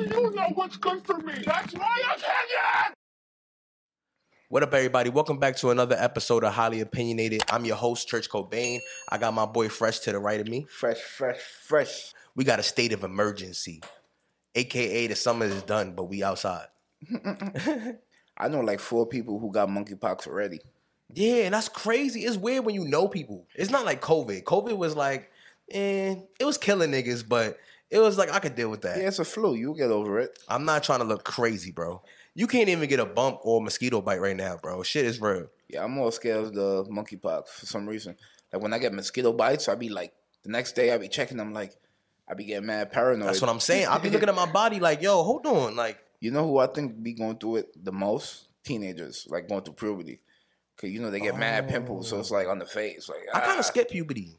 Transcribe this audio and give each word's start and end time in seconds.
Only 0.00 0.16
you 0.16 0.30
know 0.30 0.48
what's 0.54 0.78
good 0.78 1.04
for 1.04 1.18
me. 1.18 1.34
That's 1.44 1.74
my 1.74 2.02
opinion. 2.14 2.94
What 4.48 4.62
up, 4.62 4.72
everybody? 4.72 5.10
Welcome 5.10 5.38
back 5.38 5.56
to 5.56 5.70
another 5.70 5.94
episode 5.98 6.42
of 6.42 6.54
Highly 6.54 6.80
Opinionated. 6.80 7.42
I'm 7.50 7.66
your 7.66 7.76
host, 7.76 8.08
Church 8.08 8.30
Cobain. 8.30 8.78
I 9.10 9.18
got 9.18 9.34
my 9.34 9.44
boy 9.44 9.68
Fresh 9.68 9.98
to 10.00 10.12
the 10.12 10.18
right 10.18 10.40
of 10.40 10.48
me. 10.48 10.64
Fresh, 10.70 11.00
fresh, 11.00 11.38
fresh. 11.38 12.14
We 12.34 12.44
got 12.44 12.58
a 12.58 12.62
state 12.62 12.94
of 12.94 13.04
emergency, 13.04 13.82
aka 14.54 15.06
the 15.06 15.14
summer 15.14 15.44
is 15.44 15.62
done, 15.64 15.92
but 15.94 16.04
we 16.04 16.22
outside. 16.22 16.68
I 18.38 18.48
know 18.48 18.60
like 18.60 18.80
four 18.80 19.06
people 19.06 19.38
who 19.38 19.52
got 19.52 19.68
monkeypox 19.68 20.26
already. 20.26 20.60
Yeah, 21.12 21.44
and 21.44 21.52
that's 21.52 21.68
crazy. 21.68 22.24
It's 22.24 22.38
weird 22.38 22.64
when 22.64 22.74
you 22.74 22.86
know 22.86 23.06
people. 23.06 23.46
It's 23.54 23.70
not 23.70 23.84
like 23.84 24.00
COVID. 24.00 24.44
COVID 24.44 24.78
was 24.78 24.96
like, 24.96 25.30
eh, 25.70 26.14
it 26.38 26.44
was 26.44 26.56
killing 26.56 26.90
niggas, 26.92 27.28
but 27.28 27.58
it 27.90 27.98
was 27.98 28.16
like 28.16 28.32
I 28.32 28.38
could 28.38 28.54
deal 28.54 28.68
with 28.68 28.82
that. 28.82 28.98
Yeah, 28.98 29.08
it's 29.08 29.18
a 29.18 29.24
flu. 29.24 29.54
You'll 29.54 29.74
get 29.74 29.90
over 29.90 30.20
it. 30.20 30.38
I'm 30.48 30.64
not 30.64 30.82
trying 30.82 31.00
to 31.00 31.04
look 31.04 31.24
crazy, 31.24 31.72
bro. 31.72 32.02
You 32.34 32.46
can't 32.46 32.68
even 32.68 32.88
get 32.88 33.00
a 33.00 33.06
bump 33.06 33.40
or 33.42 33.60
mosquito 33.60 34.00
bite 34.00 34.20
right 34.20 34.36
now, 34.36 34.56
bro. 34.56 34.82
Shit 34.82 35.04
is 35.04 35.20
real. 35.20 35.48
Yeah, 35.68 35.84
I'm 35.84 35.92
more 35.92 36.12
scared 36.12 36.44
of 36.44 36.54
the 36.54 36.84
monkeypox 36.84 37.48
for 37.48 37.66
some 37.66 37.88
reason. 37.88 38.16
Like 38.52 38.62
when 38.62 38.72
I 38.72 38.78
get 38.78 38.94
mosquito 38.94 39.32
bites, 39.32 39.68
I 39.68 39.74
be 39.74 39.88
like, 39.88 40.12
the 40.42 40.50
next 40.50 40.72
day 40.72 40.92
I 40.92 40.98
be 40.98 41.08
checking 41.08 41.36
them 41.36 41.52
like, 41.52 41.76
I 42.28 42.34
be 42.34 42.44
getting 42.44 42.66
mad 42.66 42.92
paranoid. 42.92 43.28
That's 43.28 43.40
what 43.40 43.50
I'm 43.50 43.60
saying. 43.60 43.88
I 43.88 43.98
be 43.98 44.10
looking 44.10 44.28
at 44.28 44.34
my 44.34 44.46
body 44.52 44.78
like, 44.78 45.02
yo, 45.02 45.22
hold 45.22 45.46
on, 45.46 45.76
like. 45.76 45.98
You 46.20 46.30
know 46.30 46.46
who 46.46 46.58
I 46.58 46.66
think 46.66 47.02
be 47.02 47.14
going 47.14 47.38
through 47.38 47.56
it 47.56 47.84
the 47.84 47.92
most? 47.92 48.46
Teenagers, 48.62 49.26
like 49.30 49.48
going 49.48 49.62
through 49.62 49.74
puberty. 49.74 50.20
Cause 50.76 50.90
you 50.90 51.00
know 51.00 51.10
they 51.10 51.20
get 51.20 51.36
mad 51.36 51.68
pimples, 51.68 52.08
so 52.08 52.20
it's 52.20 52.30
like 52.30 52.46
on 52.46 52.58
the 52.58 52.66
face. 52.66 53.08
Like 53.08 53.20
I 53.34 53.40
kind 53.40 53.56
ah. 53.56 53.58
of 53.58 53.64
skip 53.64 53.90
puberty. 53.90 54.38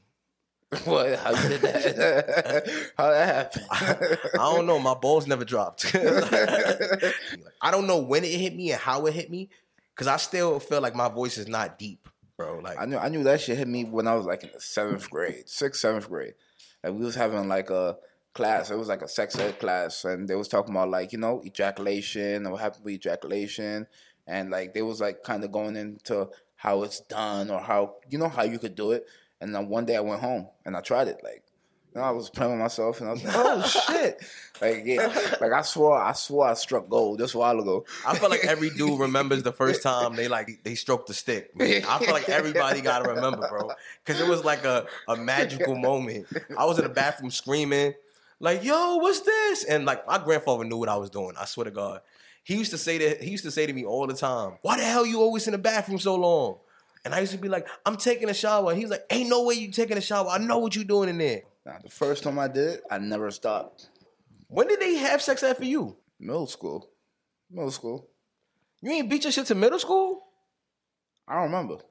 What? 0.86 1.20
How 1.20 1.32
you 1.32 1.50
did 1.50 1.62
that? 1.62 2.92
How 2.98 3.10
that 3.12 3.54
happened? 3.54 4.20
I 4.40 4.56
don't 4.56 4.66
know. 4.66 4.80
My 4.80 4.94
balls 4.94 5.28
never 5.28 5.44
dropped. 5.44 5.92
I 7.62 7.72
don't 7.72 7.88
know 7.88 7.98
when 7.98 8.24
it 8.24 8.32
hit 8.32 8.56
me 8.56 8.72
and 8.72 8.80
how 8.80 9.06
it 9.06 9.14
hit 9.14 9.30
me, 9.30 9.50
because 9.94 10.08
I 10.08 10.16
still 10.16 10.62
feel 10.62 10.80
like 10.80 10.96
my 10.96 11.10
voice 11.10 11.38
is 11.38 11.50
not 11.50 11.78
deep, 11.78 12.08
bro. 12.38 12.60
Like 12.60 12.80
I 12.80 12.86
knew 12.86 12.98
I 12.98 13.10
knew 13.10 13.24
that 13.24 13.42
shit 13.42 13.58
hit 13.58 13.68
me 13.68 13.84
when 13.84 14.08
I 14.08 14.16
was 14.16 14.26
like 14.26 14.44
in 14.44 14.50
the 14.54 14.62
seventh 14.62 15.10
grade, 15.10 15.50
sixth, 15.50 15.82
seventh 15.82 16.08
grade. 16.08 16.36
Like 16.84 16.94
we 16.94 17.04
was 17.04 17.16
having 17.16 17.50
like 17.50 17.70
a 17.70 17.98
class. 18.34 18.72
It 18.72 18.78
was 18.78 18.88
like 18.88 19.02
a 19.02 19.10
sex 19.10 19.38
ed 19.38 19.60
class, 19.60 20.06
and 20.06 20.26
they 20.26 20.36
was 20.36 20.48
talking 20.48 20.74
about 20.74 20.90
like 20.90 21.12
you 21.12 21.20
know 21.20 21.42
ejaculation 21.46 22.46
and 22.46 22.52
what 22.52 22.62
happened 22.62 22.86
with 22.86 22.94
ejaculation, 22.94 23.88
and 24.26 24.50
like 24.50 24.74
they 24.74 24.82
was 24.82 25.02
like 25.02 25.22
kind 25.24 25.44
of 25.44 25.52
going 25.52 25.76
into 25.76 26.30
how 26.56 26.84
it's 26.84 27.02
done 27.02 27.50
or 27.50 27.60
how 27.60 27.96
you 28.10 28.18
know 28.18 28.30
how 28.30 28.44
you 28.44 28.58
could 28.58 28.76
do 28.76 28.92
it. 28.94 29.06
And 29.42 29.54
then 29.54 29.68
one 29.68 29.86
day 29.86 29.98
I 29.98 30.02
went 30.02 30.22
home 30.22 30.48
and 30.66 30.78
I 30.78 30.82
tried 30.82 31.08
it. 31.08 31.20
Like 31.24 31.44
you 31.94 32.00
know, 32.00 32.08
I 32.08 32.12
was 32.12 32.30
playing 32.30 32.54
with 32.54 32.62
myself, 32.62 33.02
and 33.02 33.10
I 33.10 33.12
was 33.12 33.24
like, 33.24 33.34
oh 33.38 33.62
shit! 33.64 34.24
Like 34.62 34.84
yeah, 34.86 35.08
like 35.42 35.52
I 35.52 35.62
swore 35.62 36.02
I 36.02 36.14
swore 36.14 36.48
I 36.48 36.54
struck 36.54 36.88
gold 36.88 37.20
just 37.20 37.34
a 37.34 37.38
while 37.38 37.60
ago. 37.60 37.86
I 38.08 38.18
feel 38.18 38.30
like 38.30 38.46
every 38.46 38.70
dude 38.70 39.00
remembers 39.00 39.44
the 39.44 39.52
first 39.52 39.84
time 39.84 40.16
they 40.16 40.28
like 40.30 40.64
they 40.64 40.76
stroked 40.76 41.08
the 41.08 41.14
stick. 41.14 41.52
I 41.60 42.00
feel 42.00 42.14
like 42.14 42.30
everybody 42.30 42.80
gotta 42.82 43.10
remember, 43.10 43.48
bro, 43.50 43.72
because 44.06 44.22
it 44.22 44.28
was 44.30 44.46
like 44.46 44.64
a 44.64 44.86
a 45.10 45.18
magical 45.18 45.76
moment. 45.76 46.28
I 46.58 46.66
was 46.66 46.78
in 46.78 46.84
the 46.84 46.90
bathroom 46.90 47.32
screaming, 47.32 47.94
like, 48.40 48.64
"Yo, 48.64 48.98
what's 48.98 49.22
this?" 49.22 49.66
And 49.66 49.84
like 49.84 50.08
my 50.08 50.18
grandfather 50.18 50.64
knew 50.64 50.78
what 50.78 50.90
I 50.90 50.96
was 50.96 51.10
doing. 51.10 51.34
I 51.38 51.46
swear 51.46 51.66
to 51.66 51.72
God, 51.72 52.02
he 52.44 52.56
used 52.56 52.72
to 52.72 52.78
say 52.78 53.00
that 53.00 53.22
he 53.22 53.32
used 53.32 53.44
to 53.44 53.52
say 53.52 53.66
to 53.66 53.74
me 53.74 53.84
all 53.84 54.08
the 54.08 54.14
time, 54.14 54.60
"Why 54.62 54.78
the 54.78 54.84
hell 54.84 55.06
you 55.06 55.20
always 55.20 55.46
in 55.48 55.52
the 55.52 55.58
bathroom 55.58 56.00
so 56.00 56.16
long?" 56.16 56.60
And 57.04 57.16
I 57.16 57.20
used 57.20 57.32
to 57.32 57.38
be 57.38 57.50
like, 57.50 57.68
"I'm 57.86 57.98
taking 57.98 58.30
a 58.30 58.34
shower." 58.34 58.76
He's 58.76 58.90
like, 58.90 59.06
"Ain't 59.10 59.30
no 59.30 59.44
way 59.44 59.56
you 59.56 59.72
taking 59.72 59.98
a 59.98 60.02
shower. 60.02 60.28
I 60.30 60.38
know 60.38 60.60
what 60.60 60.76
you 60.76 60.84
doing 60.84 61.10
in 61.10 61.18
there." 61.18 61.42
Now, 61.66 61.78
the 61.84 61.90
first 61.90 62.24
time 62.24 62.38
I 62.40 62.48
did 62.48 62.76
it, 62.76 62.84
I 62.90 62.98
never 63.00 63.32
stopped. 63.32 63.90
When 64.48 64.68
did 64.68 64.80
they 64.80 64.96
have 64.96 65.22
sex 65.22 65.44
after 65.44 65.66
you? 65.66 65.98
Middle 66.20 66.48
school, 66.48 66.90
middle 67.50 67.72
school. 67.72 68.08
You 68.82 68.92
ain't 68.92 69.10
beat 69.10 69.24
your 69.24 69.32
shit 69.32 69.46
to 69.48 69.56
middle 69.56 69.80
school? 69.80 70.24
I 71.28 71.36
don't 71.36 71.44
remember. 71.52 71.78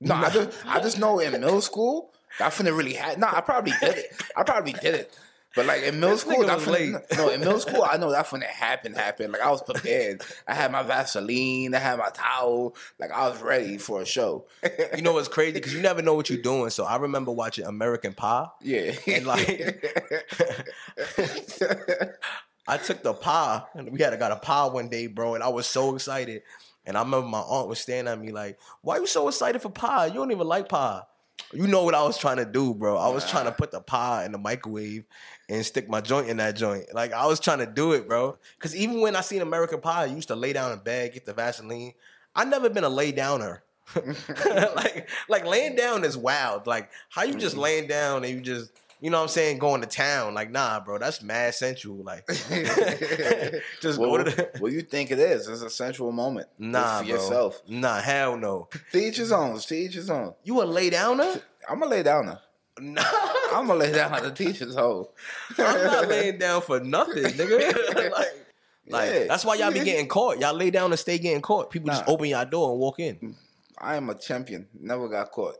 No, 0.00 0.16
I 0.16 0.28
just 0.28 0.66
I 0.66 0.80
just 0.80 0.98
know 0.98 1.18
in 1.20 1.32
middle 1.32 1.62
school 1.62 2.12
I 2.38 2.50
finna 2.50 2.76
really 2.76 2.92
had. 2.92 3.18
No, 3.18 3.28
I 3.28 3.40
probably 3.40 3.72
did 3.80 3.96
it. 3.96 4.22
I 4.36 4.42
probably 4.42 4.72
did 4.72 4.94
it. 4.94 5.18
But 5.54 5.66
like 5.66 5.82
in 5.82 6.00
middle 6.00 6.16
school, 6.16 6.42
nigga 6.42 6.46
that 6.46 7.10
was 7.10 7.16
no, 7.16 7.28
in 7.28 7.40
middle 7.40 7.60
school, 7.60 7.86
I 7.88 7.96
know 7.96 8.10
that 8.10 8.30
when 8.32 8.42
it 8.42 8.48
happened, 8.48 8.96
happened. 8.96 9.32
Like 9.32 9.42
I 9.42 9.50
was 9.50 9.62
prepared. 9.62 10.22
I 10.48 10.54
had 10.54 10.72
my 10.72 10.82
Vaseline. 10.82 11.74
I 11.74 11.78
had 11.78 11.98
my 11.98 12.10
towel. 12.10 12.74
Like 12.98 13.12
I 13.12 13.28
was 13.28 13.40
ready 13.40 13.78
for 13.78 14.02
a 14.02 14.06
show. 14.06 14.46
You 14.96 15.02
know 15.02 15.12
what's 15.12 15.28
crazy? 15.28 15.52
Because 15.52 15.74
you 15.74 15.80
never 15.80 16.02
know 16.02 16.14
what 16.14 16.28
you're 16.28 16.42
doing. 16.42 16.70
So 16.70 16.84
I 16.84 16.96
remember 16.96 17.30
watching 17.30 17.66
American 17.66 18.14
Pie. 18.14 18.46
Yeah, 18.62 18.94
And 19.06 19.26
like 19.26 19.48
I 22.66 22.78
took 22.78 23.02
the 23.02 23.12
pie 23.12 23.62
and 23.74 23.92
we 23.92 24.00
had 24.00 24.10
to 24.10 24.16
got 24.16 24.32
a 24.32 24.36
pie 24.36 24.66
one 24.66 24.88
day, 24.88 25.06
bro, 25.06 25.34
and 25.34 25.44
I 25.44 25.48
was 25.48 25.66
so 25.66 25.94
excited. 25.94 26.42
And 26.86 26.96
I 26.96 27.02
remember 27.02 27.28
my 27.28 27.40
aunt 27.40 27.68
was 27.68 27.78
staring 27.78 28.08
at 28.08 28.20
me 28.20 28.32
like, 28.32 28.58
"Why 28.82 28.96
are 28.96 29.00
you 29.00 29.06
so 29.06 29.28
excited 29.28 29.62
for 29.62 29.70
pie? 29.70 30.06
You 30.06 30.14
don't 30.14 30.32
even 30.32 30.46
like 30.46 30.68
pie." 30.68 31.02
You 31.52 31.66
know 31.66 31.84
what 31.84 31.94
I 31.94 32.02
was 32.02 32.18
trying 32.18 32.38
to 32.38 32.44
do, 32.44 32.74
bro? 32.74 32.96
I 32.96 33.08
was 33.08 33.28
trying 33.28 33.44
to 33.44 33.52
put 33.52 33.70
the 33.70 33.80
pie 33.80 34.24
in 34.24 34.32
the 34.32 34.38
microwave 34.38 35.04
and 35.48 35.64
stick 35.64 35.88
my 35.88 36.00
joint 36.00 36.28
in 36.28 36.38
that 36.38 36.56
joint. 36.56 36.92
Like 36.94 37.12
I 37.12 37.26
was 37.26 37.38
trying 37.38 37.58
to 37.58 37.66
do 37.66 37.92
it, 37.92 38.08
bro. 38.08 38.38
Because 38.56 38.74
even 38.74 39.00
when 39.00 39.14
I 39.14 39.20
seen 39.20 39.42
American 39.42 39.80
Pie, 39.80 40.02
I 40.02 40.06
used 40.06 40.28
to 40.28 40.36
lay 40.36 40.52
down 40.52 40.72
in 40.72 40.78
bed, 40.78 41.12
get 41.12 41.24
the 41.24 41.32
Vaseline. 41.34 41.92
I 42.34 42.44
never 42.44 42.68
been 42.68 42.84
a 42.84 42.88
lay 42.88 43.12
downer. 43.12 43.62
like 44.74 45.08
like 45.28 45.46
laying 45.46 45.76
down 45.76 46.04
is 46.04 46.16
wild. 46.16 46.66
Like 46.66 46.90
how 47.10 47.22
you 47.22 47.34
just 47.34 47.56
laying 47.56 47.86
down 47.86 48.24
and 48.24 48.32
you 48.32 48.40
just 48.40 48.72
you 49.04 49.10
know 49.10 49.18
what 49.18 49.24
I'm 49.24 49.28
saying 49.28 49.58
going 49.58 49.82
to 49.82 49.86
town. 49.86 50.32
Like 50.32 50.50
nah, 50.50 50.80
bro, 50.80 50.96
that's 50.96 51.22
mad 51.22 51.54
sensual. 51.54 52.02
Like 52.02 52.26
just 53.82 53.98
what, 53.98 54.06
go 54.06 54.16
to 54.16 54.24
the 54.24 54.50
what 54.60 54.72
you 54.72 54.80
think 54.80 55.10
it 55.10 55.18
is? 55.18 55.46
It's 55.46 55.60
a 55.60 55.68
sensual 55.68 56.10
moment. 56.10 56.48
nah, 56.58 57.00
for 57.00 57.04
bro. 57.04 57.14
yourself. 57.14 57.60
Nah, 57.68 58.00
hell 58.00 58.38
no. 58.38 58.70
To 58.92 58.98
each 58.98 59.18
his 59.18 59.30
own. 59.30 59.58
To 59.58 59.74
each 59.74 59.92
his 59.92 60.08
own. 60.08 60.32
You 60.42 60.62
a 60.62 60.64
lay 60.64 60.88
downer? 60.88 61.34
I'm 61.68 61.80
gonna 61.80 61.90
lay 61.90 62.02
down 62.02 62.24
now. 62.24 62.40
Nah, 62.80 63.02
I'm 63.52 63.66
gonna 63.66 63.74
lay 63.74 63.92
down 63.92 64.10
like 64.10 64.22
the 64.22 64.30
teacher's 64.30 64.74
hole. 64.74 65.14
I'm 65.58 65.84
not 65.84 66.08
laying 66.08 66.38
down 66.38 66.62
for 66.62 66.80
nothing, 66.80 67.24
nigga. 67.24 68.10
like. 68.10 68.26
Like 68.88 69.10
Yeah. 69.12 69.24
that's 69.28 69.44
why 69.44 69.56
y'all 69.56 69.70
be 69.70 69.80
getting 69.80 70.08
caught. 70.08 70.38
Y'all 70.40 70.54
lay 70.54 70.70
down 70.70 70.90
and 70.92 70.98
stay 70.98 71.18
getting 71.18 71.42
caught. 71.42 71.70
People 71.70 71.88
just 71.90 72.04
open 72.06 72.26
y'all 72.28 72.46
door 72.46 72.70
and 72.70 72.78
walk 72.80 73.00
in. 73.00 73.36
I 73.78 73.96
am 73.96 74.08
a 74.08 74.14
champion. 74.14 74.66
Never 74.78 75.08
got 75.10 75.30
caught. 75.30 75.56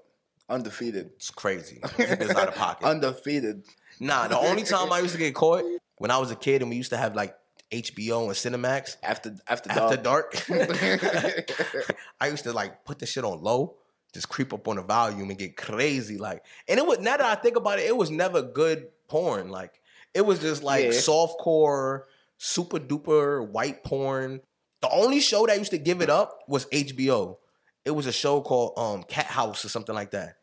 Undefeated. 0.48 1.10
It's 1.16 1.30
crazy. 1.30 1.80
It's 1.98 2.30
out 2.34 2.48
of 2.48 2.54
pocket. 2.54 2.84
Undefeated. 2.86 3.64
Nah, 4.00 4.28
the 4.28 4.38
only 4.38 4.62
time 4.62 4.92
I 4.92 5.00
used 5.00 5.12
to 5.14 5.18
get 5.18 5.34
caught 5.34 5.64
when 5.98 6.10
I 6.10 6.18
was 6.18 6.30
a 6.30 6.36
kid 6.36 6.60
and 6.62 6.70
we 6.70 6.76
used 6.76 6.90
to 6.90 6.96
have 6.96 7.14
like 7.14 7.34
HBO 7.70 8.24
and 8.26 8.32
Cinemax 8.32 8.96
After 9.02 9.34
after 9.48 9.70
after 9.70 9.96
dark. 9.96 10.32
dark. 10.46 10.46
I 12.20 12.28
used 12.28 12.44
to 12.44 12.52
like 12.52 12.84
put 12.84 12.98
the 12.98 13.06
shit 13.06 13.24
on 13.24 13.40
low, 13.42 13.76
just 14.12 14.28
creep 14.28 14.52
up 14.52 14.68
on 14.68 14.76
the 14.76 14.82
volume 14.82 15.30
and 15.30 15.38
get 15.38 15.56
crazy. 15.56 16.18
Like, 16.18 16.44
and 16.68 16.78
it 16.78 16.86
was 16.86 16.98
now 16.98 17.16
that 17.16 17.26
I 17.26 17.34
think 17.40 17.56
about 17.56 17.78
it, 17.78 17.86
it 17.86 17.96
was 17.96 18.10
never 18.10 18.42
good 18.42 18.88
porn. 19.08 19.48
Like, 19.48 19.80
it 20.12 20.26
was 20.26 20.40
just 20.40 20.62
like 20.62 20.84
Yeah. 20.84 20.90
softcore, 20.90 22.02
super 22.36 22.78
duper 22.78 23.48
white 23.48 23.82
porn. 23.82 24.40
The 24.82 24.90
only 24.90 25.20
show 25.20 25.46
that 25.46 25.56
used 25.58 25.70
to 25.70 25.78
give 25.78 26.02
it 26.02 26.10
up 26.10 26.40
was 26.46 26.66
HBO. 26.66 27.38
It 27.84 27.90
was 27.90 28.06
a 28.06 28.12
show 28.12 28.40
called 28.40 28.72
um 28.78 29.04
Cathouse 29.04 29.64
or 29.64 29.68
something 29.68 29.94
like 29.94 30.12
that. 30.12 30.36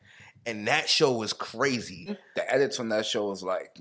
And 0.46 0.68
that 0.68 0.90
show 0.90 1.12
was 1.14 1.34
crazy. 1.34 2.18
the 2.36 2.52
edits 2.54 2.80
on 2.80 2.90
that 2.90 3.06
show 3.06 3.28
was 3.30 3.44
like 3.44 3.78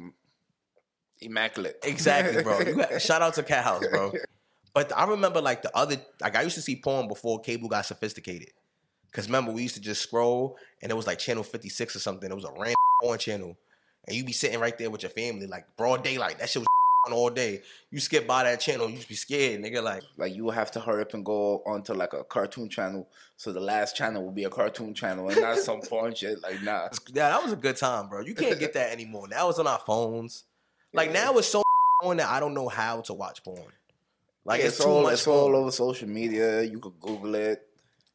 immaculate. 1.21 1.79
Exactly, 1.85 2.43
bro. 2.43 2.75
Got- 2.75 3.03
shout 3.03 3.23
out 3.23 3.35
to 3.35 3.43
Cathouse, 3.43 3.87
bro. 3.91 4.13
But 4.75 4.97
I 4.97 5.07
remember 5.07 5.41
like 5.41 5.63
the 5.63 5.77
other, 5.77 5.97
like 6.21 6.37
I 6.37 6.43
used 6.43 6.55
to 6.57 6.63
see 6.63 6.81
porn 6.81 7.09
before 7.09 7.41
cable 7.41 7.69
got 7.69 7.87
sophisticated. 7.87 8.51
Cause 9.13 9.27
remember 9.27 9.51
we 9.51 9.63
used 9.63 9.75
to 9.75 9.81
just 9.81 10.03
scroll 10.03 10.57
and 10.81 10.93
it 10.93 10.95
was 10.95 11.07
like 11.07 11.19
channel 11.19 11.43
56 11.43 11.97
or 11.97 11.99
something. 11.99 12.31
It 12.31 12.35
was 12.35 12.45
a 12.45 12.53
random 12.53 12.75
porn 13.03 13.19
channel. 13.19 13.57
And 14.07 14.17
you 14.17 14.25
be 14.25 14.33
sitting 14.33 14.61
right 14.61 14.77
there 14.79 14.89
with 14.91 15.03
your 15.03 15.11
family, 15.11 15.47
like 15.47 15.77
broad 15.77 16.05
daylight. 16.05 16.39
That 16.39 16.49
shit 16.49 16.61
was 16.61 16.67
on 17.07 17.13
all 17.13 17.31
day. 17.31 17.63
You 17.91 18.01
skip 18.01 18.27
by 18.27 18.45
that 18.45 18.61
channel, 18.61 18.89
you 18.89 18.97
just 18.97 19.09
be 19.09 19.15
scared, 19.15 19.63
nigga. 19.63 19.83
Like, 19.83 20.03
like 20.17 20.35
you 20.35 20.45
will 20.45 20.51
have 20.53 20.71
to 20.73 20.81
hurry 20.81 21.03
up 21.03 21.15
and 21.15 21.25
go 21.25 21.63
onto 21.67 21.95
like 21.95 22.13
a 22.13 22.25
cartoon 22.25 22.69
channel. 22.69 23.09
So 23.37 23.53
the 23.53 23.61
last 23.61 23.97
channel 23.97 24.23
will 24.23 24.33
be 24.33 24.45
a 24.45 24.51
cartoon 24.51 24.95
channel 24.95 25.29
and 25.29 25.41
not 25.41 25.59
some 25.59 25.81
porn 25.89 26.15
shit. 26.15 26.43
Like 26.43 26.63
nah. 26.63 26.89
yeah, 27.13 27.31
that 27.31 27.43
was 27.43 27.53
a 27.53 27.57
good 27.57 27.77
time, 27.77 28.09
bro. 28.09 28.21
You 28.21 28.35
can't 28.35 28.59
get 28.59 28.75
that 28.75 28.93
anymore. 28.93 29.29
That 29.29 29.47
was 29.47 29.59
on 29.59 29.67
our 29.67 29.79
phones. 29.79 30.45
Like 30.93 31.13
now 31.13 31.37
it's 31.39 31.49
so 31.49 31.63
on 32.03 32.17
that 32.19 32.29
I 32.29 32.41
don't 32.41 32.55
know 32.55 32.69
how 32.69 33.01
to 33.03 33.15
watch 33.15 33.43
porn. 33.45 33.63
Like 34.45 34.61
Yeah, 34.61 34.67
it's, 34.67 34.77
it's, 34.77 34.85
all 34.85 35.09
it's 35.09 35.27
all 35.27 35.49
porn. 35.49 35.55
over 35.55 35.71
social 35.71 36.09
media. 36.09 36.63
You 36.63 36.79
could 36.79 36.99
Google 37.01 37.35
it. 37.35 37.67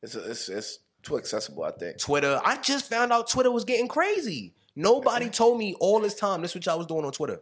It's 0.02 0.16
it's 0.16 0.50
it's 0.50 0.80
too 1.02 1.18
accessible, 1.18 1.64
I 1.64 1.72
think. 1.72 2.00
Twitter. 2.00 2.40
I 2.44 2.58
just 2.58 2.90
found 2.90 3.12
out 3.12 3.30
Twitter 3.30 3.52
was 3.52 3.64
getting 3.64 3.88
crazy. 3.88 4.54
Nobody 4.76 5.30
told 5.32 5.58
me 5.58 5.76
all 5.80 6.00
this 6.00 6.16
time 6.16 6.42
this 6.42 6.52
is 6.52 6.56
what 6.56 6.66
y'all 6.66 6.78
was 6.78 6.88
doing 6.88 7.06
on 7.06 7.12
Twitter. 7.12 7.42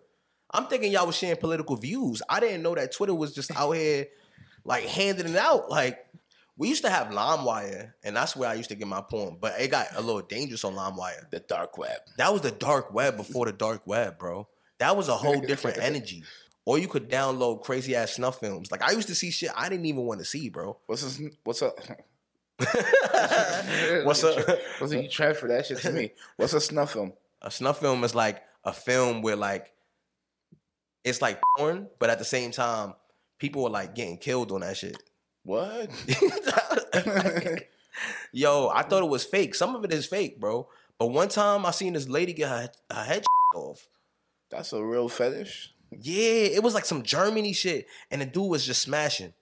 I'm 0.54 0.68
thinking 0.68 0.92
y'all 0.92 1.08
was 1.08 1.16
sharing 1.18 1.38
political 1.38 1.76
views. 1.76 2.22
I 2.30 2.40
didn't 2.40 2.62
know 2.62 2.76
that 2.76 2.92
Twitter 2.94 3.16
was 3.16 3.34
just 3.34 3.56
out 3.56 3.72
here 3.72 4.08
like 4.64 4.86
handing 4.86 5.28
it 5.28 5.36
out. 5.36 5.70
Like 5.70 6.06
we 6.58 6.70
used 6.70 6.84
to 6.84 6.90
have 6.90 7.08
LimeWire, 7.08 7.94
and 8.04 8.16
that's 8.16 8.36
where 8.36 8.50
I 8.50 8.54
used 8.54 8.70
to 8.70 8.76
get 8.76 8.88
my 8.88 9.02
porn. 9.02 9.38
But 9.42 9.60
it 9.60 9.72
got 9.72 9.88
a 9.96 10.02
little 10.02 10.22
dangerous 10.22 10.64
on 10.64 10.76
LimeWire. 10.76 11.30
The 11.32 11.40
dark 11.40 11.78
web. 11.78 11.98
That 12.18 12.32
was 12.32 12.42
the 12.42 12.52
dark 12.52 12.94
web 12.94 13.18
before 13.18 13.48
the 13.48 13.52
dark 13.52 13.82
web, 13.88 14.20
bro. 14.20 14.48
That 14.78 14.96
was 14.96 15.10
a 15.10 15.16
whole 15.16 15.42
different 15.48 15.80
energy. 15.80 16.24
or 16.66 16.78
you 16.78 16.88
could 16.88 17.10
download 17.10 17.64
crazy 17.64 17.96
ass 17.96 18.14
snuff 18.14 18.40
films. 18.40 18.72
Like 18.72 18.84
I 18.84 18.92
used 18.92 19.08
to 19.08 19.16
see 19.16 19.32
shit 19.32 19.50
I 19.56 19.70
didn't 19.70 19.86
even 19.88 20.04
want 20.04 20.20
to 20.20 20.26
see, 20.26 20.50
bro. 20.50 20.78
What's 20.86 21.02
this? 21.02 21.20
What's 21.44 21.62
up? 21.64 21.78
What's 22.60 24.24
up? 24.24 24.48
What's 24.80 24.94
up? 24.94 25.02
You 25.02 25.10
transfer 25.10 25.48
that 25.48 25.66
shit 25.66 25.80
to 25.80 25.92
me. 25.92 26.12
What's 26.38 26.54
a 26.54 26.62
snuff 26.62 26.94
film? 26.94 27.14
A 27.42 27.50
snuff 27.52 27.80
film 27.80 28.04
is 28.04 28.14
like 28.16 28.42
a 28.64 28.72
film 28.72 29.22
where 29.22 29.36
like 29.36 29.73
it's 31.04 31.22
like 31.22 31.42
porn, 31.58 31.88
but 32.00 32.10
at 32.10 32.20
the 32.20 32.26
same 32.26 32.52
time, 32.52 32.94
people 33.40 33.66
are 33.66 33.70
like 33.70 33.96
getting 33.96 34.18
killed 34.18 34.52
on 34.52 34.62
that 34.62 34.78
shit. 34.78 35.02
What? 35.44 35.90
Yo, 38.32 38.70
I 38.74 38.84
thought 38.84 39.04
it 39.04 39.10
was 39.10 39.24
fake. 39.24 39.54
Some 39.56 39.76
of 39.76 39.84
it 39.84 39.94
is 39.94 40.06
fake, 40.06 40.40
bro. 40.40 40.68
But 40.98 41.08
one 41.08 41.30
time 41.30 41.66
I 41.66 41.72
seen 41.72 41.94
this 41.94 42.08
lady 42.08 42.34
get 42.34 42.50
her, 42.50 42.70
her 42.92 43.04
head 43.04 43.26
off. 43.54 43.88
That's 44.50 44.74
a 44.74 44.84
real 44.84 45.10
fetish. 45.10 45.74
Yeah, 45.92 46.48
it 46.56 46.64
was 46.64 46.74
like 46.74 46.86
some 46.86 47.04
Germany 47.04 47.54
shit, 47.54 47.88
and 48.10 48.22
the 48.22 48.26
dude 48.26 48.50
was 48.50 48.66
just 48.66 48.82
smashing. 48.82 49.34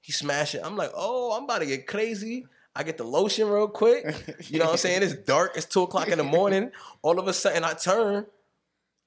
He 0.00 0.12
smashing. 0.12 0.64
I'm 0.64 0.76
like, 0.76 0.90
oh, 0.94 1.32
I'm 1.36 1.44
about 1.44 1.58
to 1.60 1.66
get 1.66 1.86
crazy. 1.86 2.46
I 2.74 2.82
get 2.82 2.96
the 2.96 3.04
lotion 3.04 3.48
real 3.48 3.68
quick. 3.68 4.04
You 4.48 4.58
know 4.58 4.66
what 4.66 4.72
I'm 4.72 4.78
saying? 4.78 5.02
It's 5.02 5.14
dark. 5.14 5.56
It's 5.56 5.66
two 5.66 5.82
o'clock 5.82 6.08
in 6.08 6.18
the 6.18 6.24
morning. 6.24 6.70
All 7.02 7.18
of 7.18 7.28
a 7.28 7.32
sudden, 7.32 7.64
I 7.64 7.74
turn. 7.74 8.26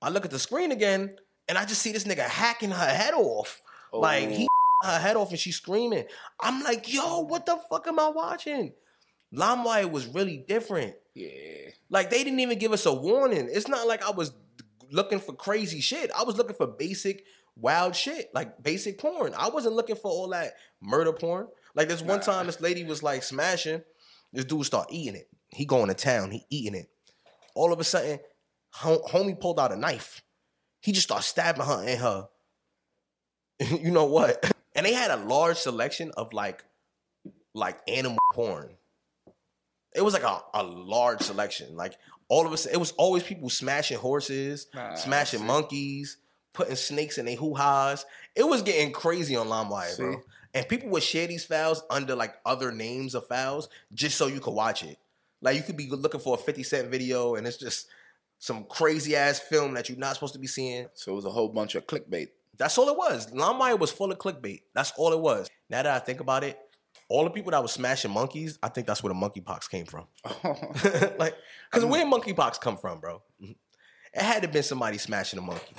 I 0.02 0.10
look 0.10 0.26
at 0.26 0.32
the 0.32 0.40
screen 0.40 0.72
again, 0.72 1.16
and 1.48 1.58
I 1.58 1.66
just 1.66 1.82
see 1.82 1.92
this 1.92 2.06
nigga 2.06 2.20
hacking 2.24 2.72
her 2.72 2.86
head 2.88 3.14
off. 3.14 3.62
Like 3.94 4.30
he 4.30 4.48
oh. 4.84 4.88
her 4.92 5.00
head 5.00 5.16
off, 5.16 5.30
and 5.32 5.40
she's 5.40 5.56
screaming. 5.56 6.06
I'm 6.40 6.64
like, 6.64 6.92
yo, 6.94 7.22
what 7.22 7.46
the 7.46 7.58
fuck 7.70 7.88
am 7.88 8.00
I 8.00 8.10
watching? 8.10 8.74
LimeWire 9.34 9.90
was 9.92 10.08
really 10.08 10.38
different. 10.38 10.96
Yeah. 11.14 11.70
Like 11.90 12.10
they 12.10 12.24
didn't 12.24 12.40
even 12.40 12.60
give 12.60 12.72
us 12.72 12.86
a 12.86 12.94
warning. 12.94 13.50
It's 13.52 13.68
not 13.68 13.88
like 13.88 14.04
I 14.06 14.12
was 14.12 14.34
looking 14.92 15.20
for 15.20 15.34
crazy 15.34 15.82
shit. 15.82 16.12
I 16.16 16.24
was 16.24 16.38
looking 16.38 16.56
for 16.56 16.68
basic 16.68 17.24
wild 17.58 17.96
shit, 17.96 18.30
like 18.34 18.62
basic 18.62 18.98
porn. 19.00 19.34
I 19.38 19.50
wasn't 19.50 19.76
looking 19.76 19.96
for 19.96 20.12
all 20.12 20.30
that 20.30 20.54
murder 20.82 21.14
porn. 21.14 21.48
Like 21.74 21.88
this 21.88 22.02
one 22.02 22.20
Nah. 22.20 22.24
time, 22.24 22.46
this 22.48 22.62
lady 22.62 22.84
was 22.84 23.04
like 23.04 23.24
smashing. 23.24 23.82
This 24.34 24.46
dude 24.46 24.66
start 24.66 24.88
eating 24.90 25.16
it. 25.16 25.30
He 25.50 25.66
going 25.66 25.88
to 25.88 25.94
town. 25.94 26.32
He 26.32 26.46
eating 26.50 26.76
it. 26.76 26.90
All 27.56 27.72
of 27.72 27.80
a 27.80 27.84
sudden, 27.84 28.20
hom- 28.72 29.04
homie 29.10 29.40
pulled 29.40 29.60
out 29.60 29.72
a 29.72 29.78
knife. 29.78 30.22
He 30.86 30.92
just 30.92 31.08
started 31.08 31.24
stabbing 31.24 31.66
her 31.66 31.84
in 31.84 31.98
her. 31.98 32.28
you 33.82 33.90
know 33.92 34.06
what? 34.06 34.52
And 34.78 34.86
they 34.86 34.92
had 34.92 35.10
a 35.10 35.16
large 35.16 35.56
selection 35.56 36.12
of 36.18 36.34
like, 36.34 36.66
like 37.54 37.80
animal 37.88 38.18
porn. 38.34 38.72
It 39.96 40.02
was 40.04 40.14
like 40.14 40.24
a, 40.24 40.42
a 40.54 40.64
large 40.64 41.22
selection. 41.22 41.78
Like 41.78 41.94
all 42.28 42.46
of 42.46 42.52
us, 42.52 42.66
it 42.66 42.76
was 42.76 42.92
always 42.98 43.24
people 43.24 43.50
smashing 43.50 43.98
horses, 43.98 44.68
Nah, 44.76 44.96
smashing 44.96 45.46
monkeys, 45.46 46.18
putting 46.52 46.76
snakes 46.76 47.18
in 47.18 47.26
their 47.26 47.38
hoo 47.38 47.54
ha's. 47.56 48.06
It 48.36 48.46
was 48.46 48.64
getting 48.64 48.92
crazy 48.92 49.38
on 49.38 49.48
LimeWire, 49.48 49.96
bro. 49.98 50.22
And 50.54 50.68
people 50.68 50.90
would 50.90 51.04
share 51.04 51.28
these 51.28 51.46
files 51.46 51.82
under 51.90 52.14
like 52.14 52.36
other 52.46 52.74
names 52.74 53.16
of 53.16 53.26
files 53.28 53.70
just 53.94 54.18
so 54.18 54.28
you 54.28 54.42
could 54.42 54.54
watch 54.54 54.84
it. 54.84 54.98
Like 55.42 55.56
you 55.56 55.64
could 55.64 55.78
be 55.78 55.88
looking 55.90 56.20
for 56.20 56.36
a 56.36 56.38
50 56.38 56.64
cent 56.64 56.90
video 56.90 57.36
and 57.36 57.48
it's 57.48 57.56
just 57.56 57.88
some 58.40 58.66
crazy 58.66 59.16
ass 59.16 59.40
film 59.40 59.74
that 59.74 59.90
you're 59.90 59.98
not 59.98 60.14
supposed 60.16 60.34
to 60.34 60.40
be 60.40 60.48
seeing. 60.48 60.88
So 60.94 61.12
it 61.12 61.16
was 61.16 61.26
a 61.26 61.32
whole 61.32 61.50
bunch 61.50 61.76
of 61.76 61.88
clickbait. 61.88 62.30
That's 62.58 62.78
all 62.78 62.90
it 62.90 62.98
was. 62.98 63.32
LimeWire 63.32 63.80
was 63.80 63.92
full 63.92 64.12
of 64.12 64.18
clickbait. 64.18 64.62
That's 64.74 64.94
all 64.98 65.14
it 65.14 65.20
was. 65.20 65.50
Now 65.70 65.84
that 65.84 65.94
I 65.96 66.00
think 66.00 66.20
about 66.20 66.44
it, 66.44 66.58
all 67.10 67.24
the 67.24 67.30
people 67.30 67.52
that 67.52 67.62
was 67.62 67.72
smashing 67.72 68.12
monkeys, 68.12 68.58
I 68.64 68.70
think 68.70 68.88
that's 68.88 69.04
where 69.04 69.14
the 69.14 69.20
monkeypox 69.20 69.70
came 69.70 69.86
from. 69.86 70.06
like, 71.20 71.36
because 71.70 71.86
where 71.86 72.06
monkeypox 72.06 72.60
come 72.62 72.78
from, 72.78 73.00
bro? 73.00 73.22
It 73.42 74.22
had 74.22 74.44
to 74.44 74.48
been 74.48 74.64
somebody 74.64 74.98
smashing 74.98 75.40
a 75.40 75.42
monkey. 75.42 75.76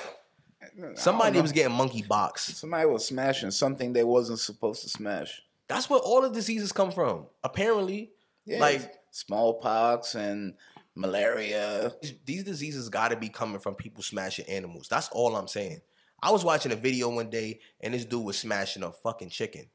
Somebody 0.94 1.40
was 1.40 1.52
getting 1.52 1.76
monkeypox. 1.76 2.38
Somebody 2.38 2.86
was 2.86 3.06
smashing 3.06 3.50
something 3.50 3.92
they 3.92 4.04
wasn't 4.04 4.38
supposed 4.38 4.82
to 4.82 4.88
smash. 4.88 5.42
That's 5.68 5.88
where 5.88 6.00
all 6.00 6.20
the 6.22 6.28
diseases 6.30 6.70
come 6.70 6.90
from. 6.90 7.26
Apparently, 7.42 8.12
Yeah, 8.44 8.60
like 8.60 8.92
smallpox 9.10 10.14
and 10.14 10.54
malaria. 10.96 11.92
these 12.24 12.42
diseases 12.42 12.88
got 12.88 13.08
to 13.08 13.16
be 13.16 13.28
coming 13.28 13.60
from 13.60 13.74
people 13.74 14.02
smashing 14.02 14.46
animals. 14.46 14.88
That's 14.88 15.08
all 15.12 15.36
I'm 15.36 15.48
saying. 15.48 15.80
I 16.22 16.32
was 16.32 16.44
watching 16.44 16.72
a 16.72 16.76
video 16.76 17.10
one 17.10 17.30
day 17.30 17.60
and 17.80 17.94
this 17.94 18.04
dude 18.04 18.24
was 18.24 18.38
smashing 18.38 18.82
a 18.82 18.90
fucking 18.90 19.28
chicken. 19.28 19.66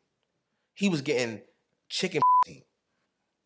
He 0.74 0.90
was 0.90 1.02
getting 1.02 1.42
chicken. 1.88 2.22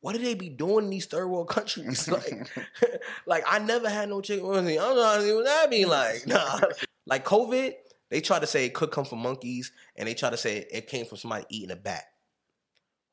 What 0.02 0.16
do 0.16 0.22
they 0.22 0.36
be 0.36 0.50
doing 0.50 0.86
in 0.86 0.92
these 0.92 1.08
third 1.08 1.28
world 1.28 1.50
countries? 1.50 2.08
Like, 2.12 2.48
like 3.26 3.44
I 3.48 3.58
never 3.58 3.90
had 3.90 4.08
no 4.08 4.22
chicken. 4.22 4.46
I'm 4.46 4.64
not 4.64 5.22
see 5.22 5.34
what 5.34 5.46
that 5.46 5.72
be 5.72 5.86
like. 5.86 6.28
Nah. 6.28 6.60
Like 7.08 7.26
COVID, 7.26 7.74
they 8.12 8.22
try 8.22 8.38
to 8.38 8.46
say 8.46 8.66
it 8.66 8.76
could 8.76 8.92
come 8.92 9.06
from 9.06 9.24
monkeys, 9.24 9.72
and 9.96 10.08
they 10.08 10.14
try 10.14 10.30
to 10.30 10.38
say 10.38 10.64
it 10.72 10.86
came 10.86 11.08
from 11.08 11.18
somebody 11.18 11.46
eating 11.50 11.72
a 11.72 11.76
bat. 11.76 12.04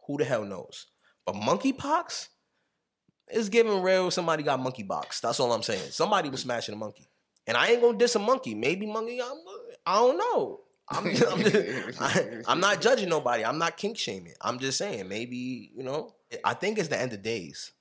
Who 0.07 0.19
the 0.19 0.27
hell 0.27 0.45
knows? 0.45 0.89
But 1.25 1.37
monkeypox 1.37 2.29
is 3.33 3.49
giving 3.49 3.83
real 3.83 4.11
somebody 4.11 4.43
got 4.43 4.61
monkeypox. 4.61 5.21
That's 5.21 5.41
all 5.41 5.53
I'm 5.53 5.63
saying. 5.63 5.91
Somebody 5.91 6.29
was 6.29 6.41
smashing 6.41 6.75
a 6.75 6.79
monkey. 6.79 7.09
And 7.47 7.57
I 7.57 7.69
ain't 7.69 7.83
gonna 7.83 7.99
diss 7.99 8.15
a 8.15 8.19
monkey. 8.19 8.55
Maybe 8.55 8.87
monkey, 8.87 9.21
I'm, 9.21 9.39
I 9.85 9.95
don't 9.97 10.19
know. 10.19 10.61
I'm, 10.89 11.07
I'm, 11.07 11.43
just, 11.43 12.03
I, 12.03 12.43
am 12.53 12.61
not 12.61 12.81
judging 12.81 13.09
nobody. 13.09 13.45
I'm 13.45 13.59
not 13.59 13.77
kink 13.77 13.97
shaming. 13.99 14.35
I'm 14.41 14.59
just 14.59 14.79
saying, 14.79 15.09
maybe, 15.09 15.71
you 15.75 15.83
know, 15.83 16.15
I 16.45 16.55
think 16.55 16.79
it's 16.79 16.89
the 16.89 17.01
end 17.01 17.13
of 17.13 17.23
days. 17.23 17.73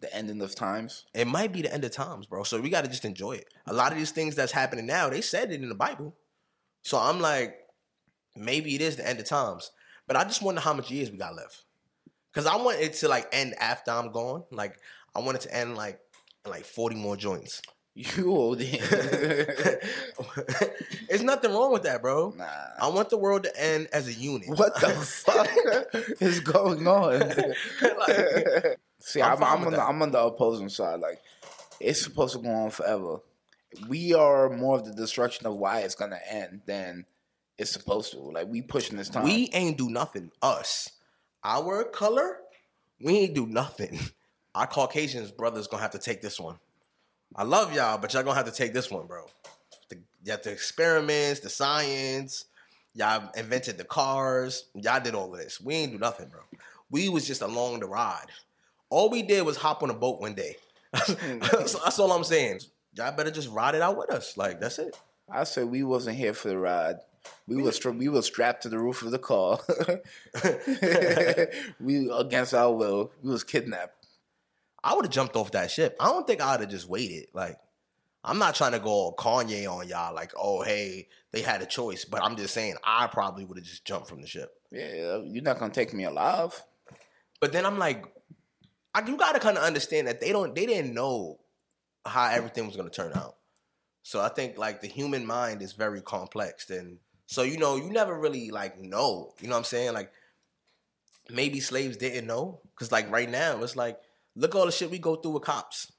The 0.00 0.14
ending 0.14 0.42
of 0.42 0.54
times. 0.54 1.04
It 1.14 1.26
might 1.26 1.52
be 1.52 1.62
the 1.62 1.72
end 1.72 1.84
of 1.84 1.92
times, 1.92 2.26
bro. 2.26 2.42
So 2.42 2.60
we 2.60 2.68
got 2.68 2.84
to 2.84 2.90
just 2.90 3.04
enjoy 3.04 3.32
it. 3.32 3.46
A 3.66 3.72
lot 3.72 3.92
of 3.92 3.98
these 3.98 4.10
things 4.10 4.34
that's 4.34 4.52
happening 4.52 4.86
now, 4.86 5.08
they 5.08 5.20
said 5.20 5.52
it 5.52 5.62
in 5.62 5.68
the 5.68 5.74
Bible. 5.74 6.14
So 6.82 6.98
I'm 6.98 7.20
like, 7.20 7.56
maybe 8.36 8.74
it 8.74 8.80
is 8.80 8.96
the 8.96 9.08
end 9.08 9.20
of 9.20 9.26
times. 9.26 9.70
But 10.06 10.16
I 10.16 10.24
just 10.24 10.42
wonder 10.42 10.60
how 10.60 10.74
much 10.74 10.90
years 10.90 11.10
we 11.10 11.16
got 11.16 11.36
left. 11.36 11.64
Cause 12.34 12.46
I 12.46 12.56
want 12.56 12.80
it 12.80 12.94
to 12.94 13.08
like 13.08 13.28
end 13.32 13.54
after 13.60 13.90
I'm 13.92 14.10
gone. 14.10 14.44
Like 14.50 14.78
I 15.14 15.20
want 15.20 15.36
it 15.36 15.42
to 15.42 15.56
end 15.56 15.76
like 15.76 16.00
like 16.46 16.64
40 16.64 16.96
more 16.96 17.16
joints. 17.16 17.62
You 17.96 18.32
old. 18.32 18.58
There's 18.58 18.82
nothing 21.22 21.52
wrong 21.52 21.72
with 21.72 21.84
that, 21.84 22.02
bro. 22.02 22.34
nah. 22.36 22.44
I 22.80 22.88
want 22.88 23.08
the 23.08 23.16
world 23.16 23.44
to 23.44 23.56
end 23.60 23.86
as 23.92 24.08
a 24.08 24.12
unit. 24.12 24.48
What 24.48 24.74
the 24.80 24.88
fuck 24.88 25.48
is 26.20 26.40
going 26.40 26.88
on? 26.88 27.20
Like, 27.20 28.80
See, 28.98 29.22
I'm 29.22 29.36
I'm, 29.36 29.44
I'm, 29.44 29.64
on 29.66 29.72
the. 29.72 29.80
I'm 29.80 30.02
on 30.02 30.10
the 30.10 30.18
opposing 30.18 30.70
side. 30.70 30.98
Like, 30.98 31.20
it's 31.78 32.02
supposed 32.02 32.34
to 32.34 32.42
go 32.42 32.48
on 32.48 32.70
forever. 32.70 33.18
We 33.86 34.12
are 34.12 34.50
more 34.50 34.76
of 34.76 34.84
the 34.86 34.92
destruction 34.92 35.46
of 35.46 35.54
why 35.54 35.80
it's 35.80 35.94
gonna 35.94 36.18
end 36.28 36.62
than 36.66 37.06
it's 37.58 37.70
supposed 37.70 38.10
to. 38.14 38.18
Like, 38.18 38.48
we 38.48 38.60
pushing 38.60 38.96
this 38.96 39.08
time. 39.08 39.22
we 39.22 39.50
ain't 39.52 39.78
do 39.78 39.88
nothing. 39.88 40.32
Us, 40.42 40.90
our 41.44 41.84
color, 41.84 42.38
we 43.00 43.18
ain't 43.18 43.34
do 43.34 43.46
nothing. 43.46 43.98
Our 44.54 44.68
Caucasians 44.68 45.32
brothers 45.32 45.66
gonna 45.66 45.82
have 45.82 45.90
to 45.90 45.98
take 45.98 46.22
this 46.22 46.38
one. 46.38 46.60
I 47.34 47.42
love 47.42 47.74
y'all, 47.74 47.98
but 47.98 48.14
y'all 48.14 48.22
gonna 48.22 48.36
have 48.36 48.46
to 48.46 48.52
take 48.52 48.72
this 48.72 48.88
one, 48.88 49.08
bro. 49.08 49.26
The, 49.88 49.98
have 50.30 50.44
the 50.44 50.52
experiments, 50.52 51.40
the 51.40 51.50
science. 51.50 52.44
Y'all 52.94 53.30
invented 53.36 53.78
the 53.78 53.84
cars. 53.84 54.66
Y'all 54.74 55.00
did 55.00 55.16
all 55.16 55.34
of 55.34 55.40
this. 55.40 55.60
We 55.60 55.74
ain't 55.74 55.90
do 55.90 55.98
nothing, 55.98 56.28
bro. 56.28 56.42
We 56.88 57.08
was 57.08 57.26
just 57.26 57.42
along 57.42 57.80
the 57.80 57.86
ride. 57.86 58.26
All 58.90 59.10
we 59.10 59.22
did 59.22 59.44
was 59.44 59.56
hop 59.56 59.82
on 59.82 59.90
a 59.90 59.94
boat 59.94 60.20
one 60.20 60.34
day. 60.34 60.54
that's, 60.92 61.74
that's 61.74 61.98
all 61.98 62.12
I'm 62.12 62.22
saying. 62.22 62.60
Y'all 62.96 63.10
better 63.10 63.32
just 63.32 63.50
ride 63.50 63.74
it 63.74 63.82
out 63.82 63.96
with 63.96 64.10
us. 64.10 64.36
Like 64.36 64.60
that's 64.60 64.78
it. 64.78 64.96
I 65.28 65.42
said 65.42 65.66
we 65.66 65.82
wasn't 65.82 66.16
here 66.16 66.34
for 66.34 66.48
the 66.48 66.58
ride. 66.58 66.96
We 67.46 67.60
was 67.60 67.76
stra- 67.76 67.92
we 67.92 68.08
was 68.08 68.26
strapped 68.26 68.62
to 68.62 68.68
the 68.68 68.78
roof 68.78 69.02
of 69.02 69.10
the 69.10 69.18
car. 69.18 69.58
we 71.80 72.10
against 72.10 72.54
our 72.54 72.72
will. 72.72 73.12
We 73.22 73.30
was 73.30 73.44
kidnapped. 73.44 74.06
I 74.82 74.94
would 74.94 75.06
have 75.06 75.12
jumped 75.12 75.36
off 75.36 75.52
that 75.52 75.70
ship. 75.70 75.96
I 75.98 76.06
don't 76.06 76.26
think 76.26 76.42
I'd 76.42 76.60
have 76.60 76.68
just 76.68 76.88
waited. 76.88 77.28
Like, 77.32 77.56
I'm 78.22 78.38
not 78.38 78.54
trying 78.54 78.72
to 78.72 78.78
go 78.78 78.90
all 78.90 79.14
Kanye 79.14 79.70
on 79.70 79.88
y'all, 79.88 80.14
like, 80.14 80.32
oh, 80.36 80.62
hey, 80.62 81.08
they 81.32 81.40
had 81.40 81.62
a 81.62 81.66
choice. 81.66 82.04
But 82.04 82.22
I'm 82.22 82.36
just 82.36 82.52
saying, 82.52 82.76
I 82.84 83.06
probably 83.06 83.44
would 83.44 83.56
have 83.56 83.66
just 83.66 83.84
jumped 83.84 84.08
from 84.08 84.20
the 84.20 84.26
ship. 84.26 84.50
Yeah, 84.70 85.20
you're 85.24 85.42
not 85.42 85.58
gonna 85.58 85.72
take 85.72 85.94
me 85.94 86.04
alive. 86.04 86.62
But 87.40 87.52
then 87.52 87.66
I'm 87.66 87.78
like, 87.78 88.06
I, 88.94 89.06
you 89.06 89.16
got 89.16 89.32
to 89.32 89.40
kind 89.40 89.58
of 89.58 89.64
understand 89.64 90.06
that 90.06 90.20
they 90.20 90.32
don't, 90.32 90.54
they 90.54 90.66
didn't 90.66 90.94
know 90.94 91.40
how 92.06 92.30
everything 92.30 92.66
was 92.66 92.76
going 92.76 92.88
to 92.88 92.94
turn 92.94 93.12
out. 93.14 93.36
So 94.02 94.20
I 94.20 94.28
think 94.28 94.58
like 94.58 94.80
the 94.80 94.86
human 94.86 95.26
mind 95.26 95.62
is 95.62 95.72
very 95.72 96.00
complex, 96.02 96.70
and 96.70 96.98
so 97.26 97.42
you 97.42 97.58
know, 97.58 97.76
you 97.76 97.90
never 97.90 98.18
really 98.18 98.50
like 98.50 98.80
know. 98.80 99.32
You 99.40 99.48
know 99.48 99.54
what 99.54 99.58
I'm 99.58 99.64
saying? 99.64 99.94
Like 99.94 100.12
maybe 101.30 101.60
slaves 101.60 101.96
didn't 101.96 102.26
know 102.26 102.60
because 102.74 102.92
like 102.92 103.10
right 103.10 103.30
now 103.30 103.62
it's 103.62 103.76
like 103.76 103.98
look 104.36 104.54
all 104.54 104.66
the 104.66 104.72
shit 104.72 104.90
we 104.90 104.98
go 104.98 105.16
through 105.16 105.32
with 105.32 105.42
cops 105.42 105.92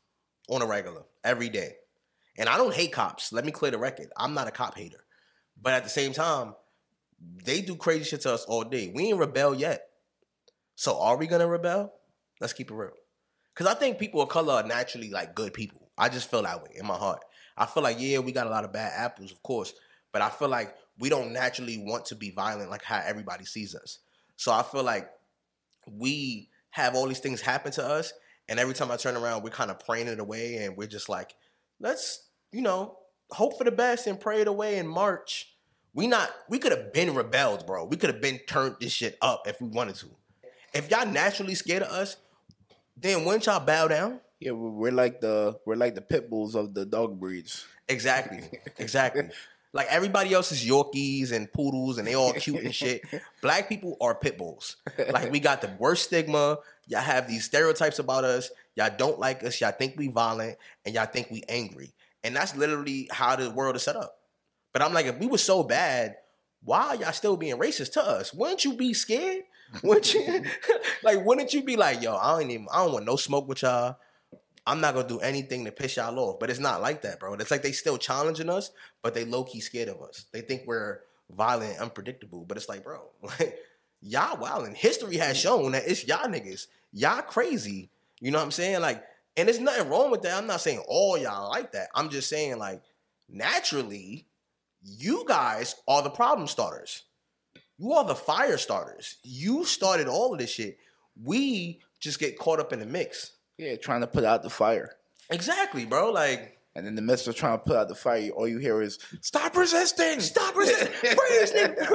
on 0.50 0.62
a 0.62 0.65
regular 0.65 1.03
every 1.24 1.50
day, 1.50 1.74
and 2.38 2.48
I 2.50 2.58
don't 2.58 2.74
hate 2.74 2.91
cops. 2.91 3.34
Let 3.34 3.46
me 3.46 3.51
clear 3.51 3.72
the 3.72 3.77
record. 3.77 4.10
I'm 4.17 4.34
not 4.34 4.48
a 4.48 4.51
cop 4.51 4.77
hater, 4.77 5.03
but 5.62 5.74
at 5.74 5.84
the 5.84 5.89
same 5.89 6.13
time, 6.13 6.53
they 7.44 7.62
do 7.62 7.75
crazy 7.75 8.03
shit 8.03 8.22
to 8.22 8.34
us 8.34 8.46
all 8.46 8.63
day. 8.63 8.91
We 8.94 9.08
ain't 9.08 9.20
rebel 9.20 9.55
yet. 9.55 9.88
So 10.75 11.00
are 11.00 11.17
we 11.17 11.27
gonna 11.27 11.48
rebel? 11.48 11.94
Let's 12.39 12.53
keep 12.53 12.70
it 12.70 12.75
real. 12.75 12.91
Cause 13.55 13.67
I 13.67 13.74
think 13.74 13.98
people 13.98 14.22
of 14.22 14.27
color 14.27 14.55
are 14.55 14.63
naturally 14.63 15.10
like 15.10 15.34
good 15.34 15.53
people. 15.53 15.89
I 15.98 16.10
just 16.10 16.29
feel 16.29 16.44
that 16.44 16.62
way 16.62 16.72
in 16.75 16.86
my 16.86 16.96
heart. 16.96 17.24
I 17.58 17.65
feel 17.65 17.84
like 17.84 17.96
yeah, 18.00 18.20
we 18.20 18.34
got 18.34 18.48
a 18.48 18.50
lot 18.50 18.65
of 18.65 18.74
bad 18.74 18.91
apples, 18.98 19.32
of 19.32 19.41
course, 19.41 19.74
but 20.12 20.22
I 20.22 20.29
feel 20.29 20.50
like 20.50 20.75
we 21.00 21.10
don't 21.10 21.34
naturally 21.34 21.78
want 21.78 22.06
to 22.06 22.16
be 22.16 22.32
violent 22.32 22.70
like 22.70 22.84
how 22.84 23.02
everybody 23.06 23.46
sees 23.46 23.75
us. 23.75 24.00
So 24.38 24.52
I 24.52 24.64
feel 24.64 24.84
like 24.84 25.10
we 25.92 26.50
have 26.72 26.96
all 26.96 27.08
these 27.08 27.20
things 27.20 27.42
happen 27.42 27.72
to 27.74 27.86
us, 27.86 28.14
and 28.48 28.60
every 28.60 28.74
time 28.74 28.92
I 28.92 28.98
turn 28.98 29.16
around, 29.16 29.44
we're 29.44 29.50
kind 29.50 29.72
of 29.72 29.80
praying 29.80 30.08
it 30.08 30.20
away, 30.20 30.58
and 30.58 30.78
we're 30.78 30.88
just 30.88 31.10
like, 31.10 31.36
let's, 31.80 32.28
you 32.52 32.62
know, 32.62 32.98
hope 33.32 33.58
for 33.58 33.64
the 33.64 33.72
best 33.72 34.08
and 34.08 34.20
pray 34.20 34.42
it 34.42 34.48
away 34.48 34.78
in 34.78 34.88
March. 34.88 35.54
We 35.94 36.08
not, 36.08 36.30
we 36.50 36.60
could 36.60 36.72
have 36.72 36.92
been 36.92 37.16
rebelled, 37.16 37.66
bro. 37.66 37.86
We 37.86 37.98
could 37.98 38.10
have 38.10 38.22
been 38.22 38.40
turned 38.48 38.75
this 38.82 38.92
shit 38.92 39.18
up 39.22 39.48
if 39.48 39.62
we 39.62 39.70
wanted 39.70 39.96
to. 39.96 40.08
If 40.74 40.92
y'all 40.92 41.06
naturally 41.06 41.56
scared 41.56 41.84
of 41.84 41.92
us, 41.92 42.18
then 42.98 43.24
wouldn't 43.24 43.46
y'all 43.46 43.66
bow 43.66 43.88
down? 43.88 44.20
Yeah, 44.40 44.52
we're 44.52 44.70
we're 44.70 44.92
like 44.92 45.22
the 45.22 45.58
we're 45.66 45.75
like 45.75 45.96
the 45.96 46.02
pit 46.02 46.30
bulls 46.30 46.56
of 46.56 46.74
the 46.74 46.86
dog 46.86 47.20
breeds. 47.20 47.66
Exactly. 47.88 48.42
Exactly. 48.78 49.30
like 49.75 49.88
everybody 49.89 50.34
else 50.34 50.53
is 50.53 50.65
Yorkies 50.65 51.34
and 51.34 51.51
poodles 51.51 51.98
and 51.98 52.08
they 52.08 52.15
all 52.15 52.32
cute 52.32 52.63
and 52.63 52.74
shit. 52.74 53.01
Black 53.41 53.67
people 53.67 53.98
are 54.00 54.15
pit 54.15 54.38
bulls. 54.38 54.77
Like 55.12 55.34
we 55.34 55.39
got 55.41 55.62
the 55.62 55.70
worst 55.77 56.05
stigma. 56.05 56.60
Y'all 56.88 57.01
have 57.01 57.27
these 57.27 57.44
stereotypes 57.44 58.00
about 58.00 58.24
us. 58.24 58.50
Y'all 58.75 58.89
don't 58.98 59.20
like 59.20 59.44
us. 59.44 59.60
Y'all 59.60 59.74
think 59.74 59.96
we 59.98 60.08
violent 60.08 60.58
and 60.86 60.96
y'all 60.96 61.05
think 61.05 61.29
we 61.29 61.44
angry. 61.50 61.94
And 62.24 62.34
that's 62.34 62.55
literally 62.55 63.10
how 63.12 63.36
the 63.36 63.51
world 63.51 63.75
is 63.75 63.84
set 63.84 63.98
up. 63.98 64.17
But 64.72 64.82
I'm 64.82 64.94
like, 64.94 65.08
if 65.08 65.20
we 65.20 65.27
were 65.27 65.38
so 65.38 65.62
bad, 65.62 66.15
why 66.63 66.88
are 66.88 66.96
y'all 66.96 67.12
still 67.12 67.36
being 67.36 67.58
racist 67.58 67.91
to 67.94 68.08
us? 68.08 68.34
Wouldn't 68.34 68.63
you 68.63 68.75
be 68.75 68.94
scared? 68.94 69.44
Wouldn't 69.84 70.13
you 70.13 70.44
like 71.03 71.25
wouldn't 71.25 71.53
you 71.53 71.63
be 71.63 71.75
like, 71.75 72.01
yo, 72.01 72.15
I 72.15 72.39
don't 72.39 72.50
even 72.50 72.67
I 72.72 72.86
don't 72.86 72.94
want 72.94 73.05
no 73.05 73.17
smoke 73.17 73.50
with 73.50 73.62
y'all. 73.63 73.98
I'm 74.68 74.82
not 74.82 74.96
gonna 74.96 75.08
do 75.08 75.20
anything 75.20 75.66
to 75.66 75.72
piss 75.72 75.98
y'all 75.98 76.18
off. 76.20 76.40
But 76.40 76.50
it's 76.50 76.60
not 76.60 76.82
like 76.82 77.02
that, 77.04 77.20
bro. 77.20 77.34
It's 77.36 77.52
like 77.52 77.62
they 77.62 77.72
still 77.72 77.98
challenging 77.98 78.50
us, 78.50 78.72
but 79.02 79.14
they 79.14 79.26
low 79.26 79.44
key 79.44 79.60
scared 79.60 79.90
of 79.90 80.02
us. 80.02 80.26
They 80.32 80.42
think 80.42 80.64
we're 80.66 81.02
violent 81.30 81.80
unpredictable. 81.80 82.46
But 82.46 82.58
it's 82.58 82.70
like, 82.70 82.84
bro, 82.84 83.02
like 83.22 83.58
y'all 84.02 84.40
wild. 84.40 84.66
And 84.66 84.76
history 84.76 85.18
has 85.18 85.38
shown 85.38 85.74
that 85.74 85.84
it's 85.88 86.08
y'all 86.08 86.28
niggas. 86.28 86.68
Y'all 86.94 87.22
crazy. 87.22 87.90
You 88.22 88.32
know 88.32 88.38
what 88.38 88.46
I'm 88.46 88.52
saying? 88.52 88.82
Like, 88.82 89.04
and 89.38 89.48
there's 89.48 89.60
nothing 89.60 89.90
wrong 89.90 90.12
with 90.12 90.22
that. 90.22 90.38
I'm 90.38 90.48
not 90.48 90.62
saying 90.62 90.82
all 90.88 91.18
y'all 91.18 91.50
like 91.50 91.74
that. 91.74 91.90
I'm 91.94 92.10
just 92.10 92.30
saying, 92.30 92.58
like, 92.58 92.82
naturally, 93.28 94.28
you 94.82 95.26
guys 95.28 95.76
are 95.88 96.02
the 96.02 96.10
problem 96.10 96.48
starters. 96.48 97.04
You 97.78 97.94
are 97.94 98.06
the 98.06 98.16
fire 98.16 98.58
starters. 98.58 99.18
You 99.24 99.66
started 99.66 100.08
all 100.08 100.32
of 100.32 100.40
this 100.40 100.52
shit. 100.52 100.78
We 101.22 101.82
just 102.00 102.20
get 102.20 102.40
caught 102.40 102.60
up 102.60 102.72
in 102.72 102.80
the 102.80 102.86
mix. 102.86 103.32
Yeah, 103.58 103.76
trying 103.76 104.02
to 104.02 104.08
put 104.08 104.24
out 104.24 104.44
the 104.44 104.50
fire. 104.50 104.96
Exactly, 105.30 105.86
bro. 105.86 106.12
Like, 106.12 106.58
And 106.76 106.86
in 106.86 106.96
the 106.96 107.02
midst 107.02 107.28
of 107.28 107.36
trying 107.36 107.58
to 107.58 107.64
put 107.64 107.78
out 107.78 107.88
the 107.88 107.96
fire, 107.96 108.30
all 108.32 108.48
you 108.48 108.58
hear 108.58 108.82
is 108.82 109.00
"Stop 109.22 109.56
resisting! 109.56 110.20
stop 110.20 110.56
resisting. 110.56 110.88
Praise 111.02 111.54
nigga. 111.54 111.86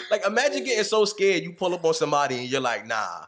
like, 0.10 0.26
imagine 0.26 0.64
getting 0.64 0.84
so 0.84 1.04
scared 1.04 1.42
you 1.42 1.52
pull 1.52 1.74
up 1.74 1.84
on 1.84 1.94
somebody 1.94 2.38
and 2.38 2.48
you're 2.48 2.60
like, 2.62 2.86
nah, 2.86 3.26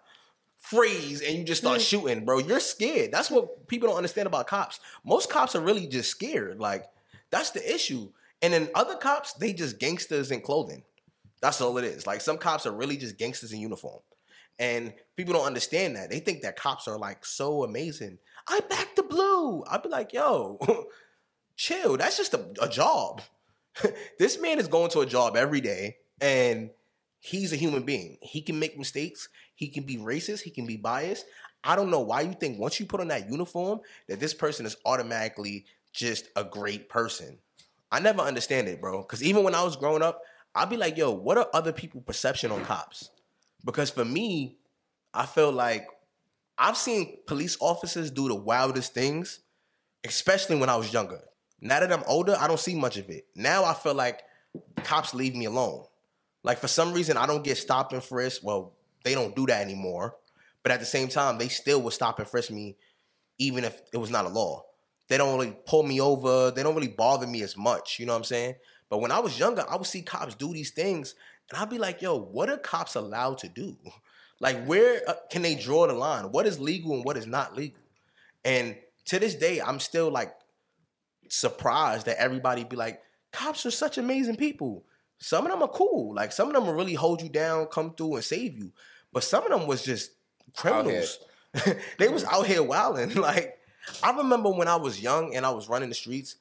freeze, 0.57 1.21
and 1.21 1.37
you 1.37 1.45
just 1.45 1.61
start 1.61 1.81
mm. 1.81 1.87
shooting, 1.87 2.25
bro. 2.25 2.39
You're 2.39 2.61
scared. 2.61 3.13
That's 3.13 3.31
what 3.31 3.69
people 3.69 3.89
don't 3.89 3.99
understand 3.99 4.27
about 4.27 4.47
cops. 4.47 4.81
Most 5.05 5.29
cops 5.31 5.55
are 5.55 5.61
really 5.61 5.87
just 5.87 6.11
scared. 6.11 6.59
Like, 6.59 6.87
that's 7.31 7.51
the 7.51 7.75
issue. 7.75 8.11
And 8.41 8.53
then 8.53 8.69
other 8.75 8.97
cops, 8.97 9.35
they 9.35 9.53
just 9.53 9.79
gangsters 9.79 10.31
in 10.31 10.41
clothing. 10.41 10.85
That's 11.41 11.61
all 11.61 11.77
it 11.79 11.85
is. 11.85 12.07
Like 12.07 12.21
some 12.21 12.39
cops 12.39 12.65
are 12.65 12.73
really 12.73 12.97
just 12.97 13.19
gangsters 13.19 13.53
in 13.53 13.61
uniform. 13.61 14.01
And 14.59 14.95
people 15.17 15.35
don't 15.35 15.47
understand 15.47 15.97
that. 15.97 16.11
They 16.11 16.21
think 16.21 16.43
that 16.43 16.57
cops 16.57 16.87
are 16.87 16.99
like 16.99 17.25
so 17.25 17.65
amazing. 17.65 18.19
I 18.49 18.61
back 18.61 18.95
the 18.95 19.03
blue. 19.03 19.65
I'd 19.65 19.83
be 19.83 19.89
like, 19.89 20.13
yo, 20.13 20.59
chill. 21.57 21.97
That's 21.97 22.17
just 22.17 22.35
a, 22.35 22.47
a 22.63 22.69
job. 22.69 23.23
this 24.19 24.41
man 24.41 24.59
is 24.59 24.69
going 24.69 24.91
to 24.91 25.01
a 25.01 25.07
job 25.07 25.37
every 25.37 25.61
day 25.61 25.97
and 26.21 26.71
he's 27.21 27.53
a 27.53 27.57
human 27.57 27.83
being. 27.83 28.19
He 28.23 28.43
can 28.43 28.59
make 28.59 28.79
mistakes. 28.79 29.29
He 29.55 29.69
can 29.69 29.85
be 29.85 29.97
racist. 29.97 30.43
He 30.43 30.51
can 30.51 30.67
be 30.67 30.77
biased. 30.77 31.27
I 31.65 31.77
don't 31.77 31.91
know 31.91 32.01
why 32.01 32.21
you 32.21 32.35
think 32.35 32.59
once 32.59 32.79
you 32.79 32.87
put 32.87 33.01
on 33.01 33.09
that 33.09 33.31
uniform 33.31 33.81
that 34.09 34.21
this 34.21 34.35
person 34.35 34.67
is 34.67 34.77
automatically 34.85 35.65
just 35.93 36.29
a 36.37 36.45
great 36.45 36.89
person. 36.89 37.39
I 37.91 38.01
never 38.01 38.21
understand 38.21 38.69
it, 38.69 38.81
bro. 38.81 39.03
Because 39.03 39.23
even 39.23 39.45
when 39.45 39.55
I 39.55 39.63
was 39.63 39.77
growing 39.77 40.03
up, 40.03 40.21
I'd 40.55 40.71
be 40.71 40.77
like, 40.77 40.97
yo, 40.97 41.11
what 41.11 41.39
are 41.39 41.49
other 41.53 41.73
people' 41.73 42.01
perception 42.03 42.53
on 42.53 42.65
cops? 42.65 43.11
Because 43.65 43.91
for 43.91 44.05
me, 44.05 44.59
I 45.13 45.27
feel 45.27 45.53
like 45.53 45.87
I've 46.59 46.77
seen 46.77 47.19
police 47.27 47.57
officers 47.61 48.11
do 48.11 48.29
the 48.29 48.35
wildest 48.35 48.95
things, 48.95 49.41
especially 50.05 50.57
when 50.57 50.69
I 50.69 50.77
was 50.77 50.93
younger. 50.93 51.21
Now 51.61 51.81
that 51.81 51.93
I'm 51.93 52.05
older, 52.07 52.37
I 52.39 52.47
don't 52.47 52.61
see 52.61 52.75
much 52.75 52.97
of 52.97 53.09
it. 53.09 53.27
Now 53.35 53.65
I 53.65 53.75
feel 53.75 53.95
like 53.95 54.23
cops 54.83 55.15
leave 55.15 55.35
me 55.35 55.47
alone. 55.47 55.85
Like 56.43 56.59
for 56.59 56.69
some 56.69 56.93
reason, 56.93 57.17
I 57.17 57.27
don't 57.27 57.43
get 57.43 57.57
stopped 57.57 57.93
and 57.93 58.03
frisked. 58.03 58.45
Well, 58.45 58.75
they 59.03 59.15
don't 59.15 59.35
do 59.35 59.47
that 59.47 59.63
anymore. 59.63 60.17
But 60.63 60.73
at 60.73 60.81
the 60.81 60.87
same 60.87 61.09
time, 61.09 61.39
they 61.39 61.49
still 61.49 61.81
would 61.83 61.93
stop 61.93 62.19
and 62.19 62.29
frisk 62.29 62.51
me, 62.51 62.77
even 63.39 63.65
if 63.65 63.81
it 63.93 63.97
was 63.97 64.11
not 64.11 64.27
a 64.27 64.29
law. 64.29 64.65
They 65.09 65.19
don't 65.19 65.39
really 65.39 65.57
pull 65.67 65.83
me 65.83 66.01
over. 66.01 66.51
They 66.51 66.63
don't 66.63 66.75
really 66.75 66.89
bother 66.89 67.27
me 67.27 67.43
as 67.43 67.57
much. 67.57 67.99
You 67.99 68.07
know 68.07 68.13
what 68.13 68.19
I'm 68.19 68.25
saying? 68.25 68.55
But 68.89 68.99
when 68.99 69.11
I 69.11 69.19
was 69.19 69.39
younger, 69.39 69.65
I 69.69 69.77
would 69.77 69.87
see 69.87 70.03
cops 70.03 70.35
do 70.35 70.53
these 70.53 70.71
things, 70.71 71.15
and 71.51 71.61
I'd 71.61 71.71
be 71.71 71.79
like, 71.79 72.03
"Yo, 72.03 72.19
what 72.19 72.51
are 72.51 72.57
cops 72.57 72.95
allowed 72.95 73.39
to 73.39 73.49
do? 73.49 73.77
Like, 74.41 74.65
where 74.65 75.03
uh, 75.09 75.15
can 75.31 75.43
they 75.43 75.55
draw 75.55 75.87
the 75.87 75.93
line? 75.93 76.33
What 76.33 76.47
is 76.47 76.59
legal 76.59 76.95
and 76.95 77.05
what 77.05 77.17
is 77.17 77.27
not 77.27 77.57
legal?" 77.57 77.83
And 78.45 78.77
to 79.07 79.19
this 79.19 79.35
day, 79.35 79.61
I'm 79.61 79.81
still 79.81 80.11
like 80.11 80.35
surprised 81.29 82.07
that 82.07 82.21
everybody 82.21 82.65
be 82.65 82.77
like, 82.77 83.03
"Cops 83.33 83.67
are 83.67 83.71
such 83.71 83.99
amazing 83.99 84.37
people." 84.37 84.85
Some 85.19 85.47
of 85.47 85.53
them 85.53 85.63
are 85.63 85.69
cool. 85.69 86.15
Like 86.15 86.33
some 86.33 86.49
of 86.49 86.55
them 86.55 86.67
will 86.67 86.75
really 86.75 86.95
hold 86.95 87.23
you 87.23 87.29
down, 87.29 87.67
come 87.67 87.95
through 87.95 88.17
and 88.17 88.25
save 88.25 88.59
you. 88.59 88.73
But 89.13 89.25
some 89.25 89.45
of 89.45 89.51
them 89.51 89.67
was 89.67 89.83
just 89.85 90.11
criminals. 90.55 91.19
they 91.99 92.09
was 92.09 92.25
out 92.25 92.47
here 92.47 92.63
wilding. 92.63 93.15
Like 93.21 93.59
I 94.03 94.17
remember 94.17 94.51
when 94.51 94.69
I 94.69 94.77
was 94.77 95.01
young 95.01 95.35
and 95.35 95.45
I 95.45 95.51
was 95.51 95.69
running 95.69 95.89
the 95.89 95.95
streets, 95.95 96.37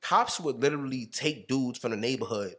cops 0.00 0.38
would 0.38 0.62
literally 0.62 1.06
take 1.06 1.48
dudes 1.48 1.78
from 1.78 1.90
the 1.90 1.96
neighborhood 1.96 2.56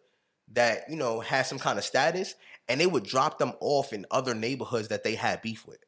that, 0.54 0.90
you 0.90 0.96
know, 0.96 1.20
had 1.20 1.44
some 1.44 1.60
kind 1.60 1.78
of 1.78 1.86
status 1.86 2.36
and 2.68 2.80
they 2.80 2.88
would 2.88 3.04
drop 3.04 3.40
them 3.40 3.54
off 3.60 3.94
in 3.94 4.06
other 4.12 4.34
neighborhoods 4.34 4.90
that 4.90 5.04
they 5.04 5.16
had 5.16 5.42
beef 5.42 5.68
with. 5.68 5.80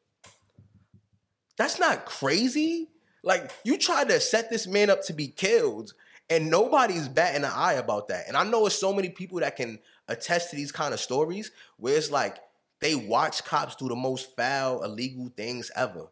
That's 1.56 1.78
not 1.78 2.06
crazy. 2.06 2.88
Like 3.22 3.52
you 3.64 3.78
tried 3.78 4.08
to 4.08 4.20
set 4.20 4.50
this 4.50 4.66
man 4.66 4.90
up 4.90 5.02
to 5.04 5.12
be 5.12 5.28
killed 5.28 5.92
and 6.28 6.50
nobody's 6.50 7.08
batting 7.08 7.44
an 7.44 7.50
eye 7.54 7.74
about 7.74 8.08
that. 8.08 8.26
And 8.26 8.36
I 8.36 8.44
know 8.44 8.66
it's 8.66 8.78
so 8.78 8.92
many 8.92 9.10
people 9.10 9.40
that 9.40 9.56
can 9.56 9.78
attest 10.08 10.50
to 10.50 10.56
these 10.56 10.72
kind 10.72 10.94
of 10.94 11.00
stories 11.00 11.50
where 11.76 11.96
it's 11.96 12.10
like 12.10 12.38
they 12.80 12.94
watch 12.94 13.44
cops 13.44 13.76
do 13.76 13.88
the 13.88 13.96
most 13.96 14.34
foul, 14.34 14.82
illegal 14.82 15.30
things 15.36 15.70
ever. 15.76 16.06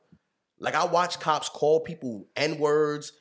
Like 0.59 0.75
I 0.75 0.85
watch 0.85 1.19
cops 1.19 1.49
call 1.49 1.81
people 1.81 2.27
N 2.37 2.59
words, 2.59 3.13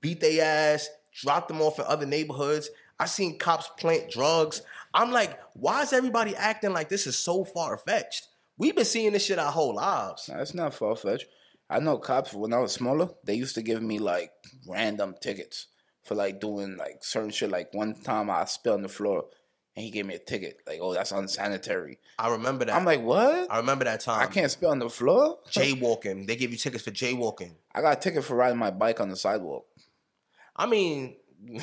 beat 0.00 0.20
their 0.20 0.44
ass, 0.44 0.88
drop 1.12 1.48
them 1.48 1.60
off 1.60 1.78
in 1.78 1.84
other 1.86 2.06
neighborhoods. 2.06 2.70
I 2.98 3.06
seen 3.06 3.38
cops 3.38 3.68
plant 3.78 4.10
drugs. 4.10 4.62
I'm 4.92 5.10
like, 5.10 5.38
why 5.54 5.82
is 5.82 5.92
everybody 5.92 6.36
acting 6.36 6.72
like 6.72 6.88
this 6.88 7.06
is 7.06 7.18
so 7.18 7.44
far 7.44 7.76
fetched? 7.76 8.28
We've 8.56 8.76
been 8.76 8.84
seeing 8.84 9.12
this 9.12 9.24
shit 9.26 9.38
our 9.38 9.50
whole 9.50 9.74
lives. 9.74 10.28
Nah, 10.28 10.40
it's 10.40 10.54
not 10.54 10.74
far 10.74 10.94
fetched. 10.94 11.26
I 11.68 11.80
know 11.80 11.98
cops 11.98 12.32
when 12.32 12.52
I 12.52 12.58
was 12.58 12.72
smaller, 12.72 13.08
they 13.24 13.34
used 13.34 13.56
to 13.56 13.62
give 13.62 13.82
me 13.82 13.98
like 13.98 14.30
random 14.68 15.14
tickets 15.20 15.66
for 16.04 16.14
like 16.14 16.40
doing 16.40 16.76
like 16.76 17.02
certain 17.02 17.30
shit. 17.30 17.50
Like 17.50 17.74
one 17.74 17.94
time 17.94 18.30
I 18.30 18.44
spilled 18.44 18.76
on 18.76 18.82
the 18.82 18.88
floor 18.88 19.24
and 19.74 19.84
he 19.84 19.90
gave 19.90 20.06
me 20.06 20.14
a 20.14 20.18
ticket. 20.18 20.60
Like, 20.66 20.78
oh, 20.80 20.94
that's 20.94 21.10
unsanitary. 21.10 21.98
I 22.18 22.30
remember 22.30 22.64
that. 22.66 22.76
I'm 22.76 22.84
like, 22.84 23.02
what? 23.02 23.50
I 23.50 23.56
remember 23.56 23.84
that 23.86 24.00
time. 24.00 24.20
I 24.22 24.26
can't 24.30 24.50
spill 24.50 24.70
on 24.70 24.78
the 24.78 24.88
floor? 24.88 25.38
jaywalking. 25.50 26.26
They 26.26 26.36
give 26.36 26.52
you 26.52 26.56
tickets 26.56 26.84
for 26.84 26.92
jaywalking. 26.92 27.54
I 27.74 27.80
got 27.80 27.98
a 27.98 28.00
ticket 28.00 28.24
for 28.24 28.36
riding 28.36 28.58
my 28.58 28.70
bike 28.70 29.00
on 29.00 29.08
the 29.08 29.16
sidewalk. 29.16 29.66
I 30.54 30.66
mean, 30.66 31.16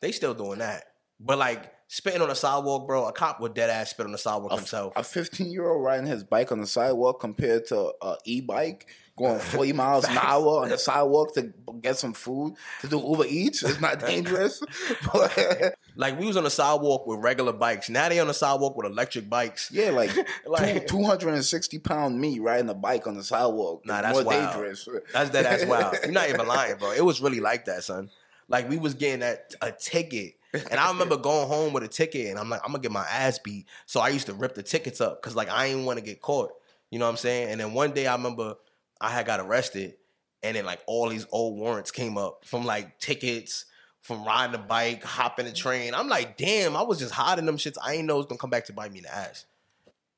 they 0.00 0.12
still 0.12 0.34
doing 0.34 0.58
that. 0.58 0.84
But 1.18 1.38
like 1.38 1.72
spitting 1.88 2.22
on 2.22 2.28
the 2.28 2.34
sidewalk, 2.34 2.86
bro, 2.86 3.06
a 3.06 3.12
cop 3.12 3.40
would 3.40 3.54
dead 3.54 3.68
ass 3.68 3.90
spit 3.90 4.06
on 4.06 4.12
the 4.12 4.18
sidewalk 4.18 4.52
himself. 4.52 4.94
A 4.96 5.02
15 5.04 5.50
year 5.50 5.68
old 5.68 5.84
riding 5.84 6.06
his 6.06 6.24
bike 6.24 6.50
on 6.52 6.60
the 6.60 6.66
sidewalk 6.66 7.20
compared 7.20 7.66
to 7.66 7.92
a 8.00 8.16
e 8.24 8.40
bike 8.40 8.88
going 9.18 9.38
40 9.38 9.72
miles 9.74 10.04
an 10.04 10.16
hour 10.16 10.62
on 10.62 10.70
the 10.70 10.78
sidewalk 10.78 11.34
to 11.34 11.52
get 11.82 11.98
some 11.98 12.14
food 12.14 12.54
to 12.80 12.88
do 12.88 12.98
Uber 12.98 13.26
Eats 13.28 13.62
is 13.62 13.80
not 13.80 14.00
dangerous. 14.00 14.62
Like 15.96 16.18
we 16.18 16.26
was 16.26 16.36
on 16.38 16.44
the 16.44 16.50
sidewalk 16.50 17.06
with 17.06 17.18
regular 17.20 17.52
bikes. 17.52 17.90
Now 17.90 18.08
they 18.08 18.20
on 18.20 18.28
the 18.28 18.32
sidewalk 18.32 18.74
with 18.76 18.86
electric 18.86 19.28
bikes. 19.28 19.70
yeah, 19.70 19.90
like, 19.90 20.10
Like- 20.46 20.86
260 20.86 21.78
pound 21.80 22.18
me 22.18 22.38
riding 22.38 22.70
a 22.70 22.74
bike 22.74 23.06
on 23.06 23.16
the 23.16 23.24
sidewalk. 23.24 23.82
Nah, 23.84 24.00
that's 24.00 24.14
more 24.14 24.24
wild. 24.24 24.52
dangerous. 24.54 24.88
That's 25.12 25.30
that. 25.30 25.42
That's 25.42 25.66
wild. 25.66 25.96
You're 26.02 26.12
not 26.12 26.30
even 26.30 26.46
lying, 26.46 26.76
bro. 26.76 26.92
It 26.92 27.04
was 27.04 27.20
really 27.20 27.40
like 27.40 27.66
that, 27.66 27.84
son. 27.84 28.08
Like 28.50 28.68
we 28.68 28.76
was 28.76 28.94
getting 28.94 29.20
that 29.20 29.54
a 29.62 29.72
ticket, 29.72 30.34
and 30.52 30.78
I 30.78 30.90
remember 30.90 31.16
going 31.30 31.48
home 31.48 31.72
with 31.72 31.84
a 31.84 31.88
ticket, 31.88 32.26
and 32.26 32.38
I'm 32.38 32.50
like, 32.50 32.60
I'm 32.64 32.72
gonna 32.72 32.82
get 32.82 32.92
my 32.92 33.06
ass 33.06 33.38
beat. 33.38 33.66
So 33.86 34.00
I 34.00 34.08
used 34.08 34.26
to 34.26 34.34
rip 34.34 34.54
the 34.54 34.62
tickets 34.62 35.00
up 35.00 35.22
because 35.22 35.34
like 35.34 35.48
I 35.48 35.68
didn't 35.68 35.86
want 35.86 35.98
to 35.98 36.04
get 36.04 36.20
caught. 36.20 36.52
You 36.90 36.98
know 36.98 37.06
what 37.06 37.12
I'm 37.12 37.16
saying? 37.16 37.50
And 37.50 37.60
then 37.60 37.72
one 37.72 37.92
day 37.92 38.06
I 38.06 38.14
remember 38.14 38.56
I 39.00 39.10
had 39.10 39.24
got 39.24 39.40
arrested, 39.40 39.94
and 40.42 40.56
then 40.56 40.66
like 40.66 40.80
all 40.86 41.08
these 41.08 41.26
old 41.30 41.56
warrants 41.56 41.92
came 41.92 42.18
up 42.18 42.44
from 42.44 42.66
like 42.66 42.98
tickets, 42.98 43.66
from 44.02 44.24
riding 44.24 44.56
a 44.56 44.58
bike, 44.58 45.04
hopping 45.04 45.46
a 45.46 45.52
train. 45.52 45.94
I'm 45.94 46.08
like, 46.08 46.36
damn, 46.36 46.76
I 46.76 46.82
was 46.82 46.98
just 46.98 47.14
hiding 47.14 47.46
them 47.46 47.56
shits. 47.56 47.76
I 47.82 47.94
ain't 47.94 48.06
know 48.06 48.18
it's 48.18 48.28
gonna 48.28 48.38
come 48.38 48.50
back 48.50 48.66
to 48.66 48.72
bite 48.72 48.92
me 48.92 48.98
in 48.98 49.04
the 49.04 49.14
ass. 49.14 49.46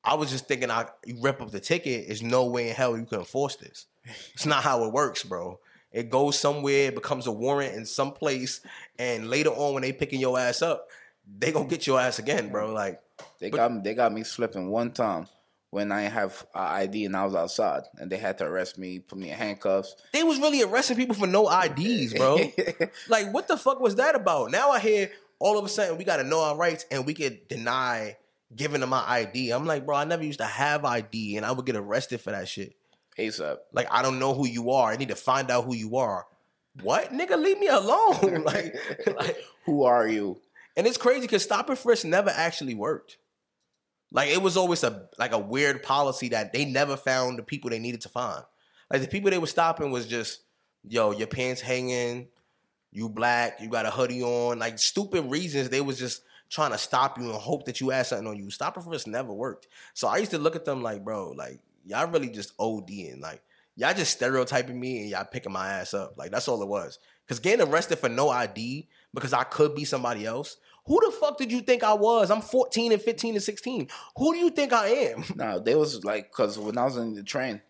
I 0.03 0.15
was 0.15 0.31
just 0.31 0.47
thinking, 0.47 0.71
I 0.71 0.87
you 1.05 1.21
rip 1.21 1.39
up 1.39 1.51
the 1.51 1.59
ticket. 1.59 2.07
There's 2.07 2.23
no 2.23 2.45
way 2.45 2.69
in 2.69 2.75
hell 2.75 2.97
you 2.97 3.05
can 3.05 3.19
enforce 3.19 3.55
this. 3.55 3.85
It's 4.33 4.45
not 4.45 4.63
how 4.63 4.83
it 4.83 4.91
works, 4.91 5.23
bro. 5.23 5.59
It 5.93 6.09
goes 6.09 6.39
somewhere, 6.39 6.87
it 6.87 6.95
becomes 6.95 7.27
a 7.27 7.31
warrant 7.31 7.75
in 7.75 7.85
some 7.85 8.11
place, 8.11 8.61
and 8.99 9.29
later 9.29 9.51
on 9.51 9.75
when 9.75 9.83
they 9.83 9.93
picking 9.93 10.19
your 10.19 10.37
ass 10.39 10.61
up, 10.61 10.89
they 11.37 11.51
gonna 11.51 11.67
get 11.69 11.85
your 11.87 11.99
ass 11.99 12.19
again, 12.19 12.49
bro. 12.49 12.71
Like 12.73 12.99
They 13.39 13.49
But- 13.51 13.57
got 13.57 13.73
me, 13.73 13.81
they 13.83 13.93
got 13.93 14.11
me 14.11 14.23
slipping 14.23 14.69
one 14.69 14.91
time 14.91 15.27
when 15.69 15.91
I 15.91 16.01
have 16.03 16.45
ID 16.53 17.05
and 17.05 17.15
I 17.15 17.25
was 17.25 17.35
outside, 17.35 17.83
and 17.97 18.11
they 18.11 18.17
had 18.17 18.37
to 18.39 18.45
arrest 18.45 18.77
me, 18.77 18.99
put 18.99 19.17
me 19.19 19.29
in 19.29 19.37
handcuffs. 19.37 19.95
they 20.11 20.23
was 20.23 20.39
really 20.39 20.61
arresting 20.63 20.97
people 20.97 21.15
for 21.15 21.27
no 21.27 21.47
IDs, 21.47 22.13
bro. 22.15 22.39
like 23.09 23.31
what 23.33 23.47
the 23.47 23.57
fuck 23.57 23.79
was 23.79 23.95
that 23.95 24.15
about? 24.15 24.49
Now 24.51 24.71
I 24.71 24.79
hear 24.79 25.11
all 25.39 25.57
of 25.59 25.65
a 25.65 25.69
sudden 25.69 25.97
we 25.97 26.03
gotta 26.03 26.23
know 26.23 26.41
our 26.41 26.55
rights 26.55 26.85
and 26.89 27.05
we 27.05 27.13
could 27.13 27.47
deny 27.47 28.17
giving 28.55 28.81
them 28.81 28.89
my 28.89 29.03
ID. 29.07 29.51
I'm 29.51 29.65
like, 29.65 29.85
bro, 29.85 29.95
I 29.95 30.05
never 30.05 30.23
used 30.23 30.39
to 30.39 30.45
have 30.45 30.85
ID 30.85 31.37
and 31.37 31.45
I 31.45 31.51
would 31.51 31.65
get 31.65 31.75
arrested 31.75 32.21
for 32.21 32.31
that 32.31 32.47
shit. 32.47 32.75
ASAP. 33.17 33.57
Like 33.71 33.87
I 33.91 34.01
don't 34.01 34.19
know 34.19 34.33
who 34.33 34.47
you 34.47 34.71
are. 34.71 34.91
I 34.91 34.97
need 34.97 35.09
to 35.09 35.15
find 35.15 35.49
out 35.51 35.65
who 35.65 35.75
you 35.75 35.97
are. 35.97 36.25
What 36.81 37.11
nigga, 37.11 37.41
leave 37.41 37.59
me 37.59 37.67
alone. 37.67 38.43
like, 38.45 38.75
like, 39.15 39.37
Who 39.65 39.83
are 39.83 40.07
you? 40.07 40.39
and 40.75 40.87
it's 40.87 40.97
crazy 40.97 41.21
because 41.21 41.43
stop 41.43 41.69
and 41.69 41.77
frisk 41.77 42.03
never 42.05 42.31
actually 42.31 42.73
worked. 42.73 43.17
Like 44.11 44.29
it 44.29 44.41
was 44.41 44.57
always 44.57 44.83
a 44.83 45.07
like 45.17 45.31
a 45.31 45.39
weird 45.39 45.83
policy 45.83 46.29
that 46.29 46.53
they 46.53 46.65
never 46.65 46.97
found 46.97 47.37
the 47.37 47.43
people 47.43 47.69
they 47.69 47.79
needed 47.79 48.01
to 48.01 48.09
find. 48.09 48.43
Like 48.91 49.01
the 49.01 49.07
people 49.07 49.29
they 49.29 49.37
were 49.37 49.47
stopping 49.47 49.91
was 49.91 50.07
just, 50.07 50.41
yo, 50.83 51.11
your 51.11 51.27
pants 51.27 51.61
hanging, 51.61 52.27
you 52.91 53.09
black, 53.09 53.59
you 53.59 53.69
got 53.69 53.85
a 53.85 53.91
hoodie 53.91 54.21
on, 54.21 54.59
like 54.59 54.77
stupid 54.77 55.29
reasons. 55.31 55.69
They 55.69 55.81
was 55.81 55.97
just 55.97 56.21
trying 56.49 56.71
to 56.71 56.77
stop 56.77 57.17
you 57.17 57.25
and 57.25 57.33
hope 57.33 57.65
that 57.65 57.81
you 57.81 57.89
had 57.89 58.05
something 58.05 58.27
on 58.27 58.37
you. 58.37 58.51
Stop 58.51 58.77
and 58.77 58.85
frisk 58.85 59.07
never 59.07 59.33
worked. 59.33 59.67
So 59.95 60.07
I 60.07 60.17
used 60.17 60.31
to 60.31 60.37
look 60.37 60.55
at 60.55 60.65
them 60.65 60.83
like, 60.83 61.03
bro, 61.03 61.31
like 61.31 61.59
y'all 61.85 62.09
really 62.09 62.29
just 62.29 62.57
ODing. 62.57 63.21
Like 63.21 63.41
y'all 63.75 63.93
just 63.93 64.13
stereotyping 64.13 64.79
me 64.79 65.01
and 65.01 65.09
y'all 65.09 65.25
picking 65.25 65.51
my 65.51 65.67
ass 65.67 65.93
up. 65.93 66.15
Like 66.17 66.31
that's 66.31 66.47
all 66.47 66.61
it 66.61 66.67
was. 66.67 66.99
Cause 67.27 67.39
getting 67.39 67.67
arrested 67.67 67.99
for 67.99 68.09
no 68.09 68.29
ID 68.29 68.89
because 69.13 69.33
I 69.33 69.43
could 69.43 69.75
be 69.75 69.85
somebody 69.85 70.25
else. 70.25 70.57
Who 70.85 70.99
the 71.05 71.11
fuck 71.11 71.37
did 71.37 71.51
you 71.51 71.61
think 71.61 71.83
I 71.83 71.93
was? 71.93 72.29
I'm 72.29 72.41
14 72.41 72.91
and 72.91 73.01
15 73.01 73.35
and 73.35 73.43
16. 73.43 73.87
Who 74.17 74.33
do 74.33 74.39
you 74.39 74.49
think 74.49 74.73
I 74.73 74.87
am? 74.87 75.23
No, 75.35 75.59
they 75.59 75.75
was 75.75 76.03
like, 76.03 76.31
cause 76.31 76.59
when 76.59 76.77
I 76.77 76.83
was 76.83 76.97
in 76.97 77.13
the 77.13 77.23
train, 77.23 77.61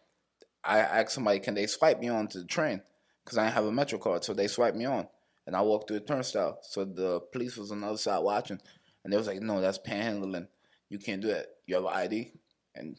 I 0.64 0.80
asked 0.80 1.12
somebody, 1.12 1.40
can 1.40 1.54
they 1.54 1.68
swipe 1.68 2.00
me 2.00 2.10
onto 2.10 2.40
the 2.40 2.48
train? 2.48 2.82
Cause 3.26 3.38
I 3.38 3.44
didn't 3.44 3.56
have 3.56 3.66
a 3.66 3.72
Metro 3.72 4.00
card, 4.00 4.24
so 4.24 4.34
they 4.34 4.48
swiped 4.48 4.76
me 4.76 4.86
on, 4.86 5.08
and 5.46 5.56
I 5.56 5.62
walked 5.62 5.88
through 5.88 6.00
the 6.00 6.06
turnstile. 6.06 6.58
So 6.64 6.84
the 6.84 7.22
police 7.32 7.56
was 7.56 7.72
on 7.72 7.82
the 7.82 7.88
other 7.88 7.98
side 7.98 8.20
watching, 8.20 8.60
and 9.04 9.14
they 9.14 9.18
was 9.18 9.28
like, 9.28 9.42
no, 9.42 9.62
that's 9.62 9.78
panhandling. 9.78 10.48
You 10.90 10.98
can't 10.98 11.22
do 11.22 11.30
that. 11.30 11.46
You 11.66 11.76
have 11.76 11.86
an 11.86 11.94
ID, 11.94 12.34
and 12.76 12.98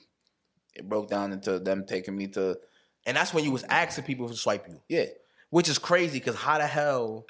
it 0.74 0.88
broke 0.88 1.08
down 1.08 1.32
into 1.32 1.58
them 1.58 1.84
taking 1.86 2.16
me 2.16 2.26
to 2.28 2.58
And 3.06 3.16
that's 3.16 3.32
when 3.34 3.44
you 3.44 3.50
was 3.50 3.64
asking 3.64 4.04
people 4.04 4.28
to 4.28 4.36
swipe 4.36 4.66
you, 4.68 4.80
yeah. 4.88 5.06
which 5.50 5.68
is 5.68 5.78
crazy 5.78 6.18
because 6.18 6.36
how 6.36 6.58
the 6.58 6.66
hell 6.66 7.26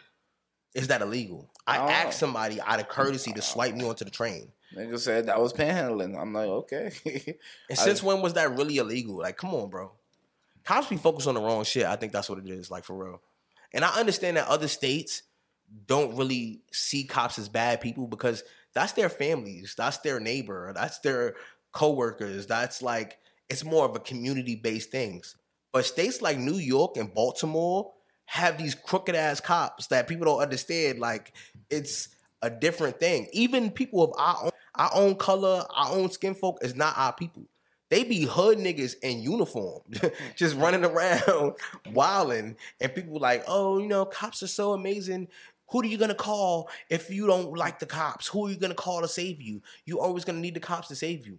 is 0.74 0.88
that 0.88 1.02
illegal? 1.02 1.50
I 1.66 1.78
I 1.78 1.92
asked 1.92 2.20
know. 2.20 2.26
somebody 2.28 2.60
out 2.60 2.80
of 2.80 2.88
courtesy 2.88 3.32
to 3.32 3.42
swipe 3.42 3.74
me 3.74 3.84
onto 3.84 4.04
the 4.04 4.10
train. 4.10 4.52
Nigga 4.76 4.98
said 4.98 5.26
that 5.26 5.40
was 5.40 5.52
panhandling. 5.52 6.20
I'm 6.20 6.32
like, 6.32 6.48
okay. 6.48 6.90
And 7.70 7.78
I- 7.78 7.82
since 7.82 8.02
when 8.02 8.22
was 8.22 8.34
that 8.34 8.56
really 8.56 8.78
illegal? 8.78 9.18
Like, 9.18 9.36
come 9.36 9.54
on, 9.54 9.70
bro. 9.70 9.92
Cops 10.64 10.88
be 10.88 10.96
focused 10.96 11.28
on 11.28 11.34
the 11.34 11.40
wrong 11.40 11.62
shit. 11.64 11.84
I 11.84 11.96
think 11.96 12.12
that's 12.12 12.28
what 12.28 12.38
it 12.38 12.48
is, 12.48 12.70
like 12.70 12.84
for 12.84 12.96
real. 12.96 13.20
And 13.72 13.84
I 13.84 13.98
understand 14.00 14.36
that 14.38 14.48
other 14.48 14.68
states 14.68 15.22
don't 15.86 16.16
really 16.16 16.62
see 16.72 17.04
cops 17.04 17.38
as 17.38 17.48
bad 17.48 17.80
people 17.80 18.06
because 18.06 18.42
that's 18.72 18.92
their 18.92 19.08
families, 19.08 19.74
that's 19.76 19.98
their 19.98 20.20
neighbor, 20.20 20.72
that's 20.74 20.98
their 21.00 21.34
coworkers. 21.72 22.46
That's 22.46 22.80
like 22.82 23.18
it's 23.48 23.64
more 23.64 23.84
of 23.84 23.94
a 23.94 24.00
community 24.00 24.56
based 24.56 24.90
things. 24.90 25.36
But 25.72 25.84
states 25.84 26.22
like 26.22 26.38
New 26.38 26.56
York 26.56 26.96
and 26.96 27.12
Baltimore 27.12 27.92
have 28.26 28.58
these 28.58 28.74
crooked 28.74 29.14
ass 29.14 29.40
cops 29.40 29.88
that 29.88 30.08
people 30.08 30.24
don't 30.24 30.40
understand. 30.40 30.98
Like 30.98 31.32
it's 31.70 32.08
a 32.42 32.50
different 32.50 33.00
thing. 33.00 33.28
Even 33.32 33.70
people 33.70 34.04
of 34.04 34.12
our 34.18 34.44
own, 34.44 34.50
our 34.76 34.90
own 34.94 35.14
color, 35.16 35.64
our 35.74 35.92
own 35.92 36.10
skin 36.10 36.34
folk 36.34 36.58
is 36.62 36.74
not 36.74 36.96
our 36.96 37.12
people. 37.12 37.44
They 37.90 38.02
be 38.02 38.22
hood 38.22 38.58
niggas 38.58 38.96
in 39.02 39.22
uniform, 39.22 39.82
just 40.36 40.56
running 40.56 40.84
around 40.84 41.54
wilding, 41.92 42.56
and 42.80 42.94
people 42.94 43.18
like, 43.20 43.44
oh, 43.46 43.78
you 43.78 43.86
know, 43.86 44.04
cops 44.04 44.42
are 44.42 44.48
so 44.48 44.72
amazing. 44.72 45.28
Who 45.70 45.82
are 45.82 45.86
you 45.86 45.98
gonna 45.98 46.14
call 46.14 46.70
if 46.90 47.10
you 47.10 47.26
don't 47.26 47.56
like 47.56 47.78
the 47.78 47.86
cops? 47.86 48.28
Who 48.28 48.46
are 48.46 48.50
you 48.50 48.56
gonna 48.56 48.74
call 48.74 49.00
to 49.00 49.08
save 49.08 49.40
you? 49.40 49.62
You 49.84 50.00
always 50.00 50.24
gonna 50.24 50.40
need 50.40 50.54
the 50.54 50.60
cops 50.60 50.88
to 50.88 50.96
save 50.96 51.26
you, 51.26 51.38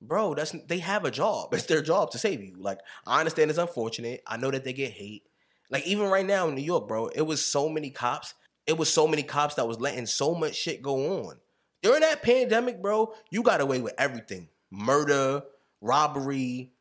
bro. 0.00 0.34
That's 0.34 0.52
they 0.66 0.78
have 0.78 1.04
a 1.04 1.10
job. 1.10 1.48
It's 1.54 1.66
their 1.66 1.82
job 1.82 2.10
to 2.12 2.18
save 2.18 2.42
you. 2.42 2.56
Like 2.58 2.78
I 3.06 3.18
understand 3.20 3.50
it's 3.50 3.58
unfortunate. 3.58 4.22
I 4.26 4.36
know 4.36 4.50
that 4.50 4.64
they 4.64 4.72
get 4.72 4.92
hate. 4.92 5.24
Like 5.70 5.86
even 5.86 6.06
right 6.06 6.26
now 6.26 6.48
in 6.48 6.54
New 6.54 6.62
York, 6.62 6.88
bro, 6.88 7.08
it 7.08 7.22
was 7.22 7.44
so 7.44 7.68
many 7.68 7.90
cops. 7.90 8.34
It 8.66 8.76
was 8.76 8.92
so 8.92 9.06
many 9.06 9.22
cops 9.22 9.54
that 9.54 9.66
was 9.66 9.80
letting 9.80 10.06
so 10.06 10.34
much 10.34 10.54
shit 10.54 10.82
go 10.82 11.24
on 11.24 11.36
during 11.82 12.00
that 12.00 12.22
pandemic, 12.22 12.82
bro. 12.82 13.14
You 13.30 13.42
got 13.42 13.60
away 13.60 13.80
with 13.80 13.94
everything: 13.98 14.48
murder, 14.70 15.42
robbery, 15.80 16.72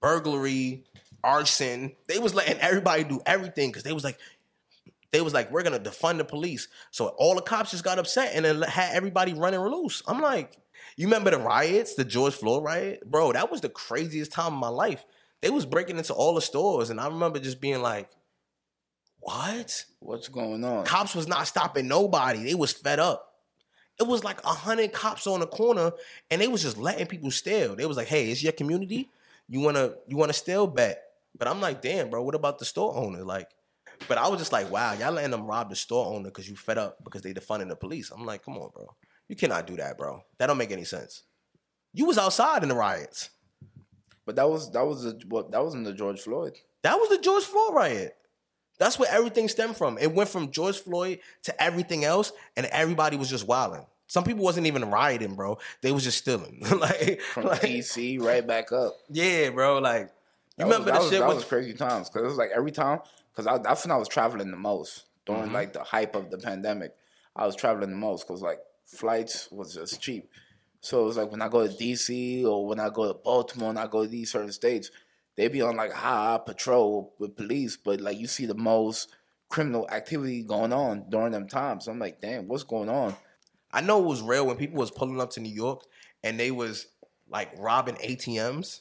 burglary, 0.00 0.84
arson. 1.22 1.92
They 2.08 2.18
was 2.18 2.34
letting 2.34 2.58
everybody 2.58 3.04
do 3.04 3.20
everything 3.26 3.70
because 3.70 3.82
they 3.82 3.92
was 3.92 4.04
like, 4.04 4.18
they 5.12 5.20
was 5.20 5.34
like, 5.34 5.50
we're 5.50 5.62
gonna 5.62 5.80
defund 5.80 6.18
the 6.18 6.24
police. 6.24 6.68
So 6.90 7.08
all 7.08 7.34
the 7.34 7.42
cops 7.42 7.70
just 7.70 7.84
got 7.84 7.98
upset 7.98 8.32
and 8.34 8.44
then 8.44 8.62
had 8.62 8.94
everybody 8.94 9.34
running 9.34 9.60
loose. 9.60 10.02
I'm 10.06 10.20
like, 10.20 10.56
you 10.96 11.06
remember 11.06 11.30
the 11.30 11.38
riots, 11.38 11.94
the 11.94 12.04
George 12.04 12.34
Floyd 12.34 12.64
riot, 12.64 13.08
bro? 13.08 13.32
That 13.32 13.50
was 13.50 13.60
the 13.60 13.68
craziest 13.68 14.32
time 14.32 14.54
of 14.54 14.58
my 14.60 14.68
life. 14.68 15.04
They 15.42 15.50
was 15.50 15.66
breaking 15.66 15.98
into 15.98 16.14
all 16.14 16.34
the 16.34 16.40
stores, 16.40 16.90
and 16.90 17.00
I 17.00 17.06
remember 17.06 17.38
just 17.38 17.60
being 17.60 17.82
like, 17.82 18.08
what? 19.24 19.84
What's 20.00 20.28
going 20.28 20.64
on? 20.64 20.84
Cops 20.84 21.14
was 21.14 21.26
not 21.26 21.46
stopping 21.46 21.88
nobody. 21.88 22.44
They 22.44 22.54
was 22.54 22.72
fed 22.72 23.00
up. 23.00 23.34
It 23.98 24.06
was 24.06 24.22
like 24.24 24.42
a 24.44 24.48
hundred 24.48 24.92
cops 24.92 25.26
on 25.26 25.40
the 25.40 25.46
corner, 25.46 25.92
and 26.30 26.40
they 26.40 26.48
was 26.48 26.62
just 26.62 26.76
letting 26.76 27.06
people 27.06 27.30
steal. 27.30 27.76
They 27.76 27.86
was 27.86 27.96
like, 27.96 28.08
"Hey, 28.08 28.30
it's 28.30 28.42
your 28.42 28.52
community. 28.52 29.10
You 29.48 29.60
wanna 29.60 29.94
you 30.06 30.16
wanna 30.16 30.32
steal? 30.32 30.66
Bet." 30.66 31.02
But 31.38 31.48
I'm 31.48 31.60
like, 31.60 31.80
"Damn, 31.80 32.10
bro. 32.10 32.22
What 32.22 32.34
about 32.34 32.58
the 32.58 32.64
store 32.64 32.94
owner?" 32.96 33.24
Like, 33.24 33.48
but 34.08 34.18
I 34.18 34.28
was 34.28 34.40
just 34.40 34.52
like, 34.52 34.70
"Wow, 34.70 34.92
y'all 34.94 35.12
letting 35.12 35.30
them 35.30 35.46
rob 35.46 35.70
the 35.70 35.76
store 35.76 36.06
owner 36.06 36.24
because 36.24 36.48
you 36.48 36.56
fed 36.56 36.76
up 36.76 37.02
because 37.04 37.22
they 37.22 37.32
defunding 37.32 37.68
the 37.68 37.76
police." 37.76 38.10
I'm 38.10 38.26
like, 38.26 38.44
"Come 38.44 38.58
on, 38.58 38.70
bro. 38.74 38.94
You 39.28 39.36
cannot 39.36 39.66
do 39.66 39.76
that, 39.76 39.96
bro. 39.98 40.22
That 40.38 40.46
don't 40.48 40.58
make 40.58 40.70
any 40.72 40.84
sense. 40.84 41.22
You 41.92 42.06
was 42.06 42.18
outside 42.18 42.62
in 42.62 42.68
the 42.68 42.74
riots. 42.74 43.30
But 44.26 44.36
that 44.36 44.48
was 44.48 44.70
that 44.72 44.86
was 44.86 45.02
the 45.04 45.20
what 45.28 45.50
that 45.52 45.62
wasn't 45.62 45.84
the 45.84 45.92
George 45.92 46.20
Floyd. 46.20 46.58
That 46.82 46.96
was 46.96 47.08
the 47.10 47.18
George 47.18 47.44
Floyd 47.44 47.74
riot. 47.74 48.16
That's 48.78 48.98
where 48.98 49.10
everything 49.10 49.48
stemmed 49.48 49.76
from. 49.76 49.98
It 49.98 50.12
went 50.12 50.28
from 50.28 50.50
George 50.50 50.78
Floyd 50.78 51.20
to 51.44 51.62
everything 51.62 52.04
else, 52.04 52.32
and 52.56 52.66
everybody 52.66 53.16
was 53.16 53.30
just 53.30 53.46
wilding. 53.46 53.86
Some 54.06 54.24
people 54.24 54.44
wasn't 54.44 54.66
even 54.66 54.90
rioting, 54.90 55.34
bro. 55.34 55.58
They 55.80 55.92
was 55.92 56.02
just 56.04 56.18
stealing. 56.18 56.60
like, 56.78 57.20
From 57.32 57.44
like, 57.44 57.60
DC 57.62 58.20
right 58.20 58.46
back 58.46 58.72
up. 58.72 58.94
yeah, 59.08 59.50
bro. 59.50 59.78
Like, 59.78 60.10
you 60.58 60.64
That 60.64 60.66
was- 60.66 60.72
remember 60.78 60.84
that 60.90 60.98
the 60.98 61.04
was, 61.04 61.10
shit 61.10 61.20
that 61.20 61.26
was, 61.28 61.36
was 61.36 61.44
crazy 61.44 61.72
times 61.74 62.08
because 62.10 62.22
it 62.24 62.28
was 62.28 62.36
like 62.36 62.50
every 62.54 62.72
time 62.72 63.00
because 63.32 63.46
I, 63.46 63.58
that's 63.58 63.84
when 63.84 63.92
I 63.92 63.96
was 63.96 64.08
traveling 64.08 64.50
the 64.50 64.56
most 64.56 65.04
during 65.26 65.44
Mm-hmm. 65.44 65.54
like 65.54 65.72
the 65.72 65.82
hype 65.84 66.14
of 66.16 66.30
the 66.30 66.38
pandemic. 66.38 66.94
I 67.36 67.46
was 67.46 67.56
traveling 67.56 67.90
the 67.90 67.96
most 67.96 68.26
because 68.26 68.42
like 68.42 68.58
flights 68.86 69.48
was 69.50 69.74
just 69.74 70.00
cheap. 70.00 70.28
So 70.80 71.02
it 71.02 71.06
was 71.06 71.16
like 71.16 71.30
when 71.30 71.42
I 71.42 71.48
go 71.48 71.66
to 71.66 71.72
DC 71.72 72.44
or 72.44 72.66
when 72.66 72.78
I 72.78 72.90
go 72.90 73.08
to 73.08 73.14
Baltimore 73.14 73.70
and 73.70 73.78
I 73.78 73.86
go 73.86 74.02
to 74.02 74.08
these 74.08 74.32
certain 74.32 74.52
states, 74.52 74.90
they 75.36 75.48
be 75.48 75.62
on 75.62 75.76
like 75.76 75.92
high 75.92 76.38
patrol 76.44 77.14
with 77.18 77.36
police, 77.36 77.76
but 77.76 78.00
like 78.00 78.18
you 78.18 78.26
see 78.26 78.46
the 78.46 78.54
most 78.54 79.08
criminal 79.48 79.88
activity 79.90 80.42
going 80.42 80.72
on 80.72 81.08
during 81.08 81.32
them 81.32 81.48
times. 81.48 81.88
I'm 81.88 81.98
like, 81.98 82.20
damn, 82.20 82.48
what's 82.48 82.64
going 82.64 82.88
on? 82.88 83.16
I 83.72 83.80
know 83.80 84.00
it 84.02 84.06
was 84.06 84.22
real 84.22 84.46
when 84.46 84.56
people 84.56 84.78
was 84.78 84.90
pulling 84.90 85.20
up 85.20 85.30
to 85.30 85.40
New 85.40 85.52
York 85.52 85.82
and 86.22 86.38
they 86.38 86.50
was 86.50 86.86
like 87.28 87.50
robbing 87.58 87.96
ATMs, 87.96 88.80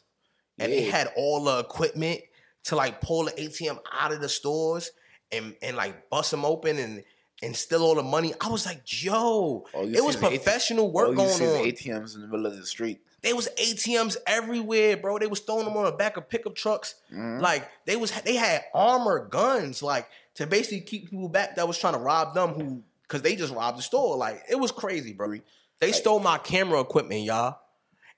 and 0.60 0.72
they 0.72 0.84
had 0.84 1.10
all 1.16 1.44
the 1.44 1.60
equipment 1.60 2.22
to 2.66 2.76
like 2.76 3.02
pull 3.02 3.26
the 3.26 3.32
ATM 3.32 3.80
out 3.92 4.12
of 4.12 4.22
the 4.22 4.30
stores 4.30 4.92
and 5.32 5.56
and 5.62 5.76
like 5.76 6.10
bust 6.10 6.32
them 6.32 6.46
open 6.46 6.78
and 6.78 7.04
and 7.44 7.56
steal 7.56 7.84
all 7.84 7.96
the 7.96 8.04
money. 8.04 8.34
I 8.40 8.50
was 8.50 8.66
like, 8.66 8.82
yo, 9.04 9.66
it 9.74 10.04
was 10.04 10.16
is 10.16 10.24
AT 10.24 10.30
professional 10.30 10.92
work 10.92 11.16
going 11.16 11.30
on. 11.30 11.38
ATMs 11.38 12.16
in 12.16 12.22
the 12.22 12.28
middle 12.28 12.46
of 12.46 12.56
the 12.56 12.66
street. 12.66 13.02
They 13.22 13.32
was 13.34 13.48
ATMs 13.58 14.18
everywhere, 14.28 14.98
bro. 14.98 15.18
They 15.18 15.28
was 15.28 15.40
throwing 15.40 15.66
them 15.66 15.78
on 15.78 15.86
the 15.86 15.92
back 15.94 16.18
of 16.18 16.28
pickup 16.28 16.56
trucks. 16.56 16.96
Mhm. 17.14 17.40
Like 17.42 17.70
they 17.86 17.96
was 17.96 18.12
they 18.22 18.36
had 18.36 18.66
armor 18.74 19.26
guns, 19.28 19.82
like 19.82 20.08
to 20.36 20.46
basically 20.46 20.82
keep 20.82 21.10
people 21.10 21.30
back 21.30 21.56
that 21.56 21.68
was 21.68 21.78
trying 21.78 21.94
to 21.94 22.00
rob 22.00 22.34
them 22.34 22.50
who 22.54 22.84
because 23.04 23.22
they 23.22 23.36
just 23.36 23.54
robbed 23.54 23.78
the 23.78 23.82
store. 23.82 24.18
Like 24.18 24.44
it 24.50 24.60
was 24.60 24.72
crazy, 24.72 25.14
bro. 25.14 25.36
They 25.80 25.92
stole 25.92 26.20
my 26.20 26.38
camera 26.38 26.80
equipment, 26.82 27.22
y'all. 27.22 27.60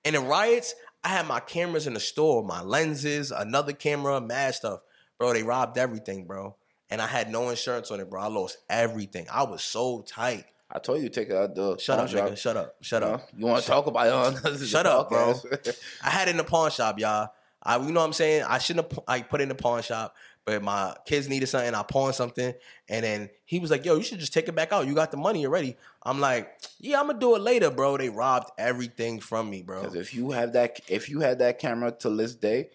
And 0.04 0.16
in 0.16 0.26
riots, 0.26 0.74
I 1.04 1.10
had 1.10 1.28
my 1.28 1.40
cameras 1.40 1.86
in 1.88 1.94
the 1.94 2.00
store, 2.00 2.44
my 2.44 2.62
lenses, 2.62 3.32
another 3.32 3.74
camera, 3.74 4.20
mad 4.22 4.56
stuff. 4.56 4.82
Bro, 5.20 5.34
they 5.34 5.44
robbed 5.44 5.78
everything, 5.78 6.26
bro. 6.26 6.56
And 6.90 7.02
I 7.02 7.08
had 7.08 7.30
no 7.32 7.50
insurance 7.50 7.92
on 7.92 8.00
it, 8.00 8.10
bro. 8.10 8.22
I 8.22 8.28
lost 8.28 8.58
everything. 8.70 9.28
I 9.32 9.44
was 9.44 9.64
so 9.64 10.02
tight. 10.08 10.46
I 10.72 10.80
told 10.80 11.02
you 11.02 11.10
to 11.10 11.14
take 11.14 11.30
it 11.30 11.36
out 11.36 11.56
the 11.56 11.78
Shut 11.78 12.00
up, 12.00 12.10
shop. 12.10 12.30
nigga. 12.30 12.38
Shut 12.38 12.58
up. 12.58 12.76
Shut 12.82 13.04
up. 13.04 13.30
You 13.38 13.46
want 13.46 13.62
to 13.64 13.70
talk 13.70 13.88
about 13.88 14.36
it 14.46 14.60
Shut 14.66 14.86
up, 14.86 15.10
bro. 15.10 15.36
I 16.04 16.10
had 16.10 16.28
it 16.28 16.32
in 16.32 16.38
the 16.38 16.44
pawn 16.44 16.72
shop, 16.72 17.00
y'all. 17.00 17.30
I, 17.62 17.78
you 17.78 17.92
know 17.92 18.00
what 18.00 18.06
I'm 18.08 18.14
saying? 18.14 18.44
I 18.48 18.58
shouldn't 18.60 18.92
have 18.92 19.00
I 19.08 19.22
put 19.22 19.42
it 19.42 19.44
in 19.44 19.50
the 19.50 19.56
pawn 19.56 19.82
shop, 19.82 20.16
but 20.46 20.62
my 20.62 20.96
kids 21.06 21.28
needed 21.28 21.48
something. 21.48 21.74
I 21.74 21.82
pawned 21.84 22.14
something, 22.14 22.54
and 22.90 23.04
then 23.06 23.30
he 23.44 23.58
was 23.58 23.72
like, 23.72 23.86
"Yo, 23.86 23.96
you 23.96 24.04
should 24.04 24.20
just 24.20 24.34
take 24.34 24.48
it 24.48 24.54
back 24.56 24.72
out. 24.72 24.86
You 24.86 24.94
got 24.94 25.10
the 25.10 25.18
money 25.18 25.46
already." 25.48 25.76
I'm 26.04 26.20
like, 26.20 26.52
"Yeah, 26.80 27.00
I'm 27.00 27.08
gonna 27.08 27.20
do 27.20 27.36
it 27.36 27.42
later, 27.42 27.72
bro." 27.72 27.98
They 27.98 28.10
robbed 28.10 28.52
everything 28.60 29.20
from 29.20 29.50
me, 29.50 29.64
bro. 29.64 29.82
Because 29.82 29.96
if 29.96 30.14
you 30.14 30.30
have 30.32 30.54
that, 30.54 30.80
if 30.88 31.10
you 31.10 31.22
had 31.22 31.40
that 31.40 31.58
camera 31.58 31.92
to 32.00 32.10
this 32.12 32.36
day, 32.36 32.70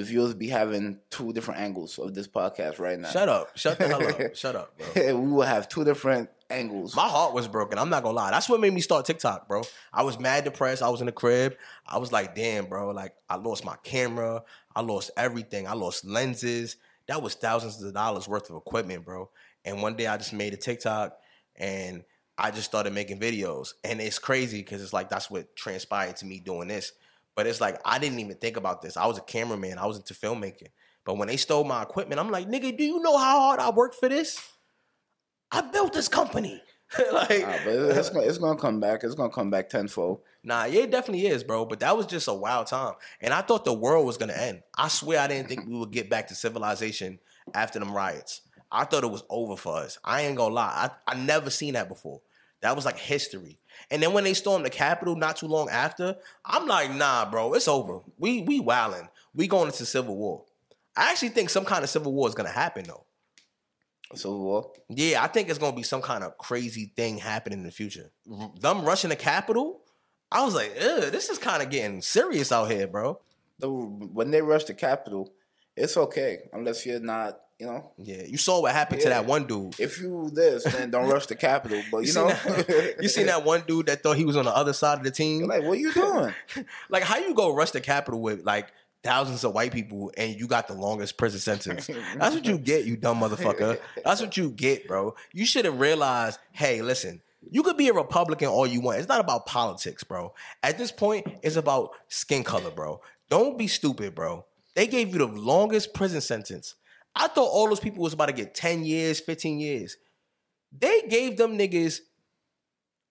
the 0.00 0.06
viewers 0.06 0.32
be 0.32 0.48
having 0.48 0.98
two 1.10 1.30
different 1.34 1.60
angles 1.60 1.98
of 1.98 2.14
this 2.14 2.26
podcast 2.26 2.78
right 2.78 2.98
now. 2.98 3.10
Shut 3.10 3.28
up. 3.28 3.56
Shut 3.56 3.78
the 3.78 3.86
hell 3.86 4.02
up. 4.02 4.34
Shut 4.34 4.56
up, 4.56 4.72
bro. 4.94 5.14
we 5.20 5.30
will 5.30 5.42
have 5.42 5.68
two 5.68 5.84
different 5.84 6.30
angles. 6.48 6.96
My 6.96 7.06
heart 7.06 7.34
was 7.34 7.46
broken. 7.46 7.78
I'm 7.78 7.90
not 7.90 8.02
gonna 8.02 8.16
lie. 8.16 8.30
That's 8.30 8.48
what 8.48 8.60
made 8.60 8.72
me 8.72 8.80
start 8.80 9.04
TikTok, 9.04 9.46
bro. 9.46 9.62
I 9.92 10.02
was 10.02 10.18
mad 10.18 10.44
depressed. 10.44 10.82
I 10.82 10.88
was 10.88 11.00
in 11.00 11.06
the 11.06 11.12
crib. 11.12 11.54
I 11.86 11.98
was 11.98 12.12
like, 12.12 12.34
damn, 12.34 12.64
bro. 12.64 12.92
Like, 12.92 13.12
I 13.28 13.36
lost 13.36 13.62
my 13.62 13.76
camera. 13.84 14.42
I 14.74 14.80
lost 14.80 15.10
everything. 15.18 15.66
I 15.66 15.74
lost 15.74 16.06
lenses. 16.06 16.76
That 17.08 17.20
was 17.22 17.34
thousands 17.34 17.82
of 17.82 17.92
dollars 17.92 18.26
worth 18.26 18.48
of 18.48 18.56
equipment, 18.56 19.04
bro. 19.04 19.28
And 19.66 19.82
one 19.82 19.96
day 19.96 20.06
I 20.06 20.16
just 20.16 20.32
made 20.32 20.54
a 20.54 20.56
TikTok 20.56 21.14
and 21.56 22.04
I 22.38 22.50
just 22.52 22.64
started 22.64 22.94
making 22.94 23.20
videos. 23.20 23.74
And 23.84 24.00
it's 24.00 24.18
crazy 24.18 24.60
because 24.62 24.82
it's 24.82 24.94
like 24.94 25.10
that's 25.10 25.30
what 25.30 25.54
transpired 25.56 26.16
to 26.16 26.24
me 26.24 26.40
doing 26.40 26.68
this. 26.68 26.92
But 27.40 27.46
it's 27.46 27.58
like 27.58 27.80
I 27.86 27.98
didn't 27.98 28.18
even 28.18 28.36
think 28.36 28.58
about 28.58 28.82
this. 28.82 28.98
I 28.98 29.06
was 29.06 29.16
a 29.16 29.22
cameraman. 29.22 29.78
I 29.78 29.86
was 29.86 29.96
into 29.96 30.12
filmmaking. 30.12 30.68
But 31.06 31.16
when 31.16 31.28
they 31.28 31.38
stole 31.38 31.64
my 31.64 31.80
equipment, 31.80 32.20
I'm 32.20 32.30
like, 32.30 32.46
nigga, 32.46 32.76
do 32.76 32.84
you 32.84 33.00
know 33.00 33.16
how 33.16 33.40
hard 33.40 33.60
I 33.60 33.70
worked 33.70 33.94
for 33.94 34.10
this? 34.10 34.46
I 35.50 35.62
built 35.62 35.94
this 35.94 36.06
company. 36.06 36.62
like, 37.14 37.40
Nah, 37.40 37.56
but 37.64 37.74
it's 37.96 38.10
gonna, 38.10 38.26
it's 38.26 38.36
gonna 38.36 38.60
come 38.60 38.78
back. 38.78 39.04
It's 39.04 39.14
gonna 39.14 39.32
come 39.32 39.48
back 39.48 39.70
tenfold. 39.70 40.20
Nah, 40.44 40.64
yeah, 40.64 40.82
it 40.82 40.90
definitely 40.90 41.28
is, 41.28 41.42
bro. 41.42 41.64
But 41.64 41.80
that 41.80 41.96
was 41.96 42.04
just 42.04 42.28
a 42.28 42.34
wild 42.34 42.66
time. 42.66 42.92
And 43.22 43.32
I 43.32 43.40
thought 43.40 43.64
the 43.64 43.72
world 43.72 44.04
was 44.04 44.18
gonna 44.18 44.34
end. 44.34 44.60
I 44.76 44.88
swear 44.88 45.20
I 45.20 45.26
didn't 45.26 45.48
think 45.48 45.66
we 45.66 45.78
would 45.78 45.92
get 45.92 46.10
back 46.10 46.28
to 46.28 46.34
civilization 46.34 47.20
after 47.54 47.78
them 47.78 47.94
riots. 47.94 48.42
I 48.70 48.84
thought 48.84 49.02
it 49.02 49.10
was 49.10 49.24
over 49.30 49.56
for 49.56 49.78
us. 49.78 49.96
I 50.04 50.24
ain't 50.24 50.36
gonna 50.36 50.52
lie. 50.52 50.90
I, 51.06 51.12
I 51.12 51.14
never 51.14 51.48
seen 51.48 51.72
that 51.72 51.88
before. 51.88 52.20
That 52.60 52.76
was 52.76 52.84
like 52.84 52.98
history. 52.98 53.58
And 53.90 54.02
then 54.02 54.12
when 54.12 54.24
they 54.24 54.34
stormed 54.34 54.64
the 54.64 54.70
Capitol 54.70 55.16
not 55.16 55.36
too 55.36 55.46
long 55.46 55.68
after, 55.70 56.16
I'm 56.44 56.66
like, 56.66 56.92
nah, 56.94 57.30
bro, 57.30 57.54
it's 57.54 57.68
over. 57.68 58.00
We 58.18 58.42
we 58.42 58.60
wildin'. 58.60 59.08
We 59.34 59.46
going 59.46 59.66
into 59.66 59.86
civil 59.86 60.16
war. 60.16 60.44
I 60.96 61.10
actually 61.10 61.28
think 61.30 61.50
some 61.50 61.64
kind 61.64 61.84
of 61.84 61.90
civil 61.90 62.12
war 62.12 62.28
is 62.28 62.34
gonna 62.34 62.50
happen 62.50 62.84
though. 62.86 63.04
So 64.14 64.36
well, 64.36 64.74
Yeah, 64.88 65.22
I 65.22 65.28
think 65.28 65.48
it's 65.48 65.58
gonna 65.58 65.76
be 65.76 65.84
some 65.84 66.02
kind 66.02 66.24
of 66.24 66.36
crazy 66.36 66.92
thing 66.96 67.18
happening 67.18 67.60
in 67.60 67.64
the 67.64 67.70
future. 67.70 68.10
Them 68.60 68.84
rushing 68.84 69.10
the 69.10 69.16
Capitol, 69.16 69.82
I 70.32 70.44
was 70.44 70.54
like, 70.54 70.74
this 70.74 71.28
is 71.28 71.38
kind 71.38 71.62
of 71.62 71.70
getting 71.70 72.02
serious 72.02 72.50
out 72.52 72.70
here, 72.70 72.86
bro. 72.88 73.20
the, 73.58 73.68
when 73.68 74.30
they 74.30 74.42
rush 74.42 74.64
the 74.64 74.74
Capitol, 74.74 75.32
it's 75.80 75.96
okay 75.96 76.38
unless 76.52 76.84
you're 76.86 77.00
not. 77.00 77.40
You 77.58 77.66
know, 77.66 77.90
Yeah, 77.98 78.22
you 78.26 78.38
saw 78.38 78.62
what 78.62 78.72
happened 78.72 79.02
to 79.02 79.10
that 79.10 79.26
one 79.26 79.46
dude. 79.46 79.78
if 79.78 80.00
you 80.00 80.30
this, 80.32 80.64
then 80.64 80.90
don't 80.90 81.10
rush 81.10 81.26
the 81.26 81.34
Capitol. 81.34 81.82
But 81.92 81.98
you, 82.06 82.06
seen 82.06 82.22
know, 82.22 82.30
that, 82.30 82.96
you 83.02 83.08
seen 83.10 83.26
that 83.26 83.44
one 83.44 83.64
dude 83.66 83.84
that 83.84 84.02
thought 84.02 84.16
he 84.16 84.24
was 84.24 84.38
on 84.38 84.46
the 84.46 84.56
other 84.56 84.72
side 84.72 84.96
of 84.96 85.04
the 85.04 85.10
team? 85.10 85.40
You're 85.40 85.48
like, 85.48 85.62
what 85.64 85.72
are 85.72 85.74
you 85.74 85.92
doing? 85.92 86.34
Like, 86.88 87.02
how 87.02 87.18
you 87.18 87.34
go 87.34 87.54
rush 87.54 87.72
the 87.72 87.82
Capitol 87.82 88.22
with 88.22 88.46
like 88.46 88.72
thousands 89.02 89.44
of 89.44 89.52
white 89.52 89.72
people 89.72 90.10
and 90.16 90.40
you 90.40 90.46
got 90.46 90.68
the 90.68 90.74
longest 90.74 91.18
prison 91.18 91.38
sentence? 91.38 91.90
That's 92.16 92.34
what 92.34 92.46
you 92.46 92.56
get, 92.70 92.86
you 92.86 92.96
dumb 92.96 93.20
motherfucker. 93.20 93.78
That's 94.06 94.22
what 94.22 94.38
you 94.38 94.52
get, 94.52 94.88
bro. 94.88 95.14
You 95.34 95.44
should 95.44 95.66
have 95.66 95.78
realized, 95.78 96.38
hey, 96.52 96.80
listen, 96.80 97.20
you 97.50 97.62
could 97.62 97.76
be 97.76 97.88
a 97.88 97.92
Republican 97.92 98.48
all 98.48 98.66
you 98.66 98.80
want. 98.80 99.00
It's 99.00 99.08
not 99.08 99.20
about 99.20 99.44
politics, 99.44 100.02
bro. 100.02 100.32
At 100.62 100.78
this 100.78 100.92
point, 100.92 101.26
it's 101.42 101.56
about 101.56 101.90
skin 102.08 102.42
color, 102.42 102.70
bro. 102.70 103.02
Don't 103.28 103.58
be 103.58 103.66
stupid, 103.66 104.14
bro. 104.14 104.46
They 104.74 104.86
gave 104.86 105.12
you 105.12 105.18
the 105.18 105.26
longest 105.26 105.94
prison 105.94 106.20
sentence. 106.20 106.74
I 107.14 107.28
thought 107.28 107.48
all 107.48 107.68
those 107.68 107.80
people 107.80 108.02
was 108.02 108.12
about 108.12 108.26
to 108.26 108.32
get 108.32 108.54
10 108.54 108.84
years, 108.84 109.20
15 109.20 109.58
years. 109.58 109.96
They 110.76 111.02
gave 111.02 111.36
them 111.36 111.58
niggas 111.58 112.00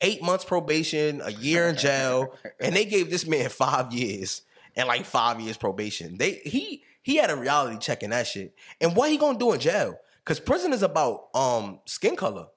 eight 0.02 0.22
months 0.22 0.45
probation, 0.45 1.22
a 1.22 1.32
year 1.32 1.67
in 1.67 1.76
jail, 1.76 2.34
and 2.60 2.76
they 2.76 2.86
gave 2.86 3.10
this 3.10 3.28
man 3.28 3.50
five 3.50 3.91
years 3.93 4.43
and 4.76 4.88
like 4.88 5.06
five 5.06 5.39
years 5.41 5.58
probation. 5.58 6.17
They 6.17 6.34
he 6.45 6.84
he 7.02 7.17
had 7.17 7.30
a 7.30 7.36
reality 7.36 7.78
check 7.80 8.04
in 8.04 8.12
that 8.12 8.28
shit. 8.28 8.54
And 8.80 8.95
what 8.95 9.10
he 9.10 9.17
gonna 9.17 9.38
do 9.38 9.52
in 9.54 9.60
jail? 9.60 10.00
Cause 10.26 10.39
prison 10.39 10.74
is 10.74 10.84
about 10.84 11.28
um 11.34 11.80
skin 11.86 12.15
color. 12.15 12.48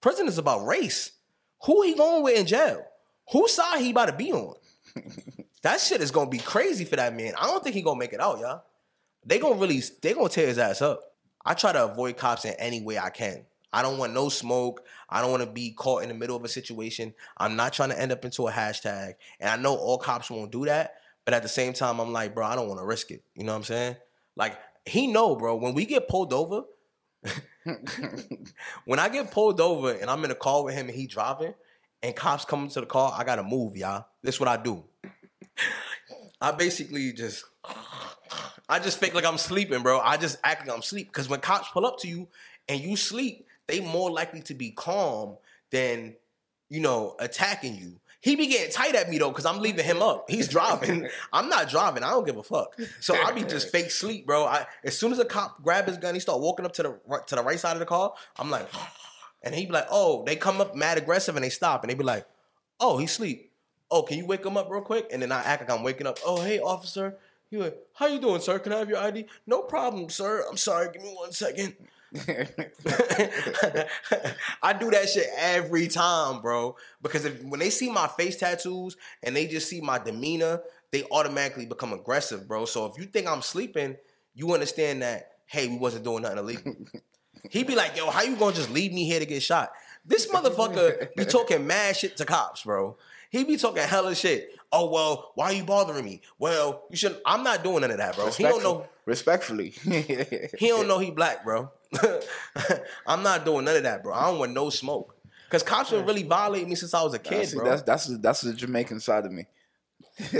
Prison 0.00 0.26
is 0.26 0.38
about 0.38 0.66
race. 0.66 1.12
Who 1.64 1.82
he 1.82 1.94
going 1.94 2.22
with 2.22 2.38
in 2.38 2.46
jail? 2.46 2.84
Whose 3.30 3.52
side 3.52 3.80
he 3.80 3.90
about 3.90 4.06
to 4.06 4.16
be 4.16 4.32
on? 4.32 4.54
that 5.62 5.80
shit 5.80 6.00
is 6.00 6.10
gonna 6.10 6.30
be 6.30 6.38
crazy 6.38 6.84
for 6.84 6.96
that 6.96 7.14
man. 7.14 7.34
I 7.38 7.46
don't 7.46 7.62
think 7.62 7.74
he 7.74 7.82
gonna 7.82 7.98
make 7.98 8.12
it 8.12 8.20
out, 8.20 8.40
y'all. 8.40 8.62
They 9.24 9.38
gonna 9.38 9.56
really 9.56 9.82
they 10.02 10.14
gonna 10.14 10.28
tear 10.28 10.46
his 10.46 10.58
ass 10.58 10.82
up. 10.82 11.00
I 11.44 11.54
try 11.54 11.72
to 11.72 11.84
avoid 11.84 12.16
cops 12.16 12.44
in 12.44 12.54
any 12.54 12.82
way 12.82 12.98
I 12.98 13.10
can. 13.10 13.44
I 13.72 13.82
don't 13.82 13.98
want 13.98 14.12
no 14.12 14.28
smoke. 14.28 14.84
I 15.08 15.20
don't 15.20 15.30
want 15.30 15.44
to 15.44 15.50
be 15.50 15.70
caught 15.70 16.02
in 16.02 16.08
the 16.08 16.14
middle 16.14 16.36
of 16.36 16.44
a 16.44 16.48
situation. 16.48 17.14
I'm 17.36 17.56
not 17.56 17.72
trying 17.72 17.90
to 17.90 18.00
end 18.00 18.12
up 18.12 18.24
into 18.24 18.48
a 18.48 18.52
hashtag. 18.52 19.14
And 19.38 19.48
I 19.48 19.56
know 19.56 19.76
all 19.76 19.98
cops 19.98 20.30
won't 20.30 20.50
do 20.50 20.64
that. 20.64 20.94
But 21.24 21.34
at 21.34 21.42
the 21.42 21.48
same 21.48 21.72
time, 21.72 22.00
I'm 22.00 22.12
like, 22.12 22.34
bro, 22.34 22.46
I 22.46 22.56
don't 22.56 22.68
want 22.68 22.80
to 22.80 22.86
risk 22.86 23.10
it. 23.10 23.22
You 23.34 23.44
know 23.44 23.52
what 23.52 23.58
I'm 23.58 23.64
saying? 23.64 23.96
Like, 24.36 24.58
he 24.84 25.06
know, 25.06 25.36
bro, 25.36 25.56
when 25.56 25.74
we 25.74 25.84
get 25.84 26.08
pulled 26.08 26.32
over, 26.32 26.62
when 28.84 28.98
I 28.98 29.08
get 29.08 29.30
pulled 29.30 29.60
over 29.60 29.92
and 29.92 30.10
I'm 30.10 30.24
in 30.24 30.30
a 30.30 30.36
car 30.36 30.64
with 30.64 30.74
him 30.74 30.88
and 30.88 30.96
he 30.96 31.06
driving 31.06 31.54
and 32.02 32.16
cops 32.16 32.44
come 32.44 32.68
to 32.68 32.80
the 32.80 32.86
car, 32.86 33.14
I 33.16 33.24
gotta 33.24 33.42
move, 33.42 33.76
y'all. 33.76 34.06
This 34.22 34.36
is 34.36 34.40
what 34.40 34.48
I 34.48 34.56
do. 34.56 34.82
I 36.40 36.52
basically 36.52 37.12
just 37.12 37.44
I 38.68 38.78
just 38.78 38.98
fake 38.98 39.14
like 39.14 39.26
I'm 39.26 39.38
sleeping, 39.38 39.82
bro. 39.82 40.00
I 40.00 40.16
just 40.16 40.38
act 40.44 40.66
like 40.66 40.74
I'm 40.74 40.80
asleep. 40.80 41.08
Because 41.08 41.28
when 41.28 41.40
cops 41.40 41.68
pull 41.70 41.84
up 41.84 41.98
to 42.00 42.08
you 42.08 42.28
and 42.68 42.80
you 42.80 42.96
sleep, 42.96 43.46
they 43.66 43.80
more 43.80 44.10
likely 44.10 44.40
to 44.42 44.54
be 44.54 44.70
calm 44.70 45.36
than, 45.70 46.16
you 46.68 46.80
know, 46.80 47.16
attacking 47.18 47.76
you. 47.76 48.00
He 48.22 48.36
be 48.36 48.46
getting 48.48 48.70
tight 48.70 48.94
at 48.94 49.08
me 49.08 49.18
though, 49.18 49.30
because 49.30 49.46
I'm 49.46 49.60
leaving 49.60 49.84
him 49.84 50.02
up. 50.02 50.30
He's 50.30 50.46
driving. 50.46 51.08
I'm 51.32 51.48
not 51.48 51.68
driving. 51.68 52.04
I 52.04 52.10
don't 52.10 52.26
give 52.26 52.36
a 52.36 52.42
fuck. 52.42 52.78
So 53.00 53.14
I 53.14 53.32
be 53.32 53.42
just 53.42 53.70
fake 53.70 53.90
sleep, 53.90 54.26
bro. 54.26 54.44
I, 54.44 54.66
as 54.84 54.96
soon 54.96 55.10
as 55.10 55.18
a 55.18 55.24
cop 55.24 55.62
grab 55.62 55.86
his 55.86 55.96
gun, 55.96 56.14
he 56.14 56.20
start 56.20 56.40
walking 56.40 56.66
up 56.66 56.72
to 56.74 56.82
the 56.82 57.22
to 57.26 57.36
the 57.36 57.42
right 57.42 57.58
side 57.58 57.72
of 57.72 57.80
the 57.80 57.86
car. 57.86 58.12
I'm 58.38 58.50
like, 58.50 58.68
and 59.42 59.54
he 59.54 59.66
be 59.66 59.72
like, 59.72 59.86
oh, 59.90 60.22
they 60.24 60.36
come 60.36 60.60
up 60.60 60.74
mad 60.76 60.98
aggressive 60.98 61.34
and 61.34 61.44
they 61.44 61.48
stop 61.50 61.82
and 61.82 61.90
they 61.90 61.94
be 61.94 62.04
like, 62.04 62.26
oh, 62.78 62.98
he 62.98 63.06
sleep. 63.06 63.49
Oh, 63.90 64.02
can 64.02 64.18
you 64.18 64.26
wake 64.26 64.44
him 64.44 64.56
up 64.56 64.70
real 64.70 64.82
quick? 64.82 65.08
And 65.12 65.20
then 65.22 65.32
I 65.32 65.42
act 65.42 65.62
like 65.62 65.76
I'm 65.76 65.82
waking 65.82 66.06
up. 66.06 66.18
Oh, 66.24 66.40
hey, 66.40 66.60
officer. 66.60 67.16
He 67.50 67.56
like, 67.56 67.76
how 67.94 68.06
you 68.06 68.20
doing, 68.20 68.40
sir? 68.40 68.58
Can 68.60 68.72
I 68.72 68.78
have 68.78 68.88
your 68.88 68.98
ID? 68.98 69.26
No 69.46 69.62
problem, 69.62 70.08
sir. 70.08 70.44
I'm 70.48 70.56
sorry. 70.56 70.90
Give 70.92 71.02
me 71.02 71.12
one 71.14 71.32
second. 71.32 71.74
I 74.62 74.72
do 74.72 74.90
that 74.90 75.08
shit 75.12 75.26
every 75.36 75.88
time, 75.88 76.40
bro. 76.40 76.76
Because 77.02 77.24
if, 77.24 77.42
when 77.42 77.58
they 77.58 77.70
see 77.70 77.90
my 77.90 78.06
face 78.06 78.36
tattoos 78.36 78.96
and 79.22 79.34
they 79.34 79.46
just 79.46 79.68
see 79.68 79.80
my 79.80 79.98
demeanor, 79.98 80.60
they 80.92 81.04
automatically 81.10 81.66
become 81.66 81.92
aggressive, 81.92 82.46
bro. 82.48 82.64
So 82.64 82.86
if 82.86 82.98
you 82.98 83.04
think 83.04 83.26
I'm 83.26 83.42
sleeping, 83.42 83.96
you 84.34 84.52
understand 84.54 85.02
that, 85.02 85.32
hey, 85.46 85.68
we 85.68 85.76
wasn't 85.76 86.04
doing 86.04 86.22
nothing 86.22 86.38
illegal. 86.38 86.74
He'd 87.50 87.66
be 87.66 87.74
like, 87.74 87.96
yo, 87.96 88.10
how 88.10 88.22
you 88.22 88.36
gonna 88.36 88.54
just 88.54 88.70
leave 88.70 88.92
me 88.92 89.04
here 89.06 89.18
to 89.18 89.26
get 89.26 89.42
shot? 89.42 89.72
This 90.04 90.26
motherfucker 90.32 91.14
be 91.14 91.24
talking 91.24 91.66
mad 91.66 91.96
shit 91.96 92.16
to 92.18 92.24
cops, 92.24 92.64
bro. 92.64 92.96
He 93.30 93.44
be 93.44 93.56
talking 93.56 93.82
hella 93.82 94.14
shit. 94.14 94.50
Oh 94.72 94.90
well, 94.90 95.32
why 95.34 95.46
are 95.46 95.52
you 95.52 95.64
bothering 95.64 96.04
me? 96.04 96.20
Well, 96.38 96.84
you 96.90 96.96
should. 96.96 97.20
I'm 97.24 97.42
not 97.42 97.64
doing 97.64 97.80
none 97.80 97.90
of 97.90 97.98
that, 97.98 98.14
bro. 98.16 98.30
He 98.30 98.42
don't 98.44 98.62
know. 98.62 98.86
Respectfully. 99.06 99.70
He 99.70 100.68
don't 100.68 100.86
know 100.86 100.98
he 100.98 101.10
black, 101.10 101.44
bro. 101.44 101.70
I'm 103.06 103.22
not 103.22 103.44
doing 103.44 103.64
none 103.64 103.76
of 103.76 103.82
that, 103.84 104.02
bro. 104.02 104.14
I 104.14 104.26
don't 104.26 104.38
want 104.38 104.52
no 104.52 104.70
smoke. 104.70 105.16
Cause 105.50 105.64
cops 105.64 105.90
been 105.90 106.06
really 106.06 106.22
violating 106.22 106.68
me 106.68 106.76
since 106.76 106.94
I 106.94 107.02
was 107.02 107.12
a 107.12 107.18
kid, 107.18 107.48
See, 107.48 107.56
bro. 107.56 107.64
that's 107.68 107.82
that's 107.82 108.18
that's 108.18 108.40
the 108.42 108.52
Jamaican 108.52 109.00
side 109.00 109.26
of 109.26 109.32
me. 109.32 109.46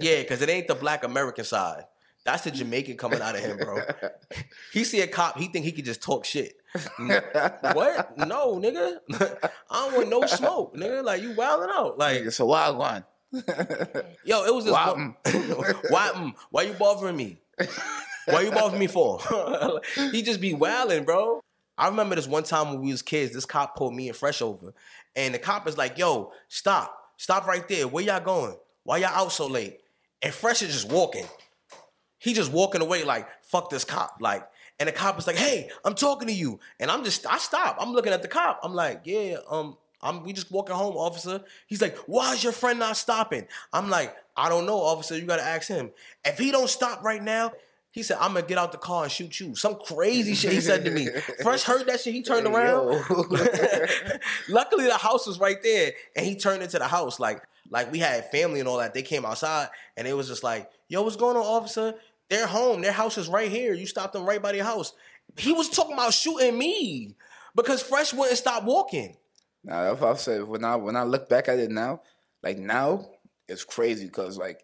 Yeah, 0.00 0.22
cause 0.24 0.42
it 0.42 0.48
ain't 0.50 0.68
the 0.68 0.74
black 0.74 1.04
American 1.04 1.44
side. 1.44 1.84
That's 2.24 2.44
the 2.44 2.50
Jamaican 2.50 2.98
coming 2.98 3.22
out 3.22 3.34
of 3.34 3.40
him, 3.40 3.56
bro. 3.56 3.80
He 4.72 4.84
see 4.84 5.00
a 5.00 5.06
cop, 5.06 5.38
he 5.38 5.46
think 5.48 5.64
he 5.64 5.72
could 5.72 5.86
just 5.86 6.02
talk 6.02 6.26
shit. 6.26 6.57
What? 7.72 8.18
No, 8.18 8.56
nigga. 8.56 8.98
I 9.70 9.88
don't 9.88 9.94
want 9.96 10.08
no 10.08 10.26
smoke, 10.26 10.76
nigga. 10.76 11.04
Like 11.04 11.22
you 11.22 11.34
wilding 11.34 11.70
out. 11.72 11.98
Like, 11.98 12.22
it's 12.22 12.40
a 12.40 12.46
wild 12.46 12.78
one. 12.78 13.04
yo, 14.24 14.44
it 14.44 14.54
was 14.54 14.64
this 14.64 14.72
Why- 14.72 15.14
why 15.90 16.32
why 16.50 16.62
you 16.62 16.72
bothering 16.74 17.16
me? 17.16 17.38
Why 18.26 18.42
you 18.42 18.50
bothering 18.50 18.80
me 18.80 18.86
for? 18.86 19.20
he 20.12 20.22
just 20.22 20.40
be 20.40 20.54
wilding, 20.54 21.04
bro. 21.04 21.40
I 21.76 21.88
remember 21.88 22.16
this 22.16 22.26
one 22.26 22.42
time 22.42 22.70
when 22.70 22.80
we 22.80 22.90
was 22.90 23.02
kids, 23.02 23.32
this 23.32 23.44
cop 23.46 23.76
pulled 23.76 23.94
me 23.94 24.08
and 24.08 24.16
Fresh 24.16 24.42
over. 24.42 24.74
And 25.14 25.34
the 25.34 25.38
cop 25.38 25.68
is 25.68 25.78
like, 25.78 25.96
yo, 25.96 26.32
stop. 26.48 26.94
Stop 27.16 27.46
right 27.46 27.66
there. 27.68 27.86
Where 27.86 28.04
y'all 28.04 28.20
going? 28.20 28.56
Why 28.84 28.98
y'all 28.98 29.08
out 29.08 29.32
so 29.32 29.46
late? 29.46 29.80
And 30.22 30.32
Fresh 30.34 30.62
is 30.62 30.72
just 30.72 30.90
walking. 30.90 31.26
He 32.18 32.34
just 32.34 32.50
walking 32.50 32.80
away 32.82 33.04
like, 33.04 33.28
fuck 33.48 33.70
this 33.70 33.84
cop. 33.84 34.18
Like, 34.20 34.48
And 34.80 34.88
the 34.88 34.92
cop 34.92 35.16
was 35.16 35.26
like, 35.26 35.36
"Hey, 35.36 35.68
I'm 35.84 35.94
talking 35.94 36.28
to 36.28 36.34
you." 36.34 36.60
And 36.78 36.90
I'm 36.90 37.02
just, 37.02 37.26
I 37.26 37.38
stop. 37.38 37.76
I'm 37.80 37.92
looking 37.92 38.12
at 38.12 38.22
the 38.22 38.28
cop. 38.28 38.60
I'm 38.62 38.74
like, 38.74 39.00
"Yeah, 39.04 39.38
um, 39.50 39.76
I'm 40.00 40.22
we 40.22 40.32
just 40.32 40.52
walking 40.52 40.76
home, 40.76 40.94
officer." 40.96 41.40
He's 41.66 41.82
like, 41.82 41.96
"Why 42.06 42.32
is 42.34 42.44
your 42.44 42.52
friend 42.52 42.78
not 42.78 42.96
stopping?" 42.96 43.46
I'm 43.72 43.90
like, 43.90 44.14
"I 44.36 44.48
don't 44.48 44.66
know, 44.66 44.78
officer. 44.80 45.16
You 45.18 45.26
gotta 45.26 45.42
ask 45.44 45.66
him. 45.66 45.90
If 46.24 46.38
he 46.38 46.50
don't 46.52 46.70
stop 46.70 47.02
right 47.02 47.22
now." 47.22 47.52
He 47.90 48.02
said, 48.04 48.18
"I'm 48.20 48.34
gonna 48.34 48.46
get 48.46 48.58
out 48.58 48.70
the 48.70 48.78
car 48.78 49.04
and 49.04 49.10
shoot 49.10 49.40
you." 49.40 49.56
Some 49.56 49.76
crazy 49.84 50.34
shit 50.34 50.52
he 50.52 50.60
said 50.60 50.84
to 50.84 50.90
me. 50.92 51.08
First 51.42 51.64
heard 51.64 51.86
that 51.86 52.00
shit, 52.00 52.12
he 52.14 52.22
turned 52.22 52.46
around. 52.46 53.02
Luckily, 54.48 54.84
the 54.84 54.98
house 54.98 55.26
was 55.26 55.40
right 55.40 55.60
there, 55.62 55.92
and 56.14 56.24
he 56.24 56.36
turned 56.36 56.62
into 56.62 56.78
the 56.78 56.86
house. 56.86 57.18
Like, 57.18 57.42
like 57.70 57.90
we 57.90 57.98
had 57.98 58.30
family 58.30 58.60
and 58.60 58.68
all 58.68 58.78
that. 58.78 58.94
They 58.94 59.02
came 59.02 59.24
outside, 59.24 59.68
and 59.96 60.06
it 60.06 60.12
was 60.14 60.28
just 60.28 60.44
like, 60.44 60.70
"Yo, 60.88 61.02
what's 61.02 61.16
going 61.16 61.36
on, 61.36 61.42
officer? 61.42 61.94
They're 62.28 62.46
home. 62.46 62.82
Their 62.82 62.92
house 62.92 63.18
is 63.18 63.28
right 63.28 63.50
here. 63.50 63.72
You 63.74 63.86
stopped 63.86 64.12
them 64.12 64.26
right 64.26 64.42
by 64.42 64.52
their 64.52 64.64
house." 64.64 64.92
He 65.36 65.52
was 65.52 65.68
talking 65.68 65.94
about 65.94 66.14
shooting 66.14 66.58
me 66.58 67.14
because 67.54 67.82
Fresh 67.82 68.12
wouldn't 68.12 68.38
stop 68.38 68.64
walking. 68.64 69.16
Now 69.64 69.82
that's 69.84 70.00
what 70.00 70.12
I 70.12 70.16
said. 70.16 70.44
When 70.44 70.64
I 70.64 70.76
when 70.76 70.96
I 70.96 71.02
look 71.02 71.28
back 71.28 71.48
at 71.48 71.58
it 71.58 71.70
now, 71.70 72.02
like 72.42 72.58
now 72.58 73.10
it's 73.48 73.64
crazy 73.64 74.06
because 74.06 74.38
like 74.38 74.62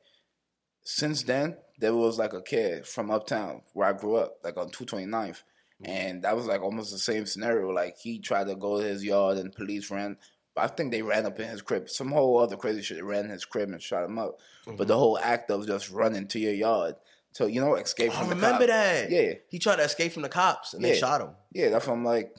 since 0.85 1.23
then 1.23 1.57
there 1.79 1.95
was 1.95 2.19
like 2.19 2.33
a 2.33 2.43
kid 2.43 2.87
from 2.87 3.11
uptown 3.11 3.63
where 3.73 3.89
I 3.89 3.93
grew 3.93 4.17
up, 4.17 4.39
like 4.45 4.57
on 4.57 4.71
229th. 4.71 5.09
Mm-hmm. 5.11 5.87
And 5.87 6.23
that 6.23 6.37
was 6.37 6.47
like 6.47 6.63
almost 6.63 6.93
the 6.93 6.99
same 6.99 7.27
scenario. 7.27 7.71
Like 7.71 7.99
he 7.99 8.19
tried 8.19 8.47
to 8.47 8.55
go 8.55 8.81
to 8.81 8.87
his 8.87 9.05
yard 9.05 9.39
and 9.39 9.53
police 9.53 9.91
ran. 9.91 10.17
But 10.55 10.65
I 10.65 10.67
think 10.69 10.93
they 10.93 11.03
ran 11.03 11.27
up 11.27 11.41
in 11.41 11.49
his 11.49 11.63
crib. 11.63 11.91
Some 11.91 12.13
whole 12.13 12.39
other 12.39 12.57
crazy 12.57 12.83
shit. 12.83 12.99
They 12.99 13.03
ran 13.03 13.25
in 13.25 13.31
his 13.31 13.45
crib 13.45 13.71
and 13.71 13.83
shot 13.83 14.05
him 14.05 14.19
up. 14.19 14.39
But 14.65 14.73
mm-hmm. 14.73 14.85
the 14.87 14.99
whole 14.99 15.19
act 15.19 15.51
of 15.51 15.67
just 15.67 15.91
running 15.91 16.29
to 16.29 16.39
your 16.39 16.55
yard 16.55 16.95
to, 17.35 17.51
you 17.51 17.61
know, 17.61 17.75
escape 17.75 18.11
oh, 18.13 18.17
I 18.17 18.19
from 18.21 18.29
the 18.31 18.35
remember 18.37 18.59
cop. 18.61 18.69
that. 18.69 19.11
Yeah. 19.11 19.33
he 19.49 19.59
tried 19.59 19.77
to 19.77 19.83
escape 19.83 20.13
from 20.13 20.23
the 20.23 20.29
cops, 20.29 20.75
and 20.75 20.85
they 20.85 20.91
Yeah. 20.95 20.99
shot 20.99 21.21
him. 21.21 21.31
Yeah, 21.53 21.71
that's 21.71 21.87
what 21.87 21.95
I'm 21.95 22.05
like. 22.05 22.35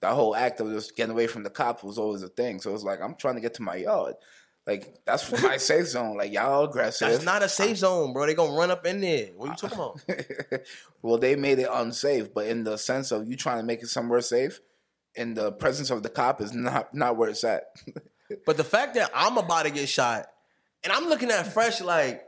That 0.00 0.12
whole 0.12 0.36
act 0.36 0.60
of 0.60 0.70
just 0.70 0.94
getting 0.96 1.12
away 1.12 1.26
from 1.26 1.42
the 1.42 1.50
cops 1.50 1.82
was 1.82 1.98
always 1.98 2.22
a 2.22 2.28
thing. 2.28 2.60
So 2.60 2.72
it's 2.74 2.84
like 2.84 3.00
I'm 3.00 3.16
trying 3.16 3.34
to 3.34 3.40
get 3.40 3.54
to 3.54 3.62
my 3.62 3.76
yard. 3.76 4.14
Like 4.66 4.94
that's 5.04 5.22
for 5.24 5.36
my 5.46 5.56
safe 5.56 5.86
zone. 5.88 6.16
Like 6.16 6.32
y'all 6.32 6.64
aggressive. 6.64 7.08
That's 7.08 7.24
not 7.24 7.42
a 7.42 7.48
safe 7.48 7.78
zone, 7.78 8.12
bro. 8.12 8.26
They 8.26 8.34
gonna 8.34 8.52
run 8.56 8.70
up 8.70 8.86
in 8.86 9.00
there. 9.00 9.28
What 9.36 9.48
are 9.48 9.52
you 9.52 9.56
talking 9.68 9.78
about? 9.78 10.60
well, 11.02 11.18
they 11.18 11.34
made 11.34 11.58
it 11.58 11.68
unsafe, 11.72 12.32
but 12.32 12.46
in 12.46 12.62
the 12.62 12.76
sense 12.76 13.10
of 13.10 13.26
you 13.26 13.36
trying 13.36 13.58
to 13.58 13.64
make 13.64 13.82
it 13.82 13.88
somewhere 13.88 14.20
safe, 14.20 14.60
in 15.16 15.34
the 15.34 15.50
presence 15.50 15.90
of 15.90 16.04
the 16.04 16.08
cop 16.08 16.40
is 16.40 16.52
not 16.52 16.94
not 16.94 17.16
where 17.16 17.28
it's 17.30 17.42
at. 17.44 17.64
But 18.46 18.56
the 18.56 18.62
fact 18.64 18.94
that 18.94 19.10
I'm 19.12 19.38
about 19.38 19.64
to 19.64 19.70
get 19.70 19.88
shot, 19.88 20.26
and 20.84 20.92
I'm 20.92 21.06
looking 21.08 21.32
at 21.32 21.52
Fresh 21.52 21.80
like, 21.80 22.22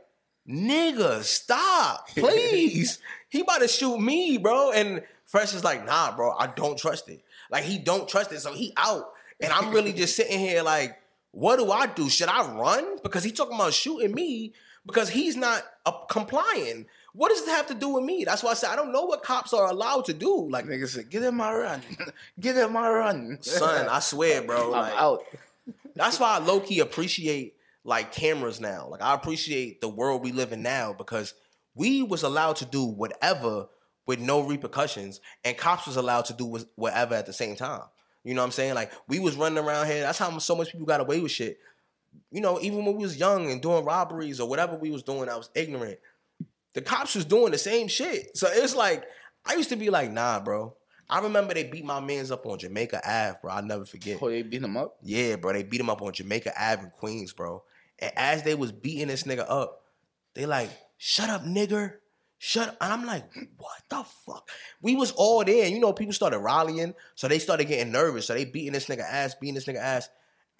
nigga, 0.47 1.23
stop, 1.23 2.07
please. 2.15 2.99
he 3.29 3.41
about 3.41 3.61
to 3.61 3.67
shoot 3.67 3.97
me, 3.99 4.37
bro. 4.37 4.71
And 4.71 5.03
Fresh 5.25 5.53
is 5.53 5.63
like, 5.63 5.85
nah, 5.85 6.15
bro, 6.15 6.31
I 6.31 6.47
don't 6.47 6.77
trust 6.77 7.09
it. 7.09 7.21
Like 7.49 7.63
he 7.63 7.77
don't 7.77 8.07
trust 8.07 8.31
it, 8.31 8.39
so 8.39 8.53
he 8.53 8.73
out. 8.77 9.11
And 9.39 9.51
I'm 9.51 9.71
really 9.71 9.93
just 9.93 10.15
sitting 10.15 10.39
here 10.39 10.63
like, 10.63 10.97
what 11.31 11.57
do 11.57 11.71
I 11.71 11.87
do? 11.87 12.09
Should 12.09 12.29
I 12.29 12.51
run? 12.53 12.97
Because 13.01 13.23
he 13.23 13.31
talking 13.31 13.55
about 13.55 13.73
shooting 13.73 14.13
me 14.13 14.53
because 14.85 15.09
he's 15.09 15.35
not 15.35 15.63
uh, 15.85 15.91
complying. 16.09 16.85
What 17.13 17.29
does 17.29 17.41
it 17.47 17.49
have 17.49 17.67
to 17.67 17.73
do 17.73 17.89
with 17.89 18.03
me? 18.03 18.23
That's 18.25 18.43
why 18.43 18.51
I 18.51 18.53
said 18.55 18.69
I 18.69 18.75
don't 18.75 18.91
know 18.91 19.05
what 19.05 19.23
cops 19.23 19.53
are 19.53 19.69
allowed 19.69 20.05
to 20.05 20.13
do. 20.13 20.47
Like, 20.49 20.65
Nigga 20.65 20.87
said, 20.87 21.09
"Get 21.09 21.23
in 21.23 21.35
my 21.35 21.53
run, 21.53 21.81
get 22.39 22.57
in 22.57 22.71
my 22.71 22.89
run, 22.89 23.37
son, 23.41 23.87
I 23.87 23.99
swear, 23.99 24.41
bro. 24.41 24.65
I'm 24.65 24.71
like, 24.71 24.93
out." 24.93 25.23
That's 25.95 26.19
why 26.19 26.35
I 26.35 26.39
low 26.39 26.59
key 26.59 26.79
appreciate 26.79 27.55
like 27.83 28.11
cameras 28.11 28.59
now. 28.59 28.87
Like 28.89 29.01
I 29.01 29.13
appreciate 29.13 29.81
the 29.81 29.89
world 29.89 30.23
we 30.23 30.31
live 30.31 30.51
in 30.51 30.61
now 30.61 30.93
because 30.93 31.33
we 31.75 32.01
was 32.03 32.23
allowed 32.23 32.57
to 32.57 32.65
do 32.65 32.85
whatever 32.85 33.67
with 34.05 34.19
no 34.19 34.41
repercussions, 34.41 35.21
and 35.45 35.57
cops 35.57 35.87
was 35.87 35.95
allowed 35.95 36.25
to 36.25 36.33
do 36.33 36.59
whatever 36.75 37.15
at 37.15 37.25
the 37.25 37.33
same 37.33 37.55
time. 37.55 37.83
You 38.23 38.33
know 38.33 38.41
what 38.41 38.47
I'm 38.47 38.51
saying? 38.51 38.75
Like 38.75 38.91
we 39.07 39.19
was 39.19 39.35
running 39.35 39.63
around 39.63 39.87
here. 39.87 40.01
That's 40.01 40.17
how 40.17 40.37
so 40.39 40.55
much 40.55 40.71
people 40.71 40.85
got 40.85 41.01
away 41.01 41.19
with 41.19 41.31
shit. 41.31 41.57
You 42.31 42.41
know, 42.41 42.59
even 42.61 42.85
when 42.85 42.95
we 42.95 43.03
was 43.03 43.17
young 43.17 43.49
and 43.49 43.61
doing 43.61 43.85
robberies 43.85 44.39
or 44.39 44.47
whatever 44.47 44.75
we 44.75 44.91
was 44.91 45.03
doing, 45.03 45.29
I 45.29 45.35
was 45.35 45.49
ignorant. 45.55 45.99
The 46.73 46.81
cops 46.81 47.15
was 47.15 47.25
doing 47.25 47.51
the 47.51 47.57
same 47.57 47.87
shit. 47.87 48.37
So 48.37 48.47
it's 48.51 48.75
like 48.75 49.05
I 49.45 49.55
used 49.55 49.69
to 49.69 49.75
be 49.75 49.89
like, 49.89 50.11
nah, 50.11 50.39
bro. 50.39 50.75
I 51.09 51.19
remember 51.19 51.53
they 51.53 51.65
beat 51.65 51.85
my 51.85 51.99
mans 51.99 52.31
up 52.31 52.45
on 52.45 52.57
Jamaica 52.57 53.01
Ave, 53.05 53.39
bro. 53.41 53.51
I'll 53.51 53.63
never 53.63 53.85
forget. 53.85 54.19
Oh, 54.21 54.29
they 54.29 54.41
beat 54.41 54.63
him 54.63 54.77
up. 54.77 54.97
Yeah, 55.03 55.35
bro. 55.35 55.53
They 55.53 55.63
beat 55.63 55.81
him 55.81 55.89
up 55.89 56.01
on 56.01 56.13
Jamaica 56.13 56.53
Ave 56.57 56.83
in 56.83 56.89
Queens, 56.91 57.33
bro. 57.33 57.61
And 58.03 58.11
as 58.17 58.43
they 58.43 58.53
was 58.55 58.71
beating 58.71 59.07
this 59.07 59.23
nigga 59.23 59.45
up, 59.47 59.83
they 60.33 60.45
like, 60.45 60.69
shut 60.97 61.29
up, 61.29 61.43
nigger. 61.43 61.95
Shut 62.37 62.69
up. 62.69 62.77
And 62.81 62.91
I'm 62.91 63.05
like, 63.05 63.23
what 63.57 63.81
the 63.89 64.03
fuck? 64.03 64.49
We 64.81 64.95
was 64.95 65.11
all 65.13 65.45
there. 65.45 65.63
And 65.63 65.73
you 65.73 65.79
know, 65.79 65.93
people 65.93 66.13
started 66.13 66.39
rallying. 66.39 66.93
So 67.15 67.29
they 67.29 67.39
started 67.39 67.69
getting 67.69 67.93
nervous. 67.93 68.25
So 68.27 68.33
they 68.33 68.43
beating 68.43 68.73
this 68.73 68.87
nigga 68.87 69.09
ass, 69.09 69.35
beating 69.35 69.55
this 69.55 69.65
nigga 69.65 69.77
ass. 69.77 70.09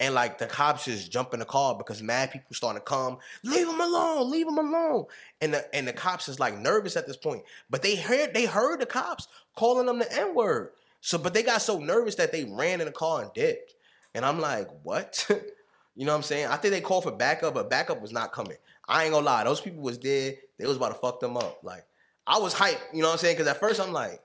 And 0.00 0.14
like 0.14 0.38
the 0.38 0.46
cops 0.46 0.86
just 0.86 1.12
jump 1.12 1.34
in 1.34 1.40
the 1.40 1.46
car 1.46 1.76
because 1.76 2.02
mad 2.02 2.32
people 2.32 2.54
starting 2.54 2.80
to 2.80 2.84
come. 2.84 3.18
Leave 3.44 3.68
him 3.68 3.80
alone. 3.80 4.30
Leave 4.30 4.48
him 4.48 4.58
alone. 4.58 5.04
And 5.40 5.54
the 5.54 5.74
and 5.74 5.86
the 5.86 5.92
cops 5.92 6.28
is 6.28 6.40
like 6.40 6.58
nervous 6.58 6.96
at 6.96 7.06
this 7.06 7.16
point. 7.16 7.44
But 7.70 7.82
they 7.82 7.96
heard 7.96 8.34
they 8.34 8.46
heard 8.46 8.80
the 8.80 8.86
cops 8.86 9.28
calling 9.54 9.86
them 9.86 10.00
the 10.00 10.12
N 10.12 10.34
word. 10.34 10.70
So 11.00 11.18
but 11.18 11.32
they 11.34 11.42
got 11.44 11.62
so 11.62 11.78
nervous 11.78 12.16
that 12.16 12.32
they 12.32 12.44
ran 12.44 12.80
in 12.80 12.86
the 12.86 12.92
car 12.92 13.22
and 13.22 13.32
dipped. 13.34 13.74
And 14.14 14.24
I'm 14.24 14.40
like, 14.40 14.68
what? 14.82 15.30
you 15.96 16.04
know 16.04 16.12
what 16.12 16.18
I'm 16.18 16.22
saying? 16.22 16.46
I 16.46 16.56
think 16.56 16.72
they 16.72 16.80
called 16.80 17.04
for 17.04 17.12
backup, 17.12 17.54
but 17.54 17.70
backup 17.70 18.00
was 18.00 18.12
not 18.12 18.32
coming. 18.32 18.56
I 18.88 19.04
ain't 19.04 19.12
gonna 19.12 19.24
lie. 19.24 19.44
Those 19.44 19.60
people 19.60 19.82
was 19.82 19.98
there. 19.98 20.34
They 20.58 20.66
was 20.66 20.76
about 20.76 20.88
to 20.88 20.94
fuck 20.94 21.20
them 21.20 21.36
up. 21.36 21.60
Like 21.62 21.86
I 22.26 22.38
was 22.38 22.54
hyped. 22.54 22.80
You 22.92 23.02
know 23.02 23.08
what 23.08 23.14
I'm 23.14 23.18
saying? 23.18 23.36
Because 23.36 23.48
at 23.48 23.60
first 23.60 23.80
I'm 23.80 23.92
like, 23.92 24.20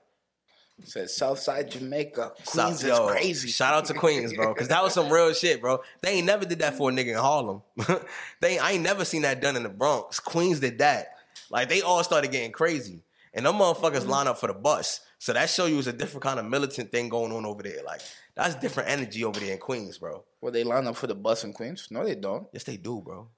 Said 0.84 1.10
Southside 1.10 1.70
Jamaica, 1.70 2.32
South- 2.42 2.64
Queens 2.64 2.82
is 2.82 2.88
yo, 2.88 3.06
crazy. 3.08 3.48
Shout 3.48 3.74
out 3.74 3.84
to 3.86 3.94
Queens, 3.94 4.32
bro, 4.32 4.54
because 4.54 4.68
that 4.68 4.82
was 4.82 4.94
some 4.94 5.12
real 5.12 5.32
shit, 5.32 5.60
bro. 5.60 5.80
They 6.00 6.12
ain't 6.12 6.26
never 6.26 6.44
did 6.44 6.60
that 6.60 6.74
for 6.74 6.90
a 6.90 6.92
nigga 6.92 7.08
in 7.08 7.18
Harlem. 7.18 7.62
they 8.40 8.58
I 8.58 8.72
ain't 8.72 8.82
never 8.82 9.04
seen 9.04 9.22
that 9.22 9.40
done 9.40 9.56
in 9.56 9.62
the 9.62 9.68
Bronx. 9.68 10.20
Queens 10.20 10.60
did 10.60 10.78
that. 10.78 11.16
Like 11.50 11.68
they 11.68 11.82
all 11.82 12.02
started 12.02 12.30
getting 12.30 12.52
crazy, 12.52 13.02
and 13.34 13.46
them 13.46 13.56
motherfuckers 13.56 14.00
mm-hmm. 14.00 14.10
line 14.10 14.26
up 14.26 14.38
for 14.38 14.46
the 14.46 14.54
bus. 14.54 15.00
So 15.18 15.34
that 15.34 15.50
show 15.50 15.66
you 15.66 15.76
was 15.76 15.86
a 15.86 15.92
different 15.92 16.22
kind 16.22 16.38
of 16.38 16.46
militant 16.46 16.90
thing 16.90 17.10
going 17.10 17.32
on 17.32 17.44
over 17.44 17.62
there. 17.62 17.82
Like 17.84 18.00
that's 18.34 18.54
different 18.54 18.88
energy 18.88 19.24
over 19.24 19.38
there 19.38 19.52
in 19.52 19.58
Queens, 19.58 19.98
bro. 19.98 20.24
Well, 20.40 20.52
they 20.52 20.64
line 20.64 20.86
up 20.86 20.96
for 20.96 21.06
the 21.06 21.14
bus 21.14 21.44
in 21.44 21.52
Queens. 21.52 21.88
No, 21.90 22.04
they 22.04 22.14
don't. 22.14 22.46
Yes, 22.52 22.64
they 22.64 22.76
do, 22.76 23.00
bro. 23.00 23.28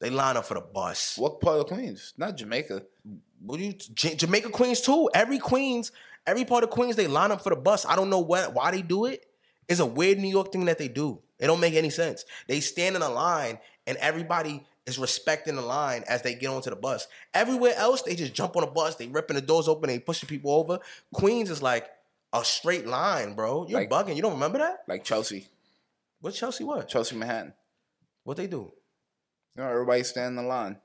They 0.00 0.10
line 0.10 0.36
up 0.36 0.44
for 0.44 0.54
the 0.54 0.60
bus. 0.60 1.16
What 1.16 1.40
part 1.40 1.60
of 1.60 1.66
Queens? 1.66 2.12
Not 2.16 2.36
Jamaica. 2.36 2.82
What 3.40 3.58
do 3.58 3.64
you 3.64 3.72
J- 3.72 4.16
Jamaica 4.16 4.50
Queens 4.50 4.80
too? 4.80 5.08
Every 5.14 5.38
Queens, 5.38 5.92
every 6.26 6.44
part 6.44 6.64
of 6.64 6.70
Queens, 6.70 6.96
they 6.96 7.06
line 7.06 7.30
up 7.30 7.42
for 7.42 7.50
the 7.50 7.56
bus. 7.56 7.86
I 7.86 7.94
don't 7.94 8.10
know 8.10 8.18
what 8.18 8.52
why 8.54 8.70
they 8.72 8.82
do 8.82 9.04
it. 9.06 9.24
It's 9.68 9.80
a 9.80 9.86
weird 9.86 10.18
New 10.18 10.28
York 10.28 10.52
thing 10.52 10.64
that 10.66 10.78
they 10.78 10.88
do. 10.88 11.20
It 11.38 11.46
don't 11.46 11.60
make 11.60 11.74
any 11.74 11.90
sense. 11.90 12.24
They 12.48 12.60
stand 12.60 12.96
in 12.96 13.02
a 13.02 13.08
line 13.08 13.58
and 13.86 13.96
everybody 13.98 14.64
is 14.86 14.98
respecting 14.98 15.56
the 15.56 15.62
line 15.62 16.04
as 16.08 16.22
they 16.22 16.34
get 16.34 16.48
onto 16.48 16.68
the 16.70 16.76
bus. 16.76 17.06
Everywhere 17.32 17.74
else, 17.76 18.02
they 18.02 18.14
just 18.14 18.34
jump 18.34 18.56
on 18.56 18.62
the 18.62 18.70
bus, 18.70 18.96
they 18.96 19.06
ripping 19.06 19.36
the 19.36 19.40
doors 19.42 19.68
open, 19.68 19.88
they 19.88 19.98
pushing 19.98 20.28
people 20.28 20.50
over. 20.52 20.78
Queens 21.14 21.48
is 21.50 21.62
like 21.62 21.88
a 22.32 22.44
straight 22.44 22.86
line, 22.86 23.34
bro. 23.34 23.66
You're 23.68 23.80
Like- 23.80 23.90
bugging. 23.90 24.16
You 24.16 24.22
don't 24.22 24.34
remember 24.34 24.58
that? 24.58 24.82
Like 24.86 25.02
Chelsea, 25.04 25.46
What 26.24 26.32
Chelsea 26.32 26.64
what? 26.64 26.88
Chelsea, 26.88 27.16
Manhattan. 27.16 27.52
What 28.22 28.38
they 28.38 28.46
do? 28.46 28.72
You 29.56 29.62
know, 29.62 29.68
everybody 29.68 30.02
stand 30.04 30.28
in 30.28 30.36
the 30.36 30.48
line. 30.48 30.78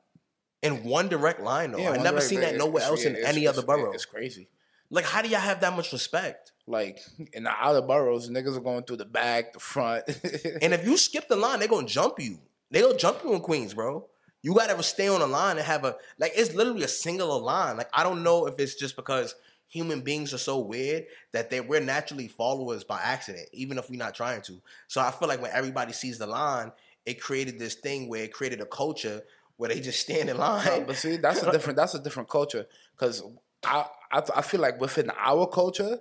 In 0.62 0.84
one 0.84 1.08
direct 1.08 1.39
line 1.39 1.71
though. 1.71 1.78
Yeah, 1.78 1.91
I 1.91 1.95
one 1.95 2.04
never 2.04 2.19
seen 2.19 2.41
that 2.41 2.58
nowhere 2.58 2.84
else 2.84 3.06
in 3.06 3.15
any 3.15 3.47
other 3.47 3.62
borough. 3.62 3.93
It's 3.93 4.04
crazy. 4.04 4.49
Like, 4.89 5.06
how 5.06 5.21
do 5.21 5.30
y'all 5.30 5.39
have 5.39 5.62
that 5.62 5.73
much 5.78 5.93
respect? 5.93 6.52
Like 6.67 6.99
in 7.32 7.43
the 7.43 7.52
outer 7.52 7.82
boroughs, 7.82 8.30
niggas 8.30 8.58
are 8.58 8.60
going 8.60 8.84
through 8.84 8.97
the 8.97 9.06
back, 9.06 9.54
the 9.54 9.60
front. 9.60 10.04
And 10.62 10.73
if 10.73 10.86
you 10.86 10.97
skip 10.97 11.30
the 11.30 11.38
line, 11.38 11.60
they're 11.60 11.69
gonna 11.69 11.88
jump 11.88 12.19
you. 12.19 12.39
They'll 12.69 12.97
jump 12.97 13.19
you 13.23 13.34
in 13.34 13.39
Queens, 13.39 13.73
bro. 13.73 14.08
You 14.41 14.54
gotta 14.54 14.84
stay 14.84 15.08
on 15.08 15.21
the 15.21 15.28
line 15.28 15.56
and 15.56 15.65
have 15.65 15.86
a 15.86 15.95
like 16.17 16.34
it's 16.36 16.54
literally 16.54 16.84
a 16.84 16.89
singular 16.89 17.39
line. 17.39 17.78
Like 17.78 17.89
I 17.93 18.04
don't 18.04 18.23
know 18.23 18.45
if 18.47 18.60
it's 18.60 18.75
just 18.75 18.97
because 18.97 19.36
human 19.69 20.01
beings 20.01 20.34
are 20.34 20.38
so 20.39 20.60
weird 20.60 21.05
that 21.32 21.49
they 21.49 21.62
we're 21.62 21.79
naturally 21.79 22.27
followers 22.27 22.84
by 22.84 22.99
accident, 23.01 23.47
even 23.53 23.77
if 23.77 23.89
we're 23.89 23.97
not 23.97 24.13
trying 24.15 24.41
to. 24.43 24.62
So 24.88 24.99
I 24.99 25.12
feel 25.12 25.27
like 25.29 25.41
when 25.41 25.51
everybody 25.53 25.93
sees 25.93 26.17
the 26.17 26.27
line, 26.27 26.71
it 27.05 27.21
created 27.21 27.58
this 27.58 27.75
thing 27.75 28.10
where 28.10 28.23
it 28.25 28.34
created 28.34 28.60
a 28.62 28.65
culture 28.65 29.21
where 29.55 29.69
they 29.69 29.79
just 29.79 29.99
stand 30.08 30.29
in 30.29 30.36
No, 30.38 30.43
line. 30.43 30.86
but 30.86 30.97
see, 30.97 31.15
that's 31.17 31.41
a 31.43 31.51
different. 31.53 31.77
That's 31.77 31.93
a 31.95 31.99
different 32.03 32.27
culture. 32.29 32.65
Because 32.95 33.23
I, 33.65 33.86
I, 34.12 34.21
I 34.38 34.41
feel 34.41 34.60
like 34.60 34.82
within 34.82 35.12
our 35.17 35.47
culture, 35.47 35.99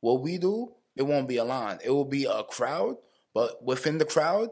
what 0.00 0.22
we 0.22 0.38
do, 0.38 0.72
it 0.96 1.02
won't 1.02 1.28
be 1.28 1.36
a 1.36 1.44
line. 1.44 1.78
It 1.84 1.90
will 1.90 2.04
be 2.04 2.24
a 2.24 2.42
crowd, 2.44 2.96
but 3.34 3.62
within 3.64 3.98
the 3.98 4.04
crowd, 4.04 4.50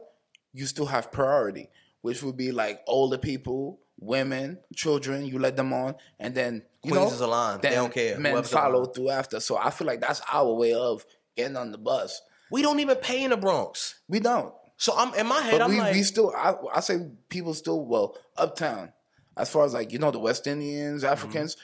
you 0.52 0.66
still 0.66 0.87
have 0.87 1.12
priority, 1.12 1.68
which 2.02 2.22
would 2.22 2.37
be 2.37 2.50
like 2.52 2.81
older 2.87 3.18
people, 3.18 3.79
women, 3.99 4.59
children. 4.75 5.25
You 5.27 5.39
let 5.39 5.57
them 5.57 5.73
on, 5.73 5.95
and 6.19 6.35
then 6.35 6.63
you 6.83 6.93
Queens 6.93 7.09
know, 7.11 7.15
is 7.15 7.21
a 7.21 7.27
line. 7.27 7.61
They 7.63 7.71
don't 7.71 7.93
care. 7.93 8.19
Men 8.19 8.33
Whoever's 8.33 8.51
follow 8.51 8.81
around. 8.85 8.93
through 8.95 9.11
after. 9.11 9.41
So 9.41 9.57
I 9.57 9.71
feel 9.71 9.87
like 9.87 10.01
that's 10.01 10.21
our 10.33 10.53
way 10.53 10.75
of 10.75 11.05
getting 11.37 11.57
on 11.57 11.73
the 11.73 11.79
bus. 11.79 12.21
we 12.51 12.63
don't 12.63 12.81
even 12.81 12.97
pay 12.97 13.25
in 13.25 13.31
the 13.31 13.37
Bronx. 13.37 13.97
We 14.09 14.21
don't. 14.21 14.53
So 14.79 14.93
I'm 14.97 15.15
in 15.15 15.27
my 15.27 15.41
head, 15.41 15.53
But 15.53 15.63
I'm 15.63 15.71
we, 15.71 15.79
like, 15.81 15.95
we 15.95 16.03
still, 16.03 16.33
I, 16.37 16.55
I 16.75 16.81
say 16.81 16.99
people 17.31 17.55
still, 17.55 17.85
well, 17.87 18.17
uptown, 18.37 18.93
as 19.37 19.49
far 19.51 19.65
as 19.65 19.73
like, 19.73 19.91
you 19.93 19.99
know, 19.99 20.11
the 20.11 20.19
West 20.19 20.47
Indians, 20.47 21.03
Mm-hmm. 21.03 21.13
Africans, 21.13 21.57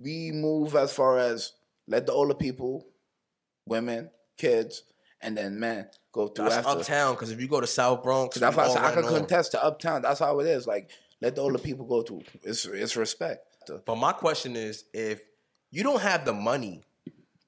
we 0.00 0.32
move 0.32 0.74
as 0.74 0.92
far 0.92 1.18
as 1.18 1.52
Let 1.86 2.06
the 2.06 2.12
older 2.12 2.34
people, 2.34 2.86
women, 3.66 4.10
kids, 4.36 4.82
and 5.20 5.36
then 5.36 5.58
men 5.60 5.86
go 6.12 6.28
through 6.28 6.46
That's 6.46 6.66
after. 6.66 6.80
uptown 6.80 7.14
because 7.14 7.30
if 7.30 7.40
you 7.40 7.48
go 7.48 7.60
to 7.60 7.66
South 7.66 8.02
Bronx, 8.02 8.38
That's 8.38 8.56
why 8.56 8.64
I 8.66 8.88
I 8.90 8.92
can 8.92 9.02
contest 9.04 9.52
to 9.52 9.64
uptown. 9.64 10.02
That's 10.02 10.20
how 10.20 10.38
it 10.40 10.46
is. 10.46 10.66
Like 10.66 10.90
let 11.20 11.34
the 11.36 11.40
older 11.42 11.58
people 11.58 11.86
go 11.86 12.02
through. 12.02 12.22
It's 12.42 12.64
it's 12.64 12.96
respect. 12.96 13.44
But 13.84 13.96
my 13.96 14.12
question 14.12 14.56
is, 14.56 14.84
if 14.92 15.20
you 15.70 15.82
don't 15.82 16.00
have 16.00 16.24
the 16.24 16.32
money 16.32 16.82